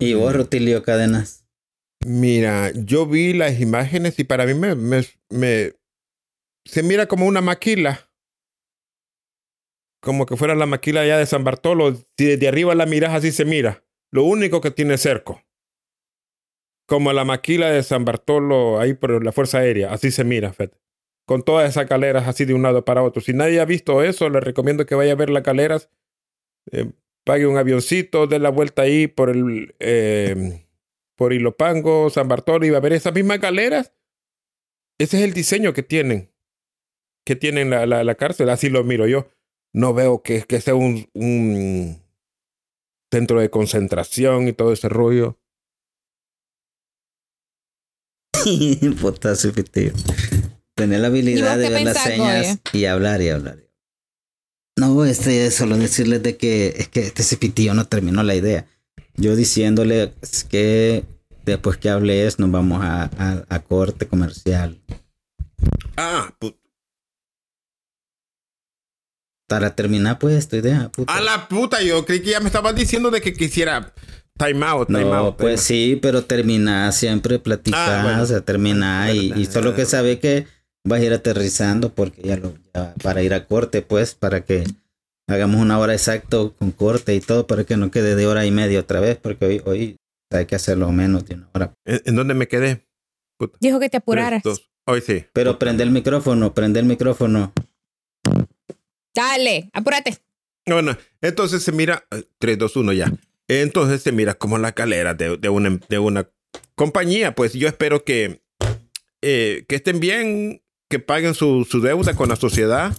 Y 0.00 0.14
vos, 0.14 0.34
Rutilio 0.34 0.82
Cadenas. 0.82 1.44
Mira, 2.04 2.72
yo 2.74 3.06
vi 3.06 3.32
las 3.32 3.60
imágenes 3.60 4.18
y 4.18 4.24
para 4.24 4.46
mí 4.46 4.54
me, 4.54 4.74
me, 4.74 5.04
me- 5.30 5.72
se 6.64 6.82
mira 6.82 7.06
como 7.06 7.26
una 7.26 7.40
maquila. 7.40 8.10
Como 10.02 10.26
que 10.26 10.36
fuera 10.36 10.56
la 10.56 10.66
maquila 10.66 11.06
ya 11.06 11.16
de 11.16 11.26
San 11.26 11.44
Bartolo. 11.44 11.94
Si 11.94 12.24
desde 12.24 12.48
arriba 12.48 12.74
la 12.74 12.86
miras 12.86 13.14
así 13.14 13.30
se 13.30 13.44
mira. 13.44 13.84
Lo 14.10 14.24
único 14.24 14.60
que 14.60 14.72
tiene 14.72 14.98
cerco. 14.98 15.42
Como 16.88 17.12
la 17.12 17.24
maquila 17.24 17.70
de 17.70 17.82
San 17.84 18.04
Bartolo 18.04 18.80
ahí 18.80 18.94
por 18.94 19.24
la 19.24 19.32
Fuerza 19.32 19.58
Aérea. 19.58 19.92
Así 19.92 20.10
se 20.10 20.24
mira, 20.24 20.52
Fed. 20.52 20.70
Con 21.24 21.44
todas 21.44 21.70
esas 21.70 21.86
caleras 21.86 22.26
así 22.26 22.44
de 22.44 22.52
un 22.52 22.62
lado 22.62 22.84
para 22.84 23.02
otro. 23.04 23.22
Si 23.22 23.32
nadie 23.32 23.60
ha 23.60 23.64
visto 23.64 24.02
eso, 24.02 24.28
le 24.28 24.40
recomiendo 24.40 24.84
que 24.86 24.96
vaya 24.96 25.12
a 25.12 25.16
ver 25.16 25.30
las 25.30 25.44
caleras. 25.44 25.88
Eh, 26.72 26.90
pague 27.24 27.46
un 27.46 27.56
avioncito, 27.56 28.26
dé 28.26 28.40
la 28.40 28.50
vuelta 28.50 28.82
ahí 28.82 29.06
por 29.06 29.30
el... 29.30 29.74
eh, 29.78 30.66
por 31.16 31.32
Ilopango, 31.32 32.10
San 32.10 32.26
Bartolo, 32.26 32.66
y 32.66 32.70
va 32.70 32.78
a 32.78 32.80
ver 32.80 32.94
esas 32.94 33.14
mismas 33.14 33.38
galeras. 33.38 33.92
Ese 34.98 35.18
es 35.18 35.22
el 35.22 35.32
diseño 35.32 35.72
que 35.72 35.84
tienen, 35.84 36.32
que 37.24 37.36
tienen 37.36 37.70
la, 37.70 37.86
la, 37.86 38.02
la 38.02 38.14
cárcel. 38.16 38.48
Así 38.48 38.68
lo 38.68 38.82
miro 38.82 39.06
yo. 39.06 39.28
No 39.74 39.94
veo 39.94 40.22
que, 40.22 40.42
que 40.42 40.60
sea 40.60 40.74
un, 40.74 41.08
un 41.14 42.02
centro 43.10 43.40
de 43.40 43.50
concentración 43.50 44.48
y 44.48 44.52
todo 44.52 44.72
ese 44.72 44.88
rollo. 44.88 45.38
Putazo 49.00 49.52
ficticio. 49.52 49.92
Tener 50.74 51.00
la 51.00 51.08
habilidad 51.08 51.58
de 51.58 51.68
ver 51.70 51.82
las 51.84 52.02
señas 52.02 52.58
y 52.72 52.84
hablar 52.86 53.22
y 53.22 53.28
hablar. 53.28 53.58
No, 54.78 55.04
este 55.04 55.46
es 55.46 55.54
solo 55.54 55.76
decirles 55.76 56.22
de 56.22 56.36
que 56.36 56.68
es 56.78 56.88
que 56.88 57.00
este 57.00 57.22
cipitío 57.22 57.74
no 57.74 57.86
terminó 57.86 58.22
la 58.22 58.34
idea. 58.34 58.66
Yo 59.14 59.36
diciéndole 59.36 60.14
que 60.48 61.04
después 61.44 61.76
que 61.76 61.90
hables 61.90 62.38
nos 62.38 62.50
vamos 62.50 62.82
a, 62.82 63.04
a, 63.04 63.44
a 63.48 63.60
corte 63.60 64.06
comercial. 64.08 64.80
Ah, 65.96 66.34
pu- 66.40 66.56
Para 69.48 69.74
terminar, 69.74 70.18
pues, 70.18 70.48
tu 70.48 70.56
idea, 70.56 70.88
puta. 70.90 71.14
a 71.14 71.20
la 71.20 71.48
puta, 71.48 71.82
yo 71.82 72.04
creí 72.06 72.20
que 72.20 72.30
ya 72.30 72.40
me 72.40 72.46
estabas 72.46 72.74
diciendo 72.74 73.10
de 73.10 73.20
que 73.20 73.34
quisiera 73.34 73.92
time 74.38 74.64
out, 74.64 74.88
time 74.88 75.04
No, 75.04 75.14
out. 75.14 75.36
time 75.36 75.48
pues 75.48 75.60
out. 75.60 75.66
sí, 75.66 75.98
pero 76.00 76.24
termina 76.24 76.90
siempre 76.92 77.38
platicar, 77.38 78.00
Ah, 78.00 78.02
bueno. 78.02 78.22
o 78.22 78.26
sea, 78.26 78.40
termina 78.40 79.12
y, 79.12 79.32
y 79.36 79.44
solo 79.46 79.74
que 79.74 79.84
sabe 79.84 80.18
que 80.20 80.46
vas 80.86 81.00
a 81.00 81.04
ir 81.04 81.12
aterrizando 81.12 81.92
porque 81.94 82.22
ya 82.22 82.36
lo 82.36 82.54
ya 82.74 82.94
para 83.02 83.22
ir 83.22 83.34
a 83.34 83.46
corte, 83.46 83.82
pues, 83.82 84.14
para 84.14 84.44
que 84.44 84.64
hagamos 85.28 85.60
una 85.60 85.78
hora 85.78 85.92
exacto 85.92 86.54
con 86.58 86.70
corte 86.72 87.14
y 87.14 87.20
todo 87.20 87.46
para 87.46 87.64
que 87.64 87.76
no 87.76 87.90
quede 87.90 88.16
de 88.16 88.26
hora 88.26 88.46
y 88.46 88.50
media 88.50 88.80
otra 88.80 89.00
vez, 89.00 89.18
porque 89.20 89.44
hoy 89.44 89.62
hoy 89.66 89.96
hay 90.30 90.46
que 90.46 90.54
hacerlo 90.56 90.90
menos 90.92 91.26
de 91.26 91.34
una 91.34 91.48
hora. 91.52 91.74
¿En, 91.84 92.00
en 92.06 92.16
dónde 92.16 92.32
me 92.34 92.48
quedé? 92.48 92.86
Puta. 93.38 93.58
Dijo 93.60 93.78
que 93.80 93.86
te 93.86 93.90
Tres, 93.98 94.02
apuraras. 94.02 94.42
dos. 94.42 94.70
Hoy 94.86 95.00
sí. 95.02 95.24
Pero 95.34 95.58
prende 95.58 95.82
el 95.84 95.90
micrófono, 95.90 96.54
prende 96.54 96.80
el 96.80 96.86
micrófono. 96.86 97.52
Dale, 99.14 99.70
apúrate. 99.72 100.18
Bueno, 100.66 100.96
entonces 101.20 101.62
se 101.62 101.72
mira, 101.72 102.04
eh, 102.10 102.24
3, 102.38 102.58
2, 102.58 102.76
1 102.76 102.92
ya. 102.92 103.12
Entonces 103.48 104.02
se 104.02 104.12
mira 104.12 104.34
como 104.34 104.58
la 104.58 104.72
calera 104.72 105.14
de, 105.14 105.36
de, 105.36 105.48
una, 105.48 105.78
de 105.88 105.98
una 105.98 106.28
compañía. 106.74 107.34
Pues 107.34 107.52
yo 107.52 107.68
espero 107.68 108.04
que, 108.04 108.40
eh, 109.20 109.64
que 109.68 109.74
estén 109.76 110.00
bien, 110.00 110.62
que 110.88 110.98
paguen 110.98 111.34
su, 111.34 111.66
su 111.68 111.80
deuda 111.80 112.14
con 112.14 112.28
la 112.28 112.36
sociedad 112.36 112.96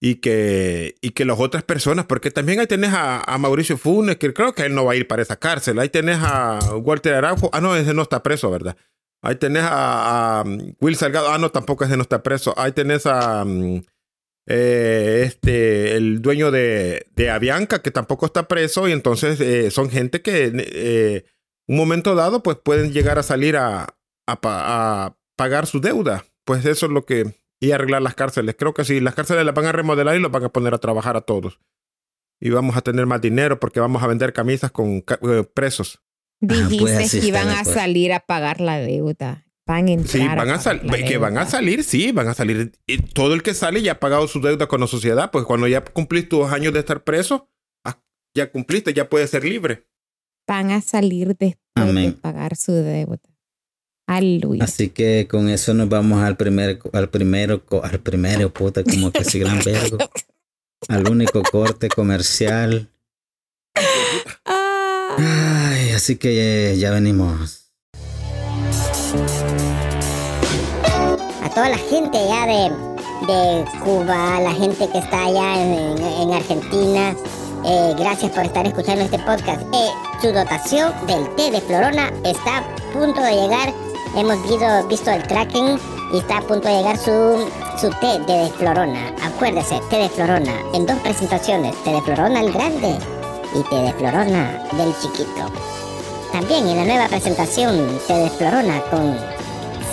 y 0.00 0.16
que, 0.16 0.96
y 1.00 1.10
que 1.10 1.24
las 1.24 1.38
otras 1.38 1.62
personas, 1.62 2.06
porque 2.06 2.30
también 2.30 2.60
ahí 2.60 2.66
tenés 2.66 2.92
a, 2.92 3.20
a 3.20 3.38
Mauricio 3.38 3.76
Funes, 3.78 4.16
que 4.16 4.32
creo 4.34 4.54
que 4.54 4.62
él 4.64 4.74
no 4.74 4.84
va 4.84 4.92
a 4.92 4.96
ir 4.96 5.06
para 5.06 5.22
esa 5.22 5.36
cárcel. 5.36 5.78
Ahí 5.78 5.88
tenés 5.88 6.18
a 6.20 6.58
Walter 6.76 7.14
Araujo. 7.14 7.50
Ah, 7.52 7.60
no, 7.60 7.76
ese 7.76 7.94
no 7.94 8.02
está 8.02 8.22
preso, 8.22 8.50
¿verdad? 8.50 8.76
Ahí 9.22 9.36
tenés 9.36 9.62
a, 9.62 10.40
a 10.40 10.44
Will 10.80 10.96
Salgado. 10.96 11.30
Ah, 11.30 11.38
no, 11.38 11.50
tampoco 11.50 11.84
ese 11.84 11.96
no 11.96 12.02
está 12.02 12.22
preso. 12.22 12.54
Ahí 12.58 12.72
tenés 12.72 13.06
a... 13.06 13.44
mm, 13.44 13.82
eh, 14.46 15.22
este, 15.26 15.96
el 15.96 16.20
dueño 16.22 16.50
de, 16.50 17.06
de 17.14 17.30
Avianca, 17.30 17.82
que 17.82 17.90
tampoco 17.90 18.26
está 18.26 18.46
preso, 18.48 18.88
y 18.88 18.92
entonces 18.92 19.40
eh, 19.40 19.70
son 19.70 19.90
gente 19.90 20.20
que 20.22 20.52
eh, 20.54 21.24
un 21.66 21.76
momento 21.76 22.14
dado, 22.14 22.42
pues 22.42 22.58
pueden 22.62 22.92
llegar 22.92 23.18
a 23.18 23.22
salir 23.22 23.56
a, 23.56 23.96
a, 24.26 24.40
pa- 24.40 25.04
a 25.06 25.16
pagar 25.36 25.66
su 25.66 25.80
deuda. 25.80 26.24
Pues 26.44 26.64
eso 26.66 26.86
es 26.86 26.92
lo 26.92 27.06
que. 27.06 27.34
Y 27.60 27.70
arreglar 27.72 28.02
las 28.02 28.14
cárceles. 28.14 28.56
Creo 28.58 28.74
que 28.74 28.84
sí, 28.84 29.00
las 29.00 29.14
cárceles 29.14 29.46
las 29.46 29.54
van 29.54 29.64
a 29.66 29.72
remodelar 29.72 30.14
y 30.16 30.20
los 30.20 30.30
van 30.30 30.44
a 30.44 30.50
poner 30.50 30.74
a 30.74 30.78
trabajar 30.78 31.16
a 31.16 31.22
todos. 31.22 31.58
Y 32.38 32.50
vamos 32.50 32.76
a 32.76 32.82
tener 32.82 33.06
más 33.06 33.22
dinero 33.22 33.58
porque 33.58 33.80
vamos 33.80 34.02
a 34.02 34.06
vender 34.06 34.34
camisas 34.34 34.70
con 34.70 35.00
ca- 35.00 35.18
presos. 35.54 36.02
Dijiste 36.40 36.78
pues 36.78 37.10
que 37.12 37.26
iban 37.26 37.48
a 37.48 37.60
cosa. 37.60 37.72
salir 37.80 38.12
a 38.12 38.20
pagar 38.20 38.60
la 38.60 38.78
deuda. 38.78 39.46
Van 39.66 39.88
a 39.88 39.92
entrar 39.92 40.10
Sí, 40.10 40.18
van 40.18 40.30
a 40.30 40.36
pagar 40.36 40.60
salir, 40.60 41.04
que 41.04 41.18
van 41.18 41.38
a 41.38 41.46
salir, 41.46 41.84
sí, 41.84 42.12
van 42.12 42.28
a 42.28 42.34
salir. 42.34 42.72
Y 42.86 42.98
todo 42.98 43.32
el 43.34 43.42
que 43.42 43.54
sale 43.54 43.80
ya 43.80 43.92
ha 43.92 44.00
pagado 44.00 44.28
su 44.28 44.40
deuda 44.40 44.66
con 44.66 44.80
la 44.80 44.86
sociedad, 44.86 45.30
pues 45.30 45.44
cuando 45.44 45.66
ya 45.66 45.82
cumpliste 45.82 46.28
tus 46.30 46.52
años 46.52 46.74
de 46.74 46.80
estar 46.80 47.02
preso, 47.02 47.48
ah, 47.84 47.98
ya 48.36 48.50
cumpliste, 48.52 48.92
ya 48.92 49.08
puedes 49.08 49.30
ser 49.30 49.44
libre. 49.44 49.86
Van 50.46 50.70
a 50.70 50.82
salir 50.82 51.28
después 51.28 51.56
Amén. 51.76 52.10
de 52.10 52.12
pagar 52.12 52.56
su 52.56 52.72
deuda. 52.72 53.18
Aleluya. 54.06 54.64
Así 54.64 54.90
que 54.90 55.26
con 55.30 55.48
eso 55.48 55.72
nos 55.72 55.88
vamos 55.88 56.22
al 56.22 56.36
primer 56.36 56.78
al 56.92 57.08
primero 57.08 57.64
al 57.82 58.00
primero 58.00 58.52
puta 58.52 58.84
como 58.84 59.10
que 59.10 59.22
ese 59.22 59.38
gran 59.38 59.60
vergo. 59.64 59.96
Al 60.88 61.08
único 61.08 61.42
corte 61.42 61.88
comercial. 61.88 62.90
Ah, 64.44 65.70
Ay, 65.72 65.92
así 65.92 66.16
que 66.16 66.76
ya 66.78 66.90
venimos. 66.90 67.63
A 71.42 71.48
toda 71.50 71.68
la 71.68 71.78
gente 71.78 72.18
ya 72.28 72.46
de, 72.46 72.70
de 73.26 73.64
Cuba, 73.84 74.40
la 74.40 74.52
gente 74.52 74.88
que 74.88 74.98
está 74.98 75.24
allá 75.26 75.60
en, 75.62 75.98
en- 75.98 76.04
en 76.22 76.32
Argentina. 76.32 77.14
eh, 77.66 77.94
gracias 77.98 78.30
por 78.32 78.44
estar 78.44 78.66
escuchando 78.66 79.04
este 79.04 79.18
podcast. 79.20 79.62
Eh, 79.72 79.88
su 80.20 80.32
dotación 80.32 80.92
del 81.06 81.28
té 81.36 81.50
de 81.50 81.60
Florona 81.60 82.10
está 82.24 82.58
a 82.58 82.64
punto 82.92 83.20
de 83.22 83.32
llegar. 83.32 83.72
Hemos 84.16 84.40
visto, 84.48 84.88
visto 84.88 85.10
el 85.10 85.22
tracking 85.26 85.78
y 86.12 86.18
está 86.18 86.38
a 86.38 86.42
punto 86.42 86.68
de 86.68 86.74
llegar 86.76 86.96
su, 86.98 87.46
su 87.80 87.90
té 88.00 88.18
de 88.26 88.38
desflorona. 88.44 89.12
Acuérdese, 89.24 89.80
té 89.90 89.96
de 89.96 90.08
florona. 90.08 90.52
En 90.74 90.86
dos 90.86 90.96
presentaciones, 90.98 91.74
té 91.84 91.90
de 91.92 92.02
florona 92.02 92.40
el 92.40 92.52
grande 92.52 92.96
y 93.54 93.62
té 93.70 93.76
de 93.76 93.92
florona 93.94 94.62
del 94.72 94.94
chiquito. 95.00 95.50
También 96.34 96.66
en 96.66 96.76
la 96.78 96.84
nueva 96.84 97.06
presentación, 97.06 97.96
té 98.08 98.14
de 98.14 98.28
florona 98.28 98.80
con 98.90 99.16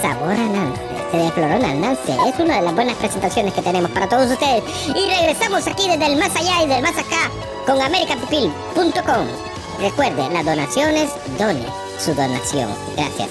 sabor 0.01 0.33
a 0.33 0.49
Nance. 0.49 0.81
Té 1.11 1.17
de 1.17 1.31
florona 1.33 1.71
Nance 1.75 2.17
es 2.27 2.39
una 2.39 2.55
de 2.55 2.61
las 2.63 2.73
buenas 2.73 2.95
presentaciones 2.95 3.53
que 3.53 3.61
tenemos 3.61 3.91
para 3.91 4.09
todos 4.09 4.31
ustedes. 4.31 4.63
Y 4.87 5.07
regresamos 5.07 5.67
aquí 5.67 5.87
desde 5.87 6.07
el 6.07 6.17
más 6.17 6.35
allá 6.35 6.63
y 6.63 6.67
del 6.67 6.81
más 6.81 6.97
acá 6.97 7.29
con 7.67 7.79
americapipil.com. 7.79 9.27
Recuerde, 9.81 10.33
las 10.33 10.43
donaciones, 10.43 11.11
done 11.37 11.63
su 11.99 12.15
donación. 12.15 12.71
Gracias. 12.97 13.29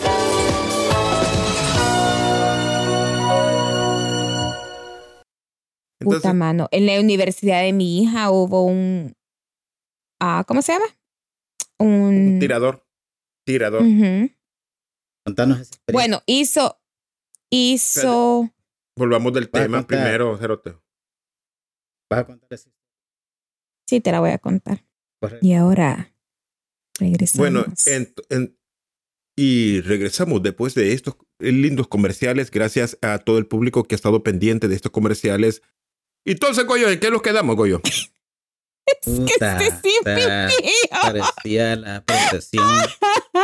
Puta 5.99 6.33
mano. 6.33 6.69
En 6.71 6.87
la 6.87 7.01
universidad 7.01 7.63
de 7.63 7.73
mi 7.73 8.05
hija 8.05 8.31
hubo 8.31 8.67
un. 8.67 9.17
ah, 10.21 10.45
¿Cómo 10.47 10.63
se 10.63 10.75
llama? 10.75 10.87
Un. 11.81 12.39
tirador. 12.39 12.85
Tirador. 13.53 13.83
Contanos 15.25 15.61
esa 15.61 15.75
experiencia. 15.75 15.93
Bueno, 15.93 16.23
hizo. 16.27 16.81
Hizo. 17.51 18.51
Volvamos 18.97 19.33
del 19.33 19.49
tema 19.51 19.79
contar. 19.79 19.87
primero, 19.87 20.37
Cerote. 20.39 20.77
Vas 22.11 22.21
a 22.21 22.27
contar 22.27 22.49
esa 22.53 22.71
Sí, 23.89 24.01
te 24.01 24.13
la 24.13 24.21
voy 24.21 24.31
a 24.31 24.39
contar. 24.39 24.85
Correcto. 25.21 25.45
Y 25.47 25.55
ahora. 25.55 26.15
Regresamos. 26.99 27.39
Bueno, 27.39 27.65
en- 27.87 28.15
en- 28.29 28.57
y 29.37 29.81
regresamos 29.81 30.43
después 30.43 30.75
de 30.75 30.93
estos 30.93 31.17
lindos 31.39 31.89
comerciales, 31.89 32.51
gracias 32.51 32.99
a 33.01 33.19
todo 33.19 33.39
el 33.39 33.47
público 33.47 33.85
que 33.85 33.95
ha 33.95 33.97
estado 33.97 34.23
pendiente 34.23 34.69
de 34.69 34.75
estos 34.75 34.93
comerciales. 34.93 35.63
Y 36.27 36.33
entonces, 36.33 36.67
Goyo, 36.67 36.91
¿en 36.91 37.01
qué 37.01 37.11
nos 37.11 37.23
quedamos, 37.23 37.57
Goyo? 37.57 37.81
Puta, 39.05 39.59
este 39.59 39.71
sí, 39.83 39.95
pipí. 40.05 40.99
parecía 41.03 41.77
la 41.77 42.03
procesión 42.03 42.67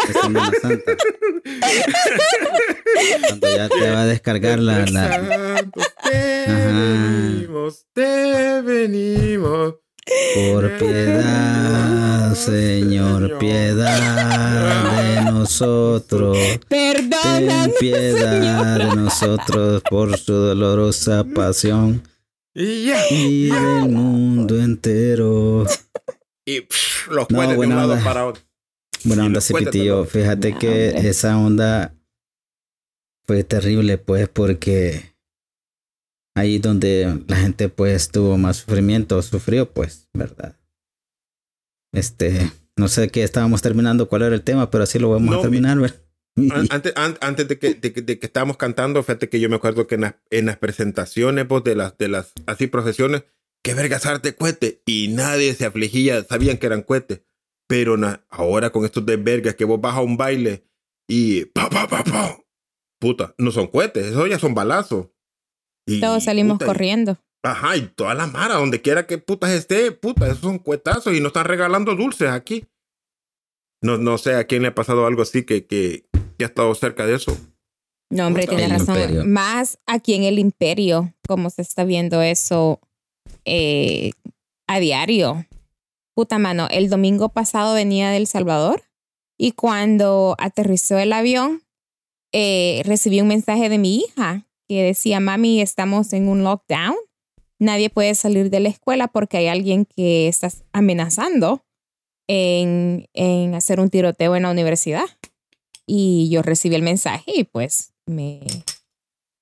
de 0.06 0.12
Semana 0.20 0.52
Santa. 0.60 0.92
Cuando 3.28 3.56
ya 3.56 3.68
te 3.68 3.90
va 3.90 4.02
a 4.02 4.06
descargar 4.06 4.58
la, 4.58 4.86
la 4.86 5.62
te 6.04 6.44
Ajá. 6.46 6.70
venimos, 6.72 7.86
te 7.92 8.62
venimos. 8.62 9.74
por 10.34 10.78
piedad, 10.78 12.34
Señor, 12.34 13.38
piedad 13.38 15.02
de 15.24 15.30
nosotros. 15.32 16.36
Ten 16.68 17.08
Perdónanos, 17.10 17.76
piedad 17.80 18.78
Señor. 18.78 18.78
de 18.90 18.96
nosotros 18.96 19.82
por 19.88 20.16
su 20.18 20.32
dolorosa 20.32 21.24
pasión 21.34 22.02
Y 22.58 22.86
ya. 22.86 22.98
y 23.10 23.50
del 23.50 23.90
mundo 23.90 24.58
entero. 24.58 25.66
Y 26.46 26.62
pff, 26.62 27.08
los 27.08 27.28
No, 27.30 27.36
cuentes 27.36 27.48
de 27.48 27.52
un 27.52 27.56
buena 27.56 27.76
lado 27.76 27.92
onda. 27.92 28.04
para 28.04 28.26
otro. 28.26 28.42
Buena 29.04 29.26
onda. 29.26 29.40
Cipitillo. 29.42 30.04
Fíjate 30.06 30.52
No, 30.52 30.58
que 30.58 30.88
hombre. 30.94 31.08
esa 31.10 31.36
onda 31.38 31.94
fue 33.26 33.44
terrible, 33.44 33.98
pues, 33.98 34.28
porque 34.28 35.14
ahí 36.34 36.58
donde 36.58 37.22
la 37.28 37.36
gente, 37.36 37.68
pues, 37.68 38.08
tuvo 38.10 38.38
más 38.38 38.58
sufrimiento, 38.58 39.20
sufrió, 39.20 39.70
pues, 39.70 40.08
¿verdad? 40.14 40.56
Este, 41.92 42.50
no 42.78 42.88
sé 42.88 43.08
qué 43.08 43.22
estábamos 43.22 43.60
terminando, 43.62 44.08
cuál 44.08 44.22
era 44.22 44.34
el 44.34 44.42
tema, 44.42 44.70
pero 44.70 44.84
así 44.84 44.98
lo 44.98 45.10
vamos 45.10 45.30
No, 45.30 45.38
a 45.38 45.42
terminar, 45.42 45.78
¿verdad? 45.78 46.00
An- 46.36 46.66
Antes, 46.70 46.92
an- 46.96 47.18
antes 47.20 47.48
de, 47.48 47.58
que, 47.58 47.74
de, 47.74 47.92
que- 47.92 48.02
de 48.02 48.18
que 48.18 48.26
estábamos 48.26 48.56
cantando, 48.56 49.02
fíjate 49.02 49.28
que 49.28 49.40
yo 49.40 49.48
me 49.48 49.56
acuerdo 49.56 49.86
que 49.86 49.94
en, 49.96 50.02
las- 50.02 50.14
en 50.30 50.46
las 50.46 50.58
presentaciones 50.58 51.46
pues, 51.46 51.64
de 51.64 51.74
las 51.74 51.96
de 51.98 52.08
las 52.08 52.32
así 52.46 52.66
procesiones, 52.66 53.24
que 53.64 53.74
vergas 53.74 54.06
arte 54.06 54.34
cohete 54.34 54.82
y 54.86 55.08
nadie 55.08 55.54
se 55.54 55.64
afligía, 55.66 56.22
sabían 56.24 56.58
que 56.58 56.66
eran 56.66 56.82
cohetes. 56.82 57.22
Pero 57.68 57.96
na- 57.96 58.24
ahora 58.30 58.70
con 58.70 58.84
estos 58.84 59.04
de 59.06 59.16
vergas 59.16 59.54
que 59.56 59.64
vos 59.64 59.80
vas 59.80 59.96
a 59.96 60.00
un 60.00 60.16
baile 60.16 60.64
y 61.08 61.46
pa 61.46 61.68
pa 61.70 61.88
pa 61.88 62.04
pa, 62.04 62.38
puta, 63.00 63.34
no 63.38 63.50
son 63.50 63.66
cohetes, 63.66 64.06
eso 64.06 64.26
ya 64.26 64.38
son 64.38 64.54
balazos. 64.54 65.08
Y, 65.88 66.00
Todos 66.00 66.24
salimos 66.24 66.54
puta, 66.54 66.64
y- 66.64 66.68
corriendo. 66.68 67.18
Ajá, 67.44 67.76
y 67.76 67.82
toda 67.88 68.14
la 68.14 68.26
mara, 68.26 68.54
donde 68.56 68.82
quiera 68.82 69.06
que 69.06 69.18
putas 69.18 69.50
esté, 69.52 69.92
puta, 69.92 70.26
esos 70.26 70.40
son 70.40 70.58
cuetazos 70.58 71.14
y 71.14 71.20
nos 71.20 71.28
están 71.28 71.44
regalando 71.46 71.94
dulces 71.94 72.28
aquí. 72.28 72.66
No, 73.82 73.98
no 73.98 74.18
sé 74.18 74.34
a 74.34 74.44
quién 74.44 74.62
le 74.62 74.68
ha 74.68 74.74
pasado 74.74 75.06
algo 75.06 75.22
así 75.22 75.44
que, 75.44 75.66
que, 75.66 76.06
que 76.36 76.44
ha 76.44 76.48
estado 76.48 76.74
cerca 76.74 77.06
de 77.06 77.16
eso. 77.16 77.36
No, 78.10 78.26
hombre, 78.26 78.44
el 78.44 78.70
razón. 78.70 78.96
imperio. 78.96 79.24
Más 79.24 79.78
aquí 79.86 80.14
en 80.14 80.24
el 80.24 80.38
imperio, 80.38 81.12
como 81.26 81.50
se 81.50 81.62
está 81.62 81.84
viendo 81.84 82.22
eso 82.22 82.80
eh, 83.44 84.12
a 84.66 84.78
diario. 84.78 85.46
Puta 86.14 86.38
mano, 86.38 86.68
el 86.70 86.88
domingo 86.88 87.30
pasado 87.30 87.74
venía 87.74 88.10
de 88.10 88.18
El 88.18 88.26
Salvador 88.26 88.82
y 89.38 89.52
cuando 89.52 90.34
aterrizó 90.38 90.98
el 90.98 91.12
avión, 91.12 91.62
eh, 92.32 92.82
recibí 92.84 93.20
un 93.20 93.28
mensaje 93.28 93.68
de 93.68 93.78
mi 93.78 93.98
hija 93.98 94.46
que 94.68 94.82
decía, 94.82 95.20
mami, 95.20 95.60
estamos 95.60 96.12
en 96.12 96.28
un 96.28 96.42
lockdown. 96.42 96.96
Nadie 97.58 97.90
puede 97.90 98.14
salir 98.14 98.50
de 98.50 98.60
la 98.60 98.68
escuela 98.68 99.08
porque 99.08 99.36
hay 99.38 99.48
alguien 99.48 99.84
que 99.84 100.28
está 100.28 100.50
amenazando 100.72 101.64
en, 102.28 103.08
en 103.14 103.54
hacer 103.54 103.80
un 103.80 103.90
tiroteo 103.90 104.36
en 104.36 104.42
la 104.42 104.50
universidad. 104.50 105.06
Y 105.86 106.28
yo 106.30 106.42
recibí 106.42 106.74
el 106.74 106.82
mensaje 106.82 107.32
y 107.34 107.44
pues 107.44 107.92
me 108.06 108.40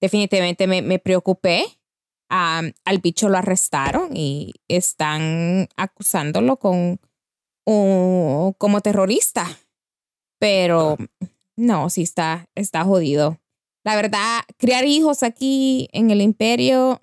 definitivamente 0.01 0.67
me, 0.67 0.83
me 0.83 0.99
preocupé. 0.99 1.65
Am, 2.31 2.73
al 2.85 2.99
bicho 2.99 3.29
lo 3.29 3.39
arrestaron 3.39 4.17
y 4.17 4.55
están 4.69 5.69
acusándolo 5.77 6.57
con 6.59 6.99
un- 7.67 8.55
como 8.59 8.81
terrorista. 8.81 9.47
Pero 10.41 10.97
no, 11.57 11.91
sí 11.91 12.03
está, 12.03 12.49
está 12.55 12.85
jodido. 12.85 13.39
La 13.85 13.97
verdad, 13.97 14.41
criar 14.59 14.85
hijos 14.87 15.23
aquí 15.23 15.89
en 15.93 16.11
el 16.11 16.21
imperio 16.21 17.01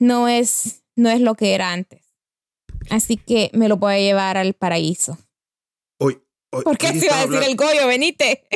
no 0.00 0.28
es, 0.28 0.82
no 0.96 1.10
es 1.10 1.20
lo 1.20 1.34
que 1.34 1.54
era 1.54 1.72
antes. 1.72 2.02
Así 2.90 3.16
que 3.16 3.50
me 3.52 3.68
lo 3.68 3.76
voy 3.76 3.94
a 3.94 3.98
llevar 3.98 4.36
al 4.36 4.54
paraíso. 4.54 5.18
Hoy, 6.54 6.58
hoy, 6.58 6.64
¿Por 6.64 6.78
qué 6.78 6.86
hoy 6.88 6.98
se 7.00 7.06
iba 7.06 7.20
a 7.20 7.26
decir 7.26 7.42
el 7.48 7.56
Goyo? 7.56 7.86
Venite. 7.86 8.46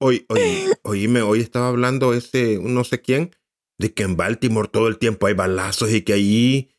Hoy, 0.00 0.26
hoy, 0.28 0.70
oíme, 0.82 1.22
hoy 1.22 1.40
estaba 1.40 1.68
hablando 1.68 2.12
ese, 2.14 2.58
no 2.60 2.84
sé 2.84 3.00
quién, 3.00 3.34
de 3.78 3.94
que 3.94 4.02
en 4.02 4.16
Baltimore 4.16 4.68
todo 4.68 4.88
el 4.88 4.98
tiempo 4.98 5.26
hay 5.26 5.34
balazos 5.34 5.90
y 5.92 6.02
que 6.02 6.12
ahí, 6.12 6.70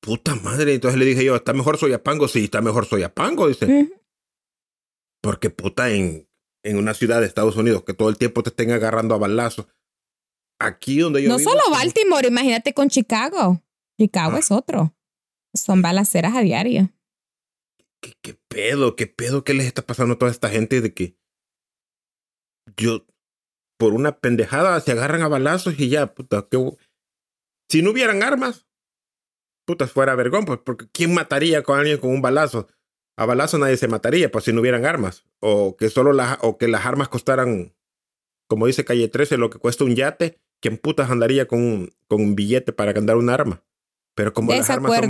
puta 0.00 0.34
madre. 0.36 0.74
Entonces 0.74 0.98
le 0.98 1.06
dije 1.06 1.24
yo, 1.24 1.36
¿está 1.36 1.52
mejor 1.52 1.78
Soyapango? 1.78 2.28
Sí, 2.28 2.44
está 2.44 2.60
mejor 2.60 2.86
Soyapango, 2.86 3.48
dice. 3.48 3.66
Ujú. 3.66 3.92
Porque 5.20 5.50
puta, 5.50 5.90
en, 5.90 6.28
en 6.64 6.76
una 6.76 6.94
ciudad 6.94 7.20
de 7.20 7.26
Estados 7.26 7.56
Unidos 7.56 7.82
que 7.84 7.94
todo 7.94 8.08
el 8.08 8.16
tiempo 8.18 8.42
te 8.42 8.50
estén 8.50 8.70
agarrando 8.70 9.14
a 9.14 9.18
balazos. 9.18 9.66
Aquí 10.60 10.98
donde 10.98 11.22
yo 11.22 11.28
No 11.28 11.38
vivo, 11.38 11.50
solo 11.50 11.62
Baltimore, 11.70 12.28
imagínate 12.28 12.72
con 12.74 12.88
Chicago. 12.88 13.62
Chicago 13.98 14.36
Ah. 14.36 14.38
es 14.38 14.50
otro. 14.52 14.94
Son 15.54 15.82
balaceras 15.82 16.36
a 16.36 16.40
diario. 16.42 16.90
¿Qué, 18.00 18.38
pedo? 18.48 18.96
¿Qué 18.96 19.06
pedo? 19.06 19.44
¿Qué 19.44 19.54
les 19.54 19.66
está 19.66 19.82
pasando 19.82 20.14
a 20.14 20.18
toda 20.18 20.30
esta 20.30 20.48
gente 20.48 20.80
de 20.80 20.94
que 20.94 21.16
yo, 22.76 23.06
por 23.78 23.94
una 23.94 24.18
pendejada, 24.18 24.78
se 24.80 24.92
agarran 24.92 25.22
a 25.22 25.28
balazos 25.28 25.78
y 25.78 25.88
ya, 25.88 26.14
puta, 26.14 26.46
si 27.68 27.82
no 27.82 27.90
hubieran 27.90 28.22
armas, 28.22 28.66
puta, 29.66 29.86
fuera 29.86 30.14
vergón, 30.14 30.44
pues, 30.44 30.60
porque 30.64 30.86
¿quién 30.92 31.12
mataría 31.14 31.62
con 31.62 31.78
alguien 31.78 31.98
con 31.98 32.10
un 32.10 32.22
balazo? 32.22 32.68
A 33.16 33.26
balazo 33.26 33.58
nadie 33.58 33.76
se 33.76 33.88
mataría, 33.88 34.30
pues 34.30 34.44
si 34.44 34.52
no 34.52 34.60
hubieran 34.60 34.86
armas. 34.86 35.24
O 35.40 35.76
que 35.76 35.90
solo 35.90 36.12
las, 36.12 36.38
o 36.40 36.56
que 36.56 36.68
las 36.68 36.86
armas 36.86 37.08
costaran, 37.08 37.74
como 38.48 38.66
dice 38.66 38.84
Calle 38.84 39.08
13, 39.08 39.36
lo 39.36 39.50
que 39.50 39.58
cuesta 39.58 39.84
un 39.84 39.96
yate, 39.96 40.40
¿quién 40.60 40.78
putas 40.78 41.10
andaría 41.10 41.46
con 41.46 41.60
un, 41.60 41.92
con 42.06 42.20
un 42.20 42.36
billete 42.36 42.72
para 42.72 42.92
andar 42.92 43.16
un 43.16 43.28
arma? 43.28 43.64
Pero 44.14 44.32
como 44.32 44.52
las 44.52 44.70
armas 44.70 45.00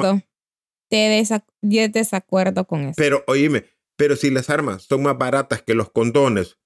ma- 0.90 0.90
Desacuerdo. 0.90 0.90
Te 0.90 1.20
desa- 1.20 1.44
yo 1.62 1.88
desacuerdo 1.88 2.66
con 2.66 2.82
eso. 2.84 2.94
Pero 2.96 3.24
oíme, 3.26 3.64
pero 3.96 4.16
si 4.16 4.30
las 4.30 4.48
armas 4.50 4.82
son 4.84 5.02
más 5.02 5.18
baratas 5.18 5.62
que 5.62 5.74
los 5.74 5.90
condones, 5.90 6.58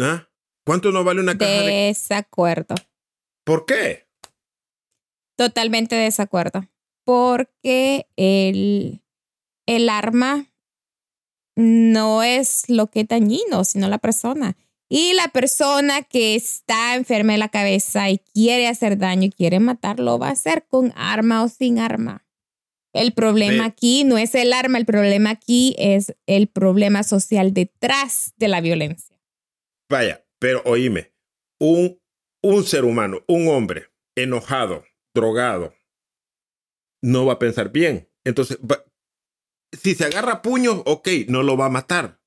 ¿ah? 0.00 0.28
¿Cuánto 0.66 0.92
no 0.92 1.04
vale 1.04 1.20
una 1.20 1.36
caja 1.38 1.50
de... 1.62 1.72
Desacuerdo. 1.88 2.74
¿Por 3.44 3.64
qué? 3.66 4.06
Totalmente 5.36 5.96
desacuerdo. 5.96 6.68
Porque 7.04 8.06
el, 8.16 9.02
el 9.66 9.88
arma 9.88 10.46
no 11.56 12.22
es 12.22 12.68
lo 12.68 12.88
que 12.88 13.00
es 13.00 13.08
dañino, 13.08 13.64
sino 13.64 13.88
la 13.88 13.98
persona. 13.98 14.56
Y 14.88 15.14
la 15.14 15.28
persona 15.28 16.02
que 16.02 16.34
está 16.34 16.94
enferma 16.96 17.32
de 17.32 17.38
la 17.38 17.48
cabeza 17.48 18.10
y 18.10 18.18
quiere 18.18 18.66
hacer 18.68 18.98
daño 18.98 19.24
y 19.26 19.30
quiere 19.30 19.60
matarlo, 19.60 20.18
va 20.18 20.28
a 20.28 20.32
hacer 20.32 20.66
con 20.66 20.92
arma 20.96 21.42
o 21.44 21.48
sin 21.48 21.78
arma. 21.78 22.24
El 22.92 23.12
problema 23.12 23.64
aquí 23.66 24.04
no 24.04 24.18
es 24.18 24.34
el 24.34 24.52
arma, 24.52 24.78
el 24.78 24.86
problema 24.86 25.30
aquí 25.30 25.74
es 25.78 26.12
el 26.26 26.48
problema 26.48 27.02
social 27.04 27.52
detrás 27.54 28.32
de 28.36 28.48
la 28.48 28.60
violencia. 28.60 29.16
Vaya, 29.88 30.26
pero 30.38 30.62
oíme, 30.64 31.12
un 31.60 31.98
un 32.42 32.64
ser 32.64 32.84
humano, 32.86 33.22
un 33.28 33.48
hombre 33.48 33.88
enojado, 34.16 34.84
drogado, 35.14 35.74
no 37.02 37.26
va 37.26 37.34
a 37.34 37.38
pensar 37.38 37.70
bien. 37.70 38.08
Entonces, 38.24 38.58
va- 38.58 38.82
si 39.72 39.94
se 39.94 40.06
agarra 40.06 40.40
puños, 40.42 40.82
ok, 40.86 41.08
no 41.28 41.42
lo 41.42 41.56
va 41.58 41.66
a 41.66 41.70
matar. 41.70 42.18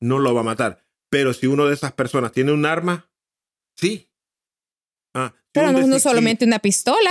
No 0.00 0.18
lo 0.18 0.32
va 0.34 0.40
a 0.40 0.44
matar. 0.44 0.84
Pero 1.10 1.34
si 1.34 1.46
uno 1.46 1.66
de 1.66 1.74
esas 1.74 1.92
personas 1.92 2.32
tiene 2.32 2.52
un 2.52 2.64
arma, 2.66 3.10
sí. 3.76 4.10
Ah, 5.14 5.34
Pero 5.52 5.72
no, 5.72 5.86
no 5.86 5.98
solamente 5.98 6.44
una 6.46 6.58
pistola, 6.58 7.10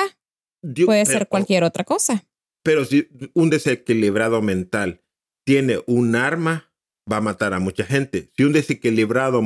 Dios- 0.61 0.87
puede 0.87 1.05
pero- 1.05 1.19
ser 1.19 1.27
cualquier 1.27 1.63
otra 1.63 1.83
cosa. 1.83 2.25
Pero 2.63 2.85
si 2.85 3.09
un 3.33 3.49
desequilibrado 3.49 4.41
mental 4.41 5.03
tiene 5.45 5.81
un 5.85 6.15
arma, 6.15 6.71
va 7.11 7.17
a 7.17 7.21
matar 7.21 7.53
a 7.53 7.59
mucha 7.59 7.83
gente. 7.85 8.31
Si 8.37 8.43
un 8.43 8.53
desequilibrado 8.53 9.41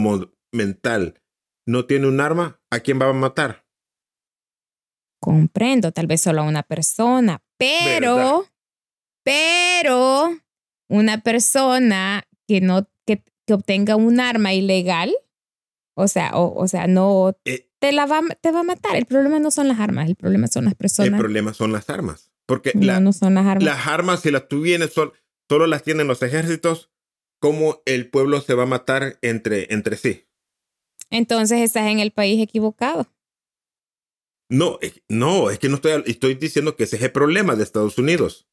mental 0.51 1.21
no 1.65 1.85
tiene 1.85 2.07
un 2.07 2.19
arma, 2.21 2.61
¿a 2.69 2.79
quién 2.79 2.99
va 3.01 3.09
a 3.09 3.13
matar? 3.13 3.65
Comprendo, 5.19 5.91
tal 5.91 6.07
vez 6.07 6.21
solo 6.21 6.41
a 6.41 6.45
una 6.45 6.63
persona, 6.63 7.41
pero, 7.57 8.15
¿Verdad? 8.15 8.35
pero 9.23 10.29
una 10.89 11.21
persona 11.21 12.23
que 12.47 12.61
no, 12.61 12.87
que, 13.05 13.23
que 13.45 13.53
obtenga 13.53 13.95
un 13.95 14.19
arma 14.19 14.53
ilegal, 14.53 15.13
o 15.97 16.07
sea, 16.07 16.31
o, 16.35 16.53
o 16.55 16.67
sea, 16.67 16.85
no 16.87 17.35
Eh, 17.45 17.67
te 17.79 17.91
la 17.91 18.05
va, 18.05 18.21
te 18.41 18.51
va 18.51 18.59
a 18.59 18.63
matar. 18.63 18.95
El 18.95 19.05
problema 19.07 19.39
no 19.39 19.49
son 19.49 19.67
las 19.67 19.79
armas, 19.79 20.07
el 20.07 20.15
problema 20.15 20.47
son 20.47 20.65
las 20.65 20.73
el 20.73 20.77
personas. 20.77 21.19
problema 21.19 21.53
son 21.53 21.71
las 21.71 21.89
armas. 21.89 22.26
Porque 22.47 22.71
no, 22.73 22.85
la- 22.85 22.99
no 22.99 23.13
son 23.13 23.35
las 23.35 23.45
armas. 23.45 23.63
las 23.63 23.87
armas, 23.87 24.21
si 24.21 24.31
las 24.31 24.47
tuvienes, 24.47 24.93
sol- 24.93 25.13
solo 25.49 25.67
las 25.67 25.83
tienen 25.83 26.07
los 26.07 26.23
ejércitos, 26.23 26.89
¿cómo 27.39 27.81
el 27.85 28.09
pueblo 28.09 28.41
se 28.41 28.53
va 28.55 28.63
a 28.63 28.67
matar 28.67 29.19
entre, 29.21 29.71
entre 29.73 29.97
sí? 29.97 30.25
Entonces 31.09 31.61
estás 31.61 31.87
en 31.87 31.99
el 31.99 32.11
país 32.11 32.41
equivocado. 32.41 33.07
No, 34.49 34.79
no, 35.09 35.49
es 35.51 35.59
que 35.59 35.67
no 35.69 35.75
estoy, 35.75 36.03
estoy 36.05 36.35
diciendo 36.35 36.75
que 36.75 36.83
ese 36.85 36.95
es 36.95 37.01
el 37.03 37.11
problema 37.11 37.55
de 37.55 37.63
Estados 37.63 37.97
Unidos. 37.97 38.47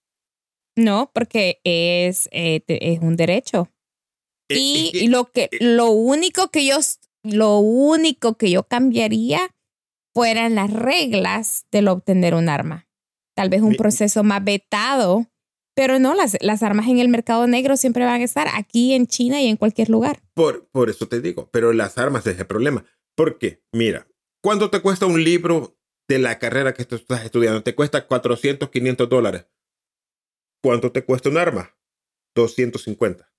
No, 0.76 1.10
porque 1.14 1.60
es, 1.62 2.28
eh, 2.32 2.62
es 2.66 2.98
un 2.98 3.14
derecho. 3.16 3.68
Eh, 4.50 4.58
Y, 4.58 4.90
y 4.92 5.06
lo 5.06 5.26
que 5.26 5.44
eh, 5.52 5.58
lo 5.60 5.90
único 5.90 6.48
que 6.50 6.66
yo 6.66 6.78
lo 7.22 7.58
único 7.58 8.34
que 8.36 8.50
yo 8.50 8.64
cambiaría 8.64 9.54
fueran 10.14 10.56
las 10.56 10.70
reglas 10.72 11.64
de 11.70 11.80
lo 11.82 11.92
obtener 11.92 12.34
un 12.34 12.48
arma. 12.48 12.86
Tal 13.34 13.48
vez 13.48 13.62
un 13.62 13.74
proceso 13.74 14.22
más 14.22 14.44
vetado, 14.44 15.26
pero 15.74 15.98
no, 15.98 16.14
las, 16.14 16.36
las 16.40 16.62
armas 16.62 16.86
en 16.86 16.98
el 16.98 17.08
mercado 17.08 17.46
negro 17.46 17.76
siempre 17.76 18.04
van 18.04 18.20
a 18.20 18.24
estar 18.24 18.48
aquí 18.54 18.94
en 18.94 19.06
China 19.06 19.42
y 19.42 19.48
en 19.48 19.56
cualquier 19.56 19.90
lugar. 19.90 20.22
Por, 20.34 20.68
por 20.68 20.88
eso 20.88 21.08
te 21.08 21.20
digo, 21.20 21.48
pero 21.50 21.72
las 21.72 21.98
armas 21.98 22.26
es 22.26 22.38
el 22.38 22.46
problema. 22.46 22.84
Porque, 23.16 23.62
mira, 23.72 24.08
¿cuánto 24.42 24.70
te 24.70 24.80
cuesta 24.80 25.06
un 25.06 25.22
libro 25.22 25.76
de 26.08 26.18
la 26.18 26.38
carrera 26.38 26.74
que 26.74 26.84
tú 26.84 26.96
estás 26.96 27.24
estudiando? 27.24 27.62
Te 27.62 27.74
cuesta 27.74 28.06
400, 28.06 28.70
500 28.70 29.08
dólares. 29.08 29.46
¿Cuánto 30.62 30.92
te 30.92 31.04
cuesta 31.04 31.28
un 31.28 31.38
arma? 31.38 31.76
250. 32.34 33.30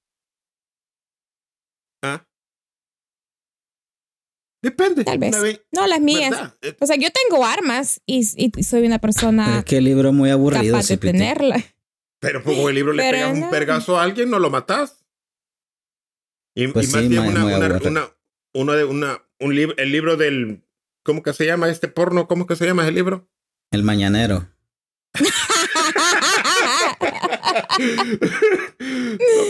¿Ah? 2.03 2.27
Depende. 4.65 5.03
Tal 5.03 5.19
vez. 5.19 5.61
No, 5.71 5.85
las 5.85 6.01
mías. 6.01 6.31
¿verdad? 6.31 6.55
Eh, 6.63 6.75
O 6.79 6.87
sea, 6.87 6.95
yo 6.95 7.07
tengo 7.11 7.45
armas 7.45 8.01
y, 8.07 8.27
y 8.35 8.63
soy 8.63 8.85
una 8.87 8.97
Pero 8.99 9.13
persona 9.13 9.59
es 9.59 9.65
que 9.65 9.77
el 9.77 9.83
libro 9.83 10.09
es 10.09 10.15
muy 10.15 10.31
aburrido. 10.31 10.73
capaz 10.73 10.87
de 10.87 10.97
tenerla. 10.97 11.63
Pero 12.19 12.41
pues 12.43 12.57
con 12.57 12.69
el 12.69 12.75
libro 12.75 12.91
le 12.93 13.03
Pero 13.03 13.17
pegas 13.17 13.37
no. 13.37 13.45
un 13.45 13.51
pergazo 13.51 13.99
a 13.99 14.03
alguien, 14.03 14.29
no 14.31 14.39
lo 14.39 14.49
matas. 14.49 15.05
Y, 16.55 16.67
Pues 16.69 16.89
y 16.89 16.93
más 16.93 17.01
sí, 17.03 17.07
bien 17.09 17.21
una, 17.27 17.41
muy 17.41 17.53
una, 17.53 17.65
aburrido. 17.67 17.91
una, 17.91 18.09
una 18.53 18.73
de 18.73 18.85
una, 18.85 19.21
un 19.39 19.53
libro, 19.55 19.75
el 19.77 19.91
libro 19.91 20.17
del, 20.17 20.63
¿cómo 21.03 21.21
que 21.21 21.33
se 21.33 21.45
llama 21.45 21.69
este 21.69 21.87
porno? 21.87 22.27
¿Cómo 22.27 22.47
que 22.47 22.55
se 22.55 22.65
llama 22.65 22.83
ese 22.83 22.91
libro? 22.93 23.29
El 23.71 23.83
mañanero. 23.83 24.47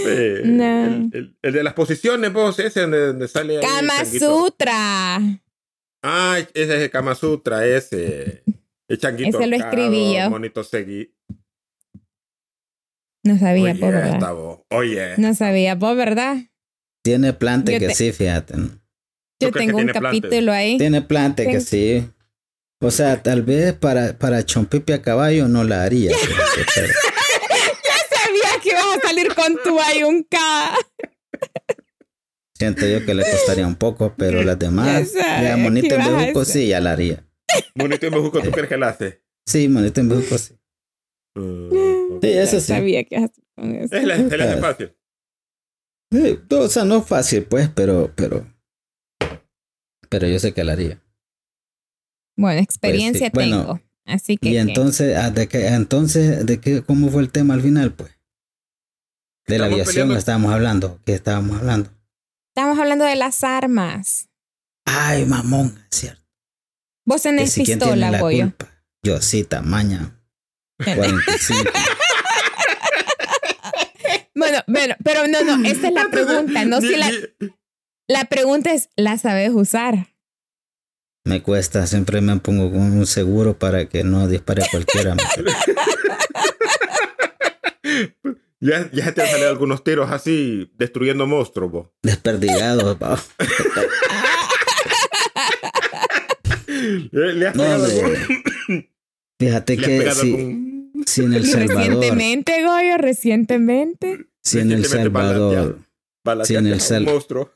Eh, 0.08 0.42
No. 0.46 0.86
el, 0.86 1.10
el- 1.14 1.38
el 1.42 1.54
de 1.54 1.64
las 1.64 1.74
posiciones, 1.74 2.32
vos, 2.32 2.58
ese 2.60 2.82
donde, 2.82 3.08
donde 3.08 3.28
sale 3.28 3.60
Kama. 3.60 4.06
Sutra. 4.06 5.18
Ah, 6.04 6.38
ese 6.54 6.76
es 6.76 6.82
el 6.84 6.90
Kama 6.92 7.16
Sutra, 7.16 7.66
ese. 7.66 8.44
El 8.88 8.98
changuito. 9.00 9.40
Ese 9.40 9.48
lo 9.48 9.56
escribí 9.56 10.16
yo. 10.16 10.30
Monito 10.30 10.64
seguí. 10.64 11.12
No 13.24 13.40
sabía, 13.40 13.72
Oye, 13.72 13.76
por 13.80 13.92
verdad. 13.94 14.34
voz. 14.36 14.60
Oye. 14.70 15.14
No 15.18 15.34
sabía, 15.34 15.78
por 15.78 15.98
verdad. 15.98 16.38
Tiene 17.04 17.34
plante 17.34 17.74
Yo 17.74 17.80
que 17.80 17.88
te- 17.88 17.96
sí, 17.96 18.12
fíjate. 18.12 18.54
Yo 19.42 19.52
tengo 19.52 19.78
un 19.80 19.88
plantes? 19.88 20.02
capítulo 20.22 20.52
ahí. 20.52 20.78
Tiene 20.78 21.02
plante 21.02 21.48
que 21.48 21.60
sí. 21.60 22.08
O 22.82 22.92
sea, 22.92 23.24
tal 23.24 23.42
vez 23.42 23.74
para, 23.74 24.18
para 24.18 24.46
chompipi 24.46 24.94
a 24.94 25.02
caballo 25.02 25.48
no 25.48 25.64
la 25.64 25.84
haría. 25.84 26.12
fíjate, 26.18 26.66
pero- 26.76 26.94
sabía 28.14 28.62
que 28.62 28.70
ibas 28.70 28.85
a 28.96 29.08
salir 29.08 29.34
con 29.36 29.58
tu 29.64 29.80
ayunca. 29.80 30.74
siento 32.54 32.86
yo 32.88 33.06
que 33.06 33.14
le 33.14 33.24
costaría 33.24 33.68
un 33.68 33.76
poco, 33.76 34.14
pero 34.18 34.44
las 34.44 34.58
demás, 34.58 35.14
Ya 35.14 35.58
monito 35.58 35.96
en 35.96 36.18
bejuco 36.18 36.46
sí, 36.46 36.68
ya 36.68 36.80
la 36.80 36.92
haría. 36.94 37.26
Monito 37.76 38.08
y 38.08 38.10
Mejuco, 38.12 38.42
¿tú 38.42 38.52
crees 38.52 38.68
que 38.68 38.78
la 38.78 38.90
hace? 38.90 39.22
Sí, 39.46 39.68
monito 39.70 40.02
en 40.02 40.10
bejuco 40.10 40.38
sí. 40.38 40.56
Mm, 41.36 42.20
Sí, 42.22 42.30
eso 42.30 42.60
sí. 42.60 42.68
Sabía 42.68 43.04
que 43.04 43.18
hacer 43.18 43.44
con 43.56 43.76
eso. 43.76 43.96
Es 43.96 44.04
la, 44.04 44.18
le 44.18 44.44
hace 44.44 44.62
fácil. 44.62 44.96
Sí, 46.12 46.40
o 46.50 46.68
sea, 46.70 46.86
no 46.86 46.98
es 46.98 47.06
fácil, 47.06 47.44
pues, 47.44 47.70
pero, 47.70 48.12
pero, 48.16 48.48
pero 50.10 50.28
yo 50.28 50.40
sé 50.40 50.54
que 50.54 50.64
la 50.64 50.74
haría. 50.74 51.02
Bueno, 52.38 52.62
experiencia 52.62 53.30
Pues 53.32 53.48
Bueno, 53.48 53.62
tengo. 53.62 53.82
Así 54.06 54.38
que. 54.38 54.50
Y 54.50 54.58
entonces, 54.58 55.18
ah, 55.18 55.32
¿de 55.32 55.48
qué, 55.48 55.68
entonces, 55.68 56.46
de 56.46 56.60
qué, 56.60 56.84
cómo 56.84 57.10
fue 57.10 57.22
el 57.22 57.32
tema 57.32 57.54
al 57.54 57.62
final, 57.62 57.94
pues? 57.94 58.15
De 59.48 59.60
la 59.60 59.66
aviación 59.66 59.94
peleando. 59.94 60.18
estábamos 60.18 60.54
hablando, 60.54 61.00
¿qué 61.06 61.14
estábamos 61.14 61.58
hablando? 61.60 61.90
Estamos 62.56 62.80
hablando 62.80 63.06
de 63.06 63.16
las 63.16 63.44
armas. 63.44 64.30
Ay, 64.86 65.26
mamón, 65.26 65.78
es 65.92 65.98
cierto. 66.00 66.22
Vos 67.06 67.22
tenés 67.22 67.52
si 67.52 67.64
pistola, 67.64 68.10
la 68.12 68.20
Goyo. 68.20 68.44
culpa. 68.46 68.68
Yo 69.04 69.22
sí, 69.22 69.44
tamaña. 69.44 70.20
45. 70.84 71.72
Bueno, 74.38 74.60
bueno, 74.68 74.96
pero 75.04 75.28
no, 75.30 75.42
no, 75.44 75.66
esa 75.68 75.88
es 75.88 75.94
la 75.94 76.08
pregunta. 76.12 76.66
No 76.66 76.82
si 76.82 76.98
la, 76.98 77.10
la 78.08 78.26
pregunta 78.26 78.74
es, 78.74 78.90
¿la 78.98 79.18
sabes 79.18 79.50
usar? 79.54 80.10
Me 81.24 81.42
cuesta, 81.42 81.88
siempre 81.88 82.20
me 82.20 82.36
pongo 82.42 82.70
con 82.70 82.82
un 82.82 83.08
seguro 83.08 83.58
para 83.58 83.88
que 83.88 84.04
no 84.04 84.28
dispare 84.28 84.64
cualquiera. 84.70 85.16
Ya, 88.66 88.90
ya 88.92 89.14
te 89.14 89.22
han 89.22 89.28
salido 89.30 89.50
algunos 89.50 89.84
tiros 89.84 90.10
así, 90.12 90.72
destruyendo 90.76 91.28
monstruos, 91.28 91.72
vos. 91.72 91.88
Desperdigado, 92.02 92.98
pa. 92.98 93.22
¿Le 97.12 97.34
le 97.34 97.48
has 97.48 97.56
No, 97.56 97.64
algún- 97.64 98.16
Fíjate 99.40 99.78
le 99.78 100.08
has 100.08 100.16
que 100.16 100.22
si, 100.22 100.32
algún- 100.32 100.92
si 101.06 101.24
en 101.24 101.34
El 101.34 101.46
Salvador, 101.46 101.94
Recientemente, 101.96 102.64
Goyo, 102.64 102.98
recientemente. 102.98 104.26
si 104.44 104.60
en 104.60 104.72
El 104.72 104.86
Salvador, 104.86 105.80
Sí, 106.46 106.56
en 106.56 106.68
el 106.68 106.82
sal- 106.82 107.06
monstruo? 107.06 107.52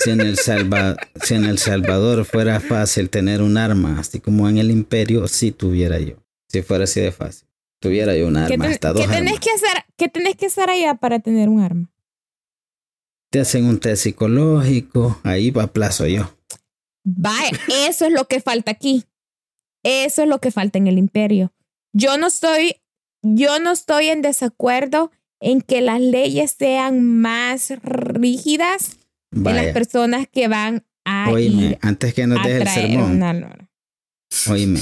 si 0.00 0.10
en 0.10 0.20
el 0.20 0.36
Salva, 0.38 0.96
si 1.24 1.34
en 1.34 1.44
El 1.46 1.58
Salvador 1.58 2.24
fuera 2.24 2.60
fácil 2.60 3.10
tener 3.10 3.42
un 3.42 3.56
arma, 3.56 3.98
así 3.98 4.20
como 4.20 4.48
en 4.48 4.58
el 4.58 4.70
Imperio, 4.70 5.26
sí 5.26 5.50
tuviera 5.50 5.98
yo. 5.98 6.22
Si 6.48 6.62
fuera 6.62 6.84
así 6.84 7.00
de 7.00 7.10
fácil. 7.10 7.48
Tuviera 7.84 8.16
yo 8.16 8.28
un 8.28 8.34
¿Qué, 8.34 8.40
arma, 8.40 8.64
ten- 8.64 8.72
hasta 8.72 8.94
qué 8.94 8.98
dos 9.00 9.10
tenés 9.10 9.18
armas. 9.34 9.40
que 9.40 9.50
hacer, 9.50 9.84
¿Qué 9.98 10.08
tenés 10.08 10.36
que 10.36 10.46
hacer 10.46 10.70
allá 10.70 10.94
para 10.94 11.18
tener 11.20 11.50
un 11.50 11.60
arma? 11.60 11.92
Te 13.30 13.40
hacen 13.40 13.66
un 13.66 13.78
test 13.78 14.04
psicológico, 14.04 15.20
ahí 15.22 15.50
va 15.50 15.66
plazo 15.66 16.06
yo. 16.06 16.34
Vaya, 17.04 17.50
eso 17.86 18.06
es 18.06 18.12
lo 18.12 18.26
que 18.26 18.40
falta 18.40 18.70
aquí. 18.70 19.04
Eso 19.84 20.22
es 20.22 20.28
lo 20.28 20.38
que 20.40 20.50
falta 20.50 20.78
en 20.78 20.86
el 20.86 20.96
imperio. 20.96 21.52
Yo 21.92 22.16
no 22.16 22.28
estoy, 22.28 22.76
yo 23.22 23.58
no 23.58 23.70
estoy 23.72 24.06
en 24.08 24.22
desacuerdo 24.22 25.10
en 25.40 25.60
que 25.60 25.82
las 25.82 26.00
leyes 26.00 26.52
sean 26.58 27.02
más 27.20 27.70
rígidas 27.82 28.98
en 29.32 29.44
las 29.44 29.54
Vaya, 29.56 29.72
personas 29.74 30.26
que 30.26 30.48
van 30.48 30.86
a 31.04 31.28
oíme, 31.30 31.62
ir 31.66 31.78
antes 31.82 32.14
que 32.14 32.26
nos 32.26 32.42
deje 32.42 32.62
el 32.62 32.68
sermón, 32.68 33.68
oíme, 34.48 34.80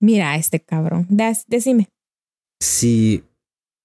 Mira 0.00 0.32
a 0.32 0.36
este 0.36 0.60
cabrón. 0.60 1.06
Des- 1.08 1.44
decime. 1.48 1.88
si 2.60 3.24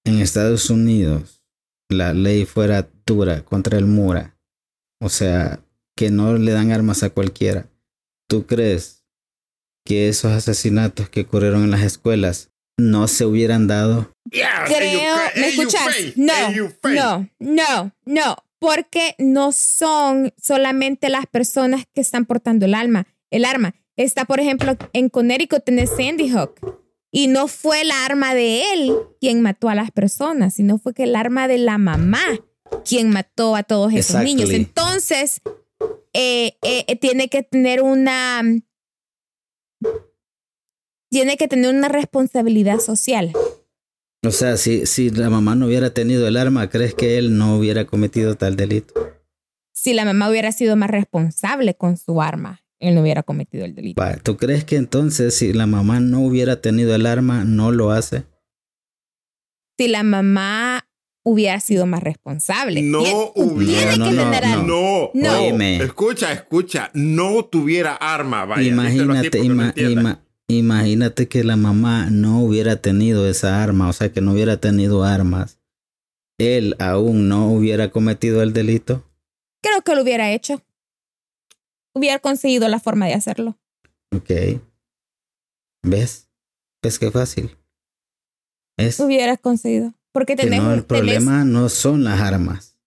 en 0.06 0.20
Estados 0.20 0.70
Unidos 0.70 1.42
la 1.90 2.14
ley 2.14 2.46
fuera 2.46 2.90
dura 3.06 3.44
contra 3.44 3.78
el 3.78 3.86
Mura, 3.86 4.38
o 5.02 5.10
sea, 5.10 5.60
que 5.96 6.10
no 6.10 6.38
le 6.38 6.52
dan 6.52 6.72
armas 6.72 7.04
a 7.04 7.10
cualquiera, 7.10 7.68
¿tú 8.30 8.46
crees 8.48 9.04
que 9.86 10.08
esos 10.10 10.32
asesinatos 10.32 11.10
que 11.10 11.22
ocurrieron 11.22 11.64
en 11.64 11.72
las 11.72 11.82
escuelas 11.84 12.50
no 12.80 13.08
se 13.08 13.26
hubieran 13.26 13.68
dado? 13.68 14.12
Yeah, 14.32 14.64
Creo, 14.66 15.16
¿me 15.36 15.50
escuchas? 15.50 15.82
No, 16.16 16.34
no, 16.84 17.30
no, 17.40 17.92
no, 18.06 18.36
porque 18.60 19.16
no 19.20 19.52
son 19.52 20.34
solamente 20.42 21.10
las 21.10 21.26
personas 21.28 21.84
que 21.94 22.02
están 22.02 22.26
portando 22.26 22.66
el 22.66 22.74
alma. 22.74 23.06
el 23.32 23.46
arma. 23.46 23.76
Está, 24.04 24.26
por 24.26 24.40
ejemplo, 24.40 24.76
en 24.94 25.10
Connecticut 25.10 25.64
tenés 25.64 25.92
Sandy 25.92 26.30
Hook. 26.30 26.60
Y 27.12 27.28
no 27.28 27.48
fue 27.48 27.82
el 27.82 27.92
arma 27.92 28.34
de 28.34 28.74
él 28.74 28.94
quien 29.20 29.42
mató 29.42 29.68
a 29.70 29.76
las 29.76 29.92
personas, 29.92 30.54
sino 30.56 30.78
fue 30.78 30.94
que 30.94 31.04
el 31.04 31.16
arma 31.16 31.48
de 31.48 31.58
la 31.58 31.78
mamá 31.78 32.24
quien 32.86 33.10
mató 33.10 33.56
a 33.56 33.64
todos 33.64 33.92
esos 33.92 34.16
Exactly. 34.16 34.36
niños. 34.36 34.50
Entonces, 34.52 35.42
eh, 36.14 36.54
eh, 36.62 36.96
tiene 36.98 37.28
que 37.28 37.44
tener 37.44 37.82
una... 37.82 38.42
Tiene 41.10 41.36
que 41.36 41.50
tener 41.50 41.76
una 41.76 41.90
responsabilidad 41.90 42.80
social. 42.80 43.34
O 44.26 44.32
sea, 44.32 44.56
si, 44.56 44.86
si 44.86 45.10
la 45.10 45.30
mamá 45.30 45.56
no 45.56 45.66
hubiera 45.66 45.94
tenido 45.94 46.26
el 46.28 46.38
arma, 46.38 46.70
¿crees 46.70 46.94
que 46.94 47.18
él 47.18 47.38
no 47.38 47.58
hubiera 47.58 47.86
cometido 47.86 48.36
tal 48.36 48.56
delito? 48.56 48.94
Si 49.74 49.94
la 49.94 50.06
mamá 50.06 50.30
hubiera 50.30 50.54
sido 50.54 50.78
más 50.78 50.90
responsable 50.90 51.76
con 51.76 51.98
su 51.98 52.22
arma, 52.22 52.64
él 52.82 52.96
no 52.96 53.02
hubiera 53.02 53.24
cometido 53.24 53.64
el 53.66 53.74
delito. 53.76 54.02
¿Tú 54.24 54.36
crees 54.38 54.66
que 54.66 54.76
entonces 54.76 55.34
si 55.36 55.54
la 55.54 55.66
mamá 55.68 56.00
no 56.00 56.20
hubiera 56.22 56.60
tenido 56.62 56.94
el 56.96 57.06
arma, 57.06 57.44
no 57.46 57.72
lo 57.72 57.92
hace? 57.92 58.24
Si 59.80 59.88
la 59.88 60.04
mamá 60.04 60.88
hubiera 61.24 61.60
sido 61.60 61.86
más 61.86 62.04
responsable. 62.04 62.82
No 62.82 63.02
hubiera. 63.36 63.94
Tiene 63.94 63.98
No, 63.98 64.06
que 64.10 64.16
no, 64.16 64.24
tener 64.24 64.44
no. 64.48 64.54
algo. 64.54 64.66
No, 64.68 65.12
No. 65.14 65.32
no. 65.34 65.40
Oíme. 65.44 65.78
Escucha, 65.78 66.32
escucha. 66.34 66.90
No 66.94 67.46
tuviera 67.46 67.94
arma, 67.96 68.46
vaya. 68.46 68.68
imagínate, 68.68 69.40
ima- 69.44 69.74
ima- 69.76 70.20
imagínate 70.48 71.28
que 71.28 71.44
la 71.44 71.56
mamá 71.56 72.10
no 72.10 72.42
hubiera 72.42 72.76
tenido 72.78 73.28
esa 73.30 73.64
arma, 73.64 73.88
o 73.90 73.94
sea, 73.94 74.12
que 74.12 74.22
no 74.22 74.34
hubiera 74.34 74.58
tenido 74.58 75.04
armas. 75.04 75.60
Él 76.40 76.76
aún 76.80 77.28
no 77.30 77.52
hubiera 77.52 77.90
cometido 77.92 78.42
el 78.42 78.52
delito. 78.54 79.04
Creo 79.62 79.82
que 79.84 79.94
lo 79.96 80.02
hubiera 80.02 80.32
hecho. 80.32 80.62
Hubiera 81.94 82.20
conseguido 82.20 82.68
la 82.68 82.80
forma 82.80 83.06
de 83.08 83.14
hacerlo. 83.14 83.58
Ok. 84.16 84.30
¿Ves? 85.84 86.30
¿Ves 86.84 87.00
qué 87.00 87.12
fácil? 87.12 87.58
Es 88.78 89.00
Hubiera 89.00 89.38
conseguido. 89.38 89.94
Porque 90.14 90.36
que 90.36 90.44
tenés, 90.44 90.62
no, 90.62 90.74
el 90.74 90.80
tenés- 90.82 90.86
problema 90.88 91.44
no 91.46 91.70
son 91.70 92.04
las 92.04 92.20
armas. 92.20 92.78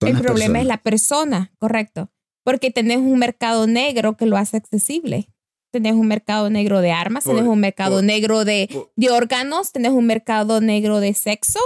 son 0.00 0.08
el 0.08 0.14
las 0.14 0.22
problema 0.22 0.60
es 0.60 0.66
la 0.66 0.78
persona, 0.82 1.52
correcto. 1.58 2.10
Porque 2.44 2.70
tenés 2.70 2.98
un 2.98 3.18
mercado 3.18 3.66
negro 3.66 4.16
que 4.16 4.26
lo 4.26 4.36
hace 4.36 4.56
accesible. 4.56 5.28
Tenés 5.72 5.94
un 5.94 6.06
mercado 6.06 6.50
negro 6.50 6.80
de 6.80 6.92
armas, 6.92 7.24
Por- 7.24 7.34
tenés 7.36 7.48
un 7.50 7.58
mercado 7.60 7.96
por- 7.96 8.04
negro 8.04 8.44
de, 8.44 8.68
por- 8.72 8.92
de 8.94 9.10
órganos, 9.10 9.72
tenés 9.72 9.92
un 9.92 10.06
mercado 10.06 10.60
negro 10.60 11.00
de 11.00 11.14
sexo. 11.14 11.58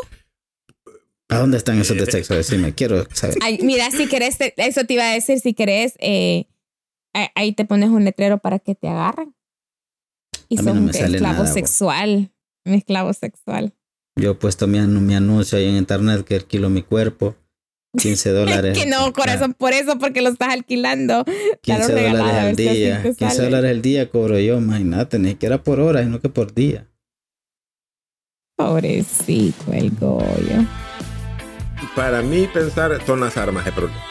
¿A 1.28 1.38
dónde 1.38 1.58
están 1.58 1.78
esos 1.78 1.96
de 1.98 2.06
sexo? 2.06 2.34
Decime, 2.34 2.74
quiero 2.74 3.06
saber. 3.12 3.36
Ay, 3.42 3.58
mira, 3.62 3.90
si 3.90 4.06
querés, 4.08 4.38
eso 4.56 4.84
te 4.84 4.94
iba 4.94 5.10
a 5.10 5.12
decir, 5.12 5.40
si 5.40 5.52
querés, 5.52 5.94
eh, 5.98 6.46
ahí 7.34 7.52
te 7.52 7.64
pones 7.64 7.88
un 7.90 8.04
letrero 8.04 8.38
para 8.38 8.58
que 8.58 8.74
te 8.74 8.88
agarren. 8.88 9.34
Y 10.48 10.58
A 10.58 10.62
mí 10.62 10.66
no 10.68 10.74
son 10.74 10.84
me 10.86 10.92
sale 10.92 11.16
esclavo 11.16 11.42
nada, 11.42 11.52
sexual. 11.52 12.32
Un 12.64 12.74
esclavo 12.74 13.12
sexual. 13.12 13.74
Yo 14.18 14.32
he 14.32 14.34
puesto 14.34 14.66
mi, 14.66 14.78
anu- 14.78 15.00
mi 15.00 15.14
anuncio 15.14 15.58
ahí 15.58 15.66
en 15.68 15.76
internet 15.76 16.24
que 16.24 16.36
alquilo 16.36 16.70
mi 16.70 16.82
cuerpo. 16.82 17.36
15 17.96 18.30
dólares. 18.32 18.78
que 18.78 18.86
no, 18.86 19.12
corazón, 19.12 19.54
por 19.54 19.72
eso, 19.72 19.98
porque 19.98 20.20
lo 20.22 20.28
estás 20.30 20.50
alquilando. 20.50 21.24
15 21.24 21.58
Claro, 21.62 21.88
dólares 21.88 22.34
al 22.34 22.56
día. 22.56 22.96
te 23.02 23.08
15 23.14 23.28
sale. 23.30 23.44
dólares 23.44 23.70
al 23.70 23.82
día 23.82 24.10
cobro 24.10 24.38
yo, 24.38 24.58
imagínate, 24.58 25.18
ni 25.18 25.30
siquiera 25.30 25.62
por 25.62 25.80
hora, 25.80 26.02
sino 26.02 26.20
que 26.20 26.28
por 26.28 26.52
día. 26.54 26.86
Pobrecito 28.56 29.72
el 29.72 29.90
Goyo. 29.90 30.64
Para 31.94 32.22
mí 32.22 32.48
pensar 32.52 33.00
son 33.06 33.20
las 33.20 33.36
armas 33.36 33.66
el 33.66 33.72
problema. 33.72 34.02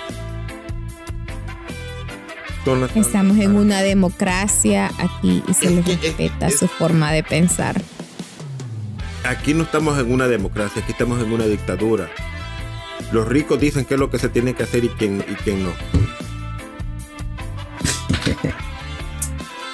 Estamos 2.95 3.37
en 3.37 3.55
una 3.55 3.81
democracia 3.81 4.91
aquí 4.97 5.41
y 5.47 5.53
se 5.53 5.67
Es 5.67 5.71
les 5.71 5.85
que- 5.85 5.95
respeta 5.97 6.47
es- 6.47 6.59
su 6.59 6.67
forma 6.67 7.11
de 7.13 7.23
pensar. 7.23 7.81
Aquí 9.23 9.53
no 9.53 9.63
estamos 9.63 9.97
en 9.99 10.11
una 10.11 10.27
democracia, 10.27 10.81
aquí 10.81 10.91
estamos 10.91 11.21
en 11.23 11.31
una 11.31 11.45
dictadura. 11.45 12.09
Los 13.11 13.25
ricos 13.27 13.59
dicen 13.59 13.85
qué 13.85 13.93
es 13.93 13.99
lo 13.99 14.09
que 14.09 14.19
se 14.19 14.27
tiene 14.29 14.53
que 14.53 14.63
hacer 14.63 14.83
y 14.83 14.89
quién, 14.89 15.23
y 15.29 15.33
quién 15.35 15.63
no. 15.63 15.71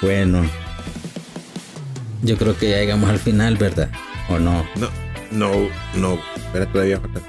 Bueno, 0.02 0.42
yo 2.22 2.36
creo 2.36 2.56
que 2.58 2.68
ya 2.70 2.76
llegamos 2.76 3.08
al 3.08 3.18
final, 3.18 3.56
¿verdad? 3.56 3.90
¿O 4.28 4.38
no? 4.38 4.66
No, 4.76 4.90
no, 5.30 5.50
no. 5.94 6.18
Espera, 6.36 6.66
todavía 6.70 7.00
falta. 7.00 7.20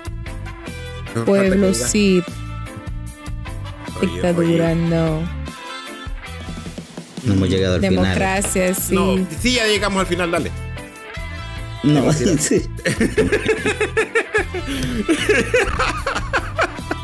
Pueblo 1.25 1.73
sí, 1.73 2.21
Oye, 4.01 4.11
dictadura 4.11 4.71
oye. 4.71 4.75
no. 4.75 5.44
No 7.25 7.33
hemos 7.33 7.49
llegado 7.49 7.75
al 7.75 7.81
Democracia 7.81 8.73
sí. 8.73 8.93
No, 8.93 9.17
sí, 9.41 9.53
ya 9.53 9.67
llegamos 9.67 9.99
al 9.99 10.05
final, 10.07 10.31
dale. 10.31 10.51
final. 11.81 12.05
No, 12.05 12.13
sí. 12.13 12.61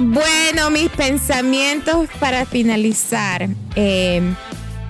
Bueno, 0.03 0.71
mis 0.71 0.89
pensamientos 0.89 2.09
para 2.19 2.45
finalizar. 2.45 3.47
Eh, 3.75 4.21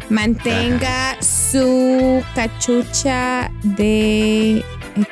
mantenga 0.09 1.21
su 1.21 2.23
cachucha 2.33 3.51
de. 3.63 4.59
eh, 4.59 4.63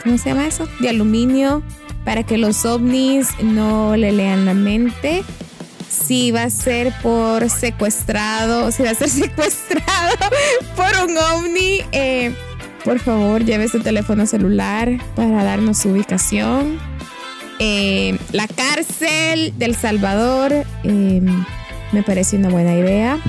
¿Cómo 0.03 0.17
se 0.17 0.29
llama 0.29 0.47
eso? 0.47 0.67
De 0.79 0.89
aluminio 0.89 1.61
para 2.05 2.23
que 2.23 2.37
los 2.37 2.65
ovnis 2.65 3.27
no 3.41 3.97
le 3.97 4.13
lean 4.13 4.45
la 4.45 4.53
mente. 4.53 5.23
Si 6.05 6.31
va 6.31 6.43
a 6.43 6.49
ser 6.49 6.93
por 7.01 7.49
secuestrado, 7.49 8.71
si 8.71 8.83
va 8.83 8.91
a 8.91 8.95
ser 8.95 9.09
secuestrado 9.09 10.15
por 10.75 11.09
un 11.09 11.17
ovni, 11.17 11.81
eh, 11.91 12.33
por 12.83 12.99
favor 12.99 13.43
lleve 13.43 13.67
su 13.67 13.79
teléfono 13.81 14.25
celular 14.25 14.97
para 15.15 15.43
darnos 15.43 15.79
su 15.79 15.89
ubicación. 15.89 16.79
Eh, 17.59 18.17
la 18.31 18.47
cárcel 18.47 19.53
del 19.57 19.75
Salvador 19.75 20.53
eh, 20.83 21.21
me 21.91 22.03
parece 22.03 22.37
una 22.37 22.49
buena 22.49 22.75
idea. 22.75 23.19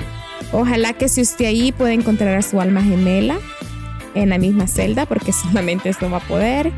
Ojalá 0.53 0.93
que 0.93 1.09
si 1.09 1.21
usted 1.21 1.47
ahí 1.47 1.73
pueda 1.73 1.93
encontrar 1.93 2.37
a 2.37 2.43
su 2.43 2.61
alma 2.61 2.83
gemela 2.83 3.39
en 4.15 4.31
la 4.31 4.39
misma 4.39 4.67
celda, 4.67 5.07
porque 5.07 5.33
solamente 5.33 5.89
eso 5.89 6.09
va 6.11 6.19
a 6.19 6.27
poder. 6.29 6.73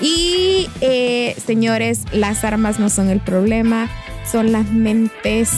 Y 0.00 0.68
eh, 0.80 1.36
señores, 1.44 2.02
las 2.12 2.44
armas 2.44 2.78
no 2.78 2.90
son 2.90 3.08
el 3.08 3.20
problema, 3.20 3.88
son 4.30 4.52
las 4.52 4.70
mentes 4.70 5.50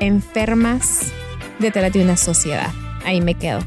enfermas 0.00 1.12
detrás 1.58 1.92
de 1.92 2.02
una 2.02 2.16
sociedad. 2.16 2.72
Ahí 3.04 3.20
me 3.20 3.34
quedo. 3.34 3.60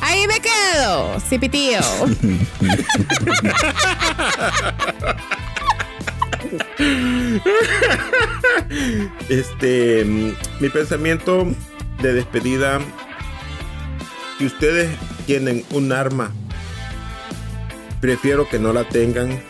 Ahí 0.00 0.26
me 0.26 0.40
quedo, 0.40 1.20
cipitío. 1.20 1.80
Este, 9.28 10.04
mm, 10.04 10.32
mi 10.60 10.68
pensamiento 10.68 11.46
de 12.02 12.12
despedida. 12.12 12.80
Si 14.38 14.46
ustedes 14.46 14.90
tienen 15.26 15.64
un 15.70 15.92
arma, 15.92 16.32
prefiero 18.00 18.48
que 18.48 18.58
no 18.58 18.72
la 18.72 18.88
tengan 18.88 19.40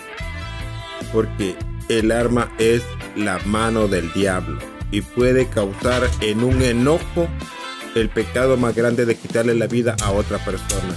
porque 1.12 1.56
el 1.88 2.12
arma 2.12 2.52
es 2.58 2.82
la 3.16 3.38
mano 3.44 3.88
del 3.88 4.12
diablo 4.12 4.58
y 4.90 5.00
puede 5.00 5.46
causar 5.48 6.08
en 6.20 6.44
un 6.44 6.62
enojo 6.62 7.28
el 7.94 8.08
pecado 8.08 8.56
más 8.56 8.74
grande 8.74 9.04
de 9.04 9.16
quitarle 9.16 9.54
la 9.54 9.66
vida 9.66 9.96
a 10.02 10.12
otra 10.12 10.38
persona. 10.38 10.94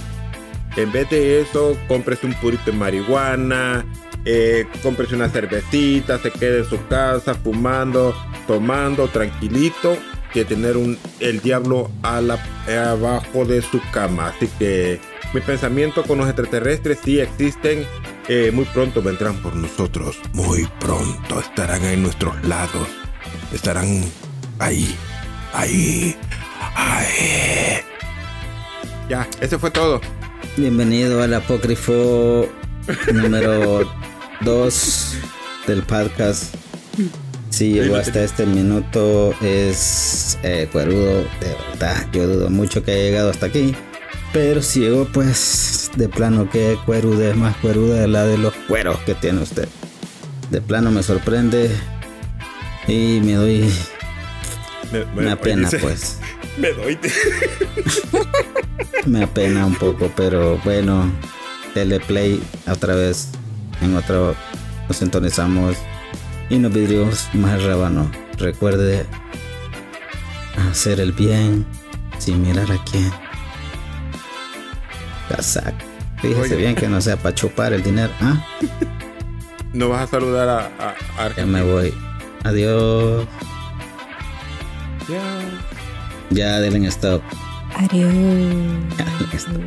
En 0.76 0.92
vez 0.92 1.08
de 1.08 1.40
eso, 1.40 1.76
cómprese 1.88 2.26
un 2.26 2.34
purito 2.34 2.70
de 2.70 2.76
marihuana, 2.76 3.84
eh, 4.24 4.66
cómprese 4.82 5.14
una 5.14 5.28
cervecita, 5.28 6.18
se 6.18 6.30
quede 6.30 6.58
en 6.58 6.64
su 6.66 6.86
casa 6.86 7.34
fumando, 7.34 8.14
tomando 8.46 9.08
tranquilito, 9.08 9.96
que 10.32 10.44
tener 10.44 10.76
un, 10.76 10.98
el 11.20 11.40
diablo 11.40 11.90
abajo 12.02 13.44
de 13.46 13.62
su 13.62 13.80
cama. 13.90 14.28
Así 14.28 14.48
que 14.58 15.00
mi 15.32 15.40
pensamiento 15.40 16.02
con 16.02 16.18
los 16.18 16.26
extraterrestres 16.26 16.98
sí 17.02 17.20
existen. 17.20 17.86
Eh, 18.28 18.50
muy 18.52 18.64
pronto 18.66 19.02
vendrán 19.02 19.36
por 19.42 19.54
nosotros. 19.54 20.18
Muy 20.32 20.68
pronto 20.80 21.40
estarán 21.40 21.84
en 21.84 22.02
nuestros 22.02 22.42
lados. 22.44 22.88
Estarán 23.52 24.02
ahí, 24.58 24.94
ahí, 25.52 26.16
ahí. 26.74 27.80
Ya, 29.08 29.28
ese 29.40 29.58
fue 29.58 29.70
todo. 29.70 30.00
Bienvenido 30.56 31.22
al 31.22 31.34
apócrifo 31.34 32.48
número 33.12 33.88
2 34.40 35.16
del 35.66 35.82
podcast. 35.82 36.54
Si 37.50 37.72
llegó 37.72 37.96
hasta 37.96 38.22
este 38.22 38.44
minuto 38.44 39.32
es 39.40 40.38
eh, 40.42 40.68
cuerudo, 40.72 41.22
de 41.40 41.56
verdad. 41.70 42.06
Yo 42.12 42.26
dudo 42.26 42.50
mucho 42.50 42.82
que 42.82 42.92
haya 42.92 43.02
llegado 43.02 43.30
hasta 43.30 43.46
aquí. 43.46 43.74
Pero 44.32 44.60
si 44.62 44.80
llegó, 44.80 45.06
pues 45.06 45.90
de 45.96 46.08
plano 46.08 46.50
que 46.50 46.78
cueruda 46.84 47.30
es 47.30 47.36
más 47.36 47.56
cueruda 47.56 48.00
de 48.00 48.08
la 48.08 48.24
de 48.24 48.36
los 48.38 48.52
cueros 48.68 48.98
que 49.00 49.14
tiene 49.14 49.40
usted. 49.42 49.68
De 50.50 50.60
plano 50.60 50.90
me 50.90 51.02
sorprende 51.02 51.70
y 52.86 53.20
me 53.24 53.32
doy 53.34 53.72
Me, 54.92 55.02
una 55.02 55.32
oye, 55.32 55.36
pena, 55.36 55.68
dice- 55.70 55.78
pues. 55.78 56.18
Me 56.58 56.70
doy. 56.72 56.98
Me 59.06 59.24
apena 59.24 59.66
un 59.66 59.74
poco, 59.74 60.10
pero 60.16 60.58
bueno, 60.64 61.10
teleplay 61.74 62.42
otra 62.70 62.94
vez. 62.94 63.28
En 63.82 63.94
otro 63.96 64.34
nos 64.88 64.96
sintonizamos 64.96 65.76
y 66.48 66.58
nos 66.58 66.72
vidrios 66.72 67.28
más 67.34 67.62
rábano. 67.62 68.10
Recuerde 68.38 69.04
hacer 70.70 70.98
el 71.00 71.12
bien 71.12 71.66
sin 72.18 72.40
mirar 72.42 72.70
a 72.72 72.82
quién. 72.90 73.10
Casac. 75.28 75.74
Fíjese 76.22 76.40
Oye. 76.54 76.56
bien 76.56 76.74
que 76.74 76.88
no 76.88 77.00
sea 77.00 77.16
para 77.16 77.34
chupar 77.34 77.72
el 77.72 77.82
dinero. 77.82 78.12
¿ah? 78.20 78.44
No 79.72 79.88
vas 79.90 80.02
a 80.02 80.06
saludar 80.06 80.48
a, 80.48 80.70
a, 81.18 81.24
a 81.26 81.34
Ya 81.36 81.46
me 81.46 81.62
voy. 81.62 81.92
Adiós. 82.44 83.26
Ya. 85.08 85.22
Ya 86.30 86.60
denle 86.60 86.78
en 86.78 86.84
stop. 86.86 87.22
Adiós. 87.76 88.12
Ya 88.98 89.04
denle 89.04 89.28
en 89.32 89.38
stop. 89.38 89.62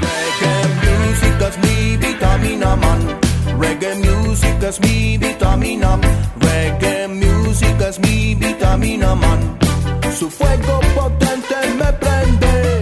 Reggae 0.00 0.68
music 0.86 1.40
es 1.48 1.58
mi 1.58 1.96
vitamina 1.96 2.76
man. 2.76 3.00
Reggae 3.60 3.94
music 3.96 4.62
es 4.62 4.80
mi 4.80 5.18
vitamina. 5.18 5.98
Reggae 6.40 7.08
music 7.08 7.80
es 7.80 7.98
mi 8.00 8.34
vitamina 8.34 9.14
man. 9.14 9.58
Su 10.18 10.30
fuego 10.30 10.80
potente 10.94 11.54
me 11.78 11.92
prende. 11.94 12.80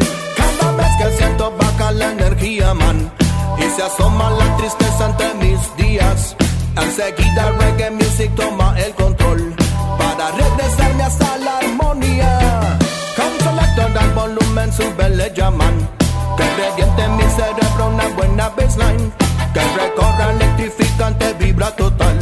Baja 1.87 1.99
la 1.99 2.11
energía 2.11 2.75
man. 2.75 3.13
Y 3.59 3.63
se 3.77 3.83
asoma 3.85 4.31
la 4.31 4.57
tristeza 4.57 5.07
ante 5.07 5.35
mis 5.35 5.61
días. 5.77 6.35
Enseguida 6.77 7.53
reggae 7.61 7.91
music 7.93 8.35
toma 8.35 8.75
el 8.77 8.93
control. 8.95 9.55
Para 9.97 10.33
regresarme 10.33 11.03
hasta 11.05 11.37
la 11.39 11.59
armonía. 11.59 12.79
Come 13.17 13.39
selector, 13.39 14.03
el 14.03 14.11
volumen 14.15 14.73
sube, 14.73 15.11
le 15.11 15.33
llaman. 15.33 15.89
Que 16.37 16.45
reviente 16.57 17.03
en 17.05 17.17
mi 17.19 17.25
cerebro 17.39 17.89
una 17.95 18.09
buena 18.17 18.49
baseline. 18.49 19.13
Que 19.55 19.61
recorra 19.61 20.33
electrificante, 20.33 21.35
vibra 21.35 21.71
total. 21.77 22.19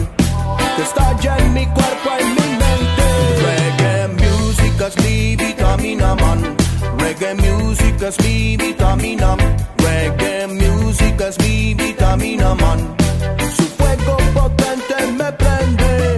Que 0.76 0.82
estalla 0.82 1.38
en 1.38 1.54
mi 1.54 1.66
cuerpo, 1.68 2.10
en 2.20 2.28
mi 2.34 2.48
mente. 2.62 3.06
Reggae 3.46 4.08
music 4.08 4.80
es 4.88 4.96
mi 5.04 5.36
vitamina, 5.36 6.14
man. 6.16 6.63
Reggae 7.04 7.34
music 7.34 8.00
es 8.00 8.18
mi 8.24 8.56
vitamina. 8.56 9.36
Reggae 9.76 10.46
music 10.46 11.20
es 11.20 11.38
mi 11.40 11.74
vitamina, 11.74 12.54
man. 12.54 12.78
Su 13.56 13.64
fuego 13.76 14.16
potente 14.32 14.96
me 15.18 15.30
prende. 15.32 16.16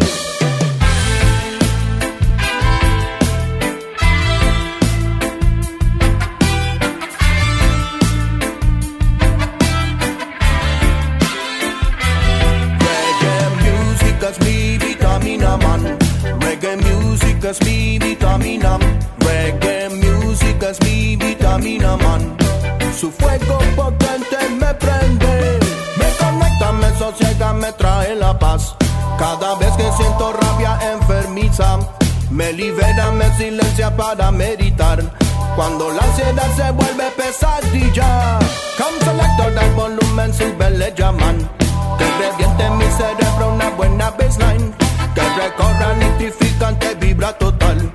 Reggae 12.81 13.49
music 13.65 14.23
es 14.31 14.39
mi 14.45 14.79
vitamina, 14.79 15.57
man. 15.57 15.99
Reggae 16.41 16.77
music 16.77 17.45
es 17.45 17.61
mi 17.65 17.99
vitamina. 17.99 18.79
Su 22.99 23.11
fuego 23.11 23.59
potente 23.77 24.39
me 24.59 24.73
prende. 24.73 25.59
Me 25.99 26.07
conecta, 26.19 26.73
me 26.73 26.99
sosiega, 26.99 27.53
me 27.53 27.71
trae 27.73 28.15
la 28.15 28.39
paz. 28.39 28.75
Cada 29.19 29.55
vez 29.57 29.71
que 29.77 29.91
siento 29.93 30.33
rabia 30.33 30.79
enfermiza, 30.93 31.79
me 32.31 32.55
libera, 32.55 33.11
me 33.11 33.31
silencia 33.37 33.95
para 33.95 34.31
meditar. 34.31 35.03
Cuando 35.57 35.91
la 35.91 36.03
ansiedad 36.03 36.51
se 36.57 36.71
vuelve 36.71 37.11
pesadilla, 37.11 38.39
come 38.79 38.99
selector 39.05 39.53
del 39.55 39.75
volumen 39.75 40.33
sube, 40.33 40.71
le 40.71 40.95
llaman. 40.97 41.51
Que 41.99 42.05
reviente 42.19 42.65
en 42.65 42.79
mi 42.79 42.87
cerebro 42.93 43.53
una 43.53 43.69
buena 43.71 44.11
baseline. 44.13 44.73
Que 45.15 45.21
recorra 45.21 45.93
electrificante, 45.93 46.95
vibra 46.95 47.33
total. 47.35 47.93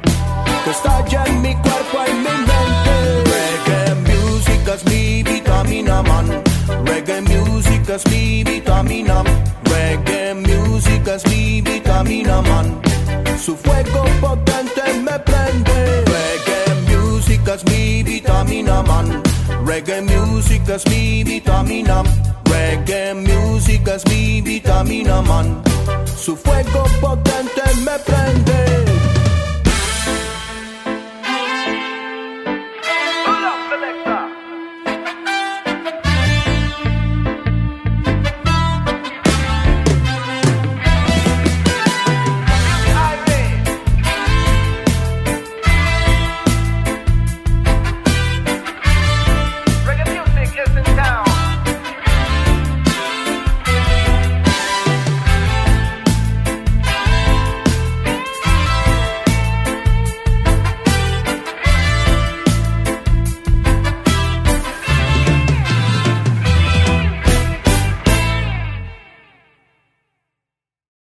Que 0.63 0.69
estalla 0.69 1.23
en 1.25 1.41
mi 1.41 1.55
cuerpo, 1.55 2.03
en 2.05 2.21
mi 2.21 2.50
vitamina. 7.99 9.23
Reggae 9.65 10.33
music 10.33 11.07
es 11.07 11.25
mi 11.27 11.61
vitamina, 11.61 12.41
man. 12.41 12.81
Su 13.37 13.55
fuego 13.57 14.05
potente 14.21 14.81
me 15.03 15.19
prende. 15.19 16.03
Reggae 16.05 16.95
music 16.95 17.45
es 17.47 17.65
mi 17.65 18.03
vitamina, 18.03 18.81
man. 18.83 19.21
Reggae 19.65 20.01
music 20.01 20.69
es 20.69 20.85
mi 20.87 21.23
vitamina. 21.23 22.03
Reggae 22.45 23.13
music 23.13 23.87
es 23.87 24.05
mi 24.05 24.41
vitamina, 24.41 25.21
man. 25.21 25.61
Su 26.15 26.37
fuego 26.37 26.85
potente 27.01 27.61
me 27.83 27.99
prende. 28.05 28.90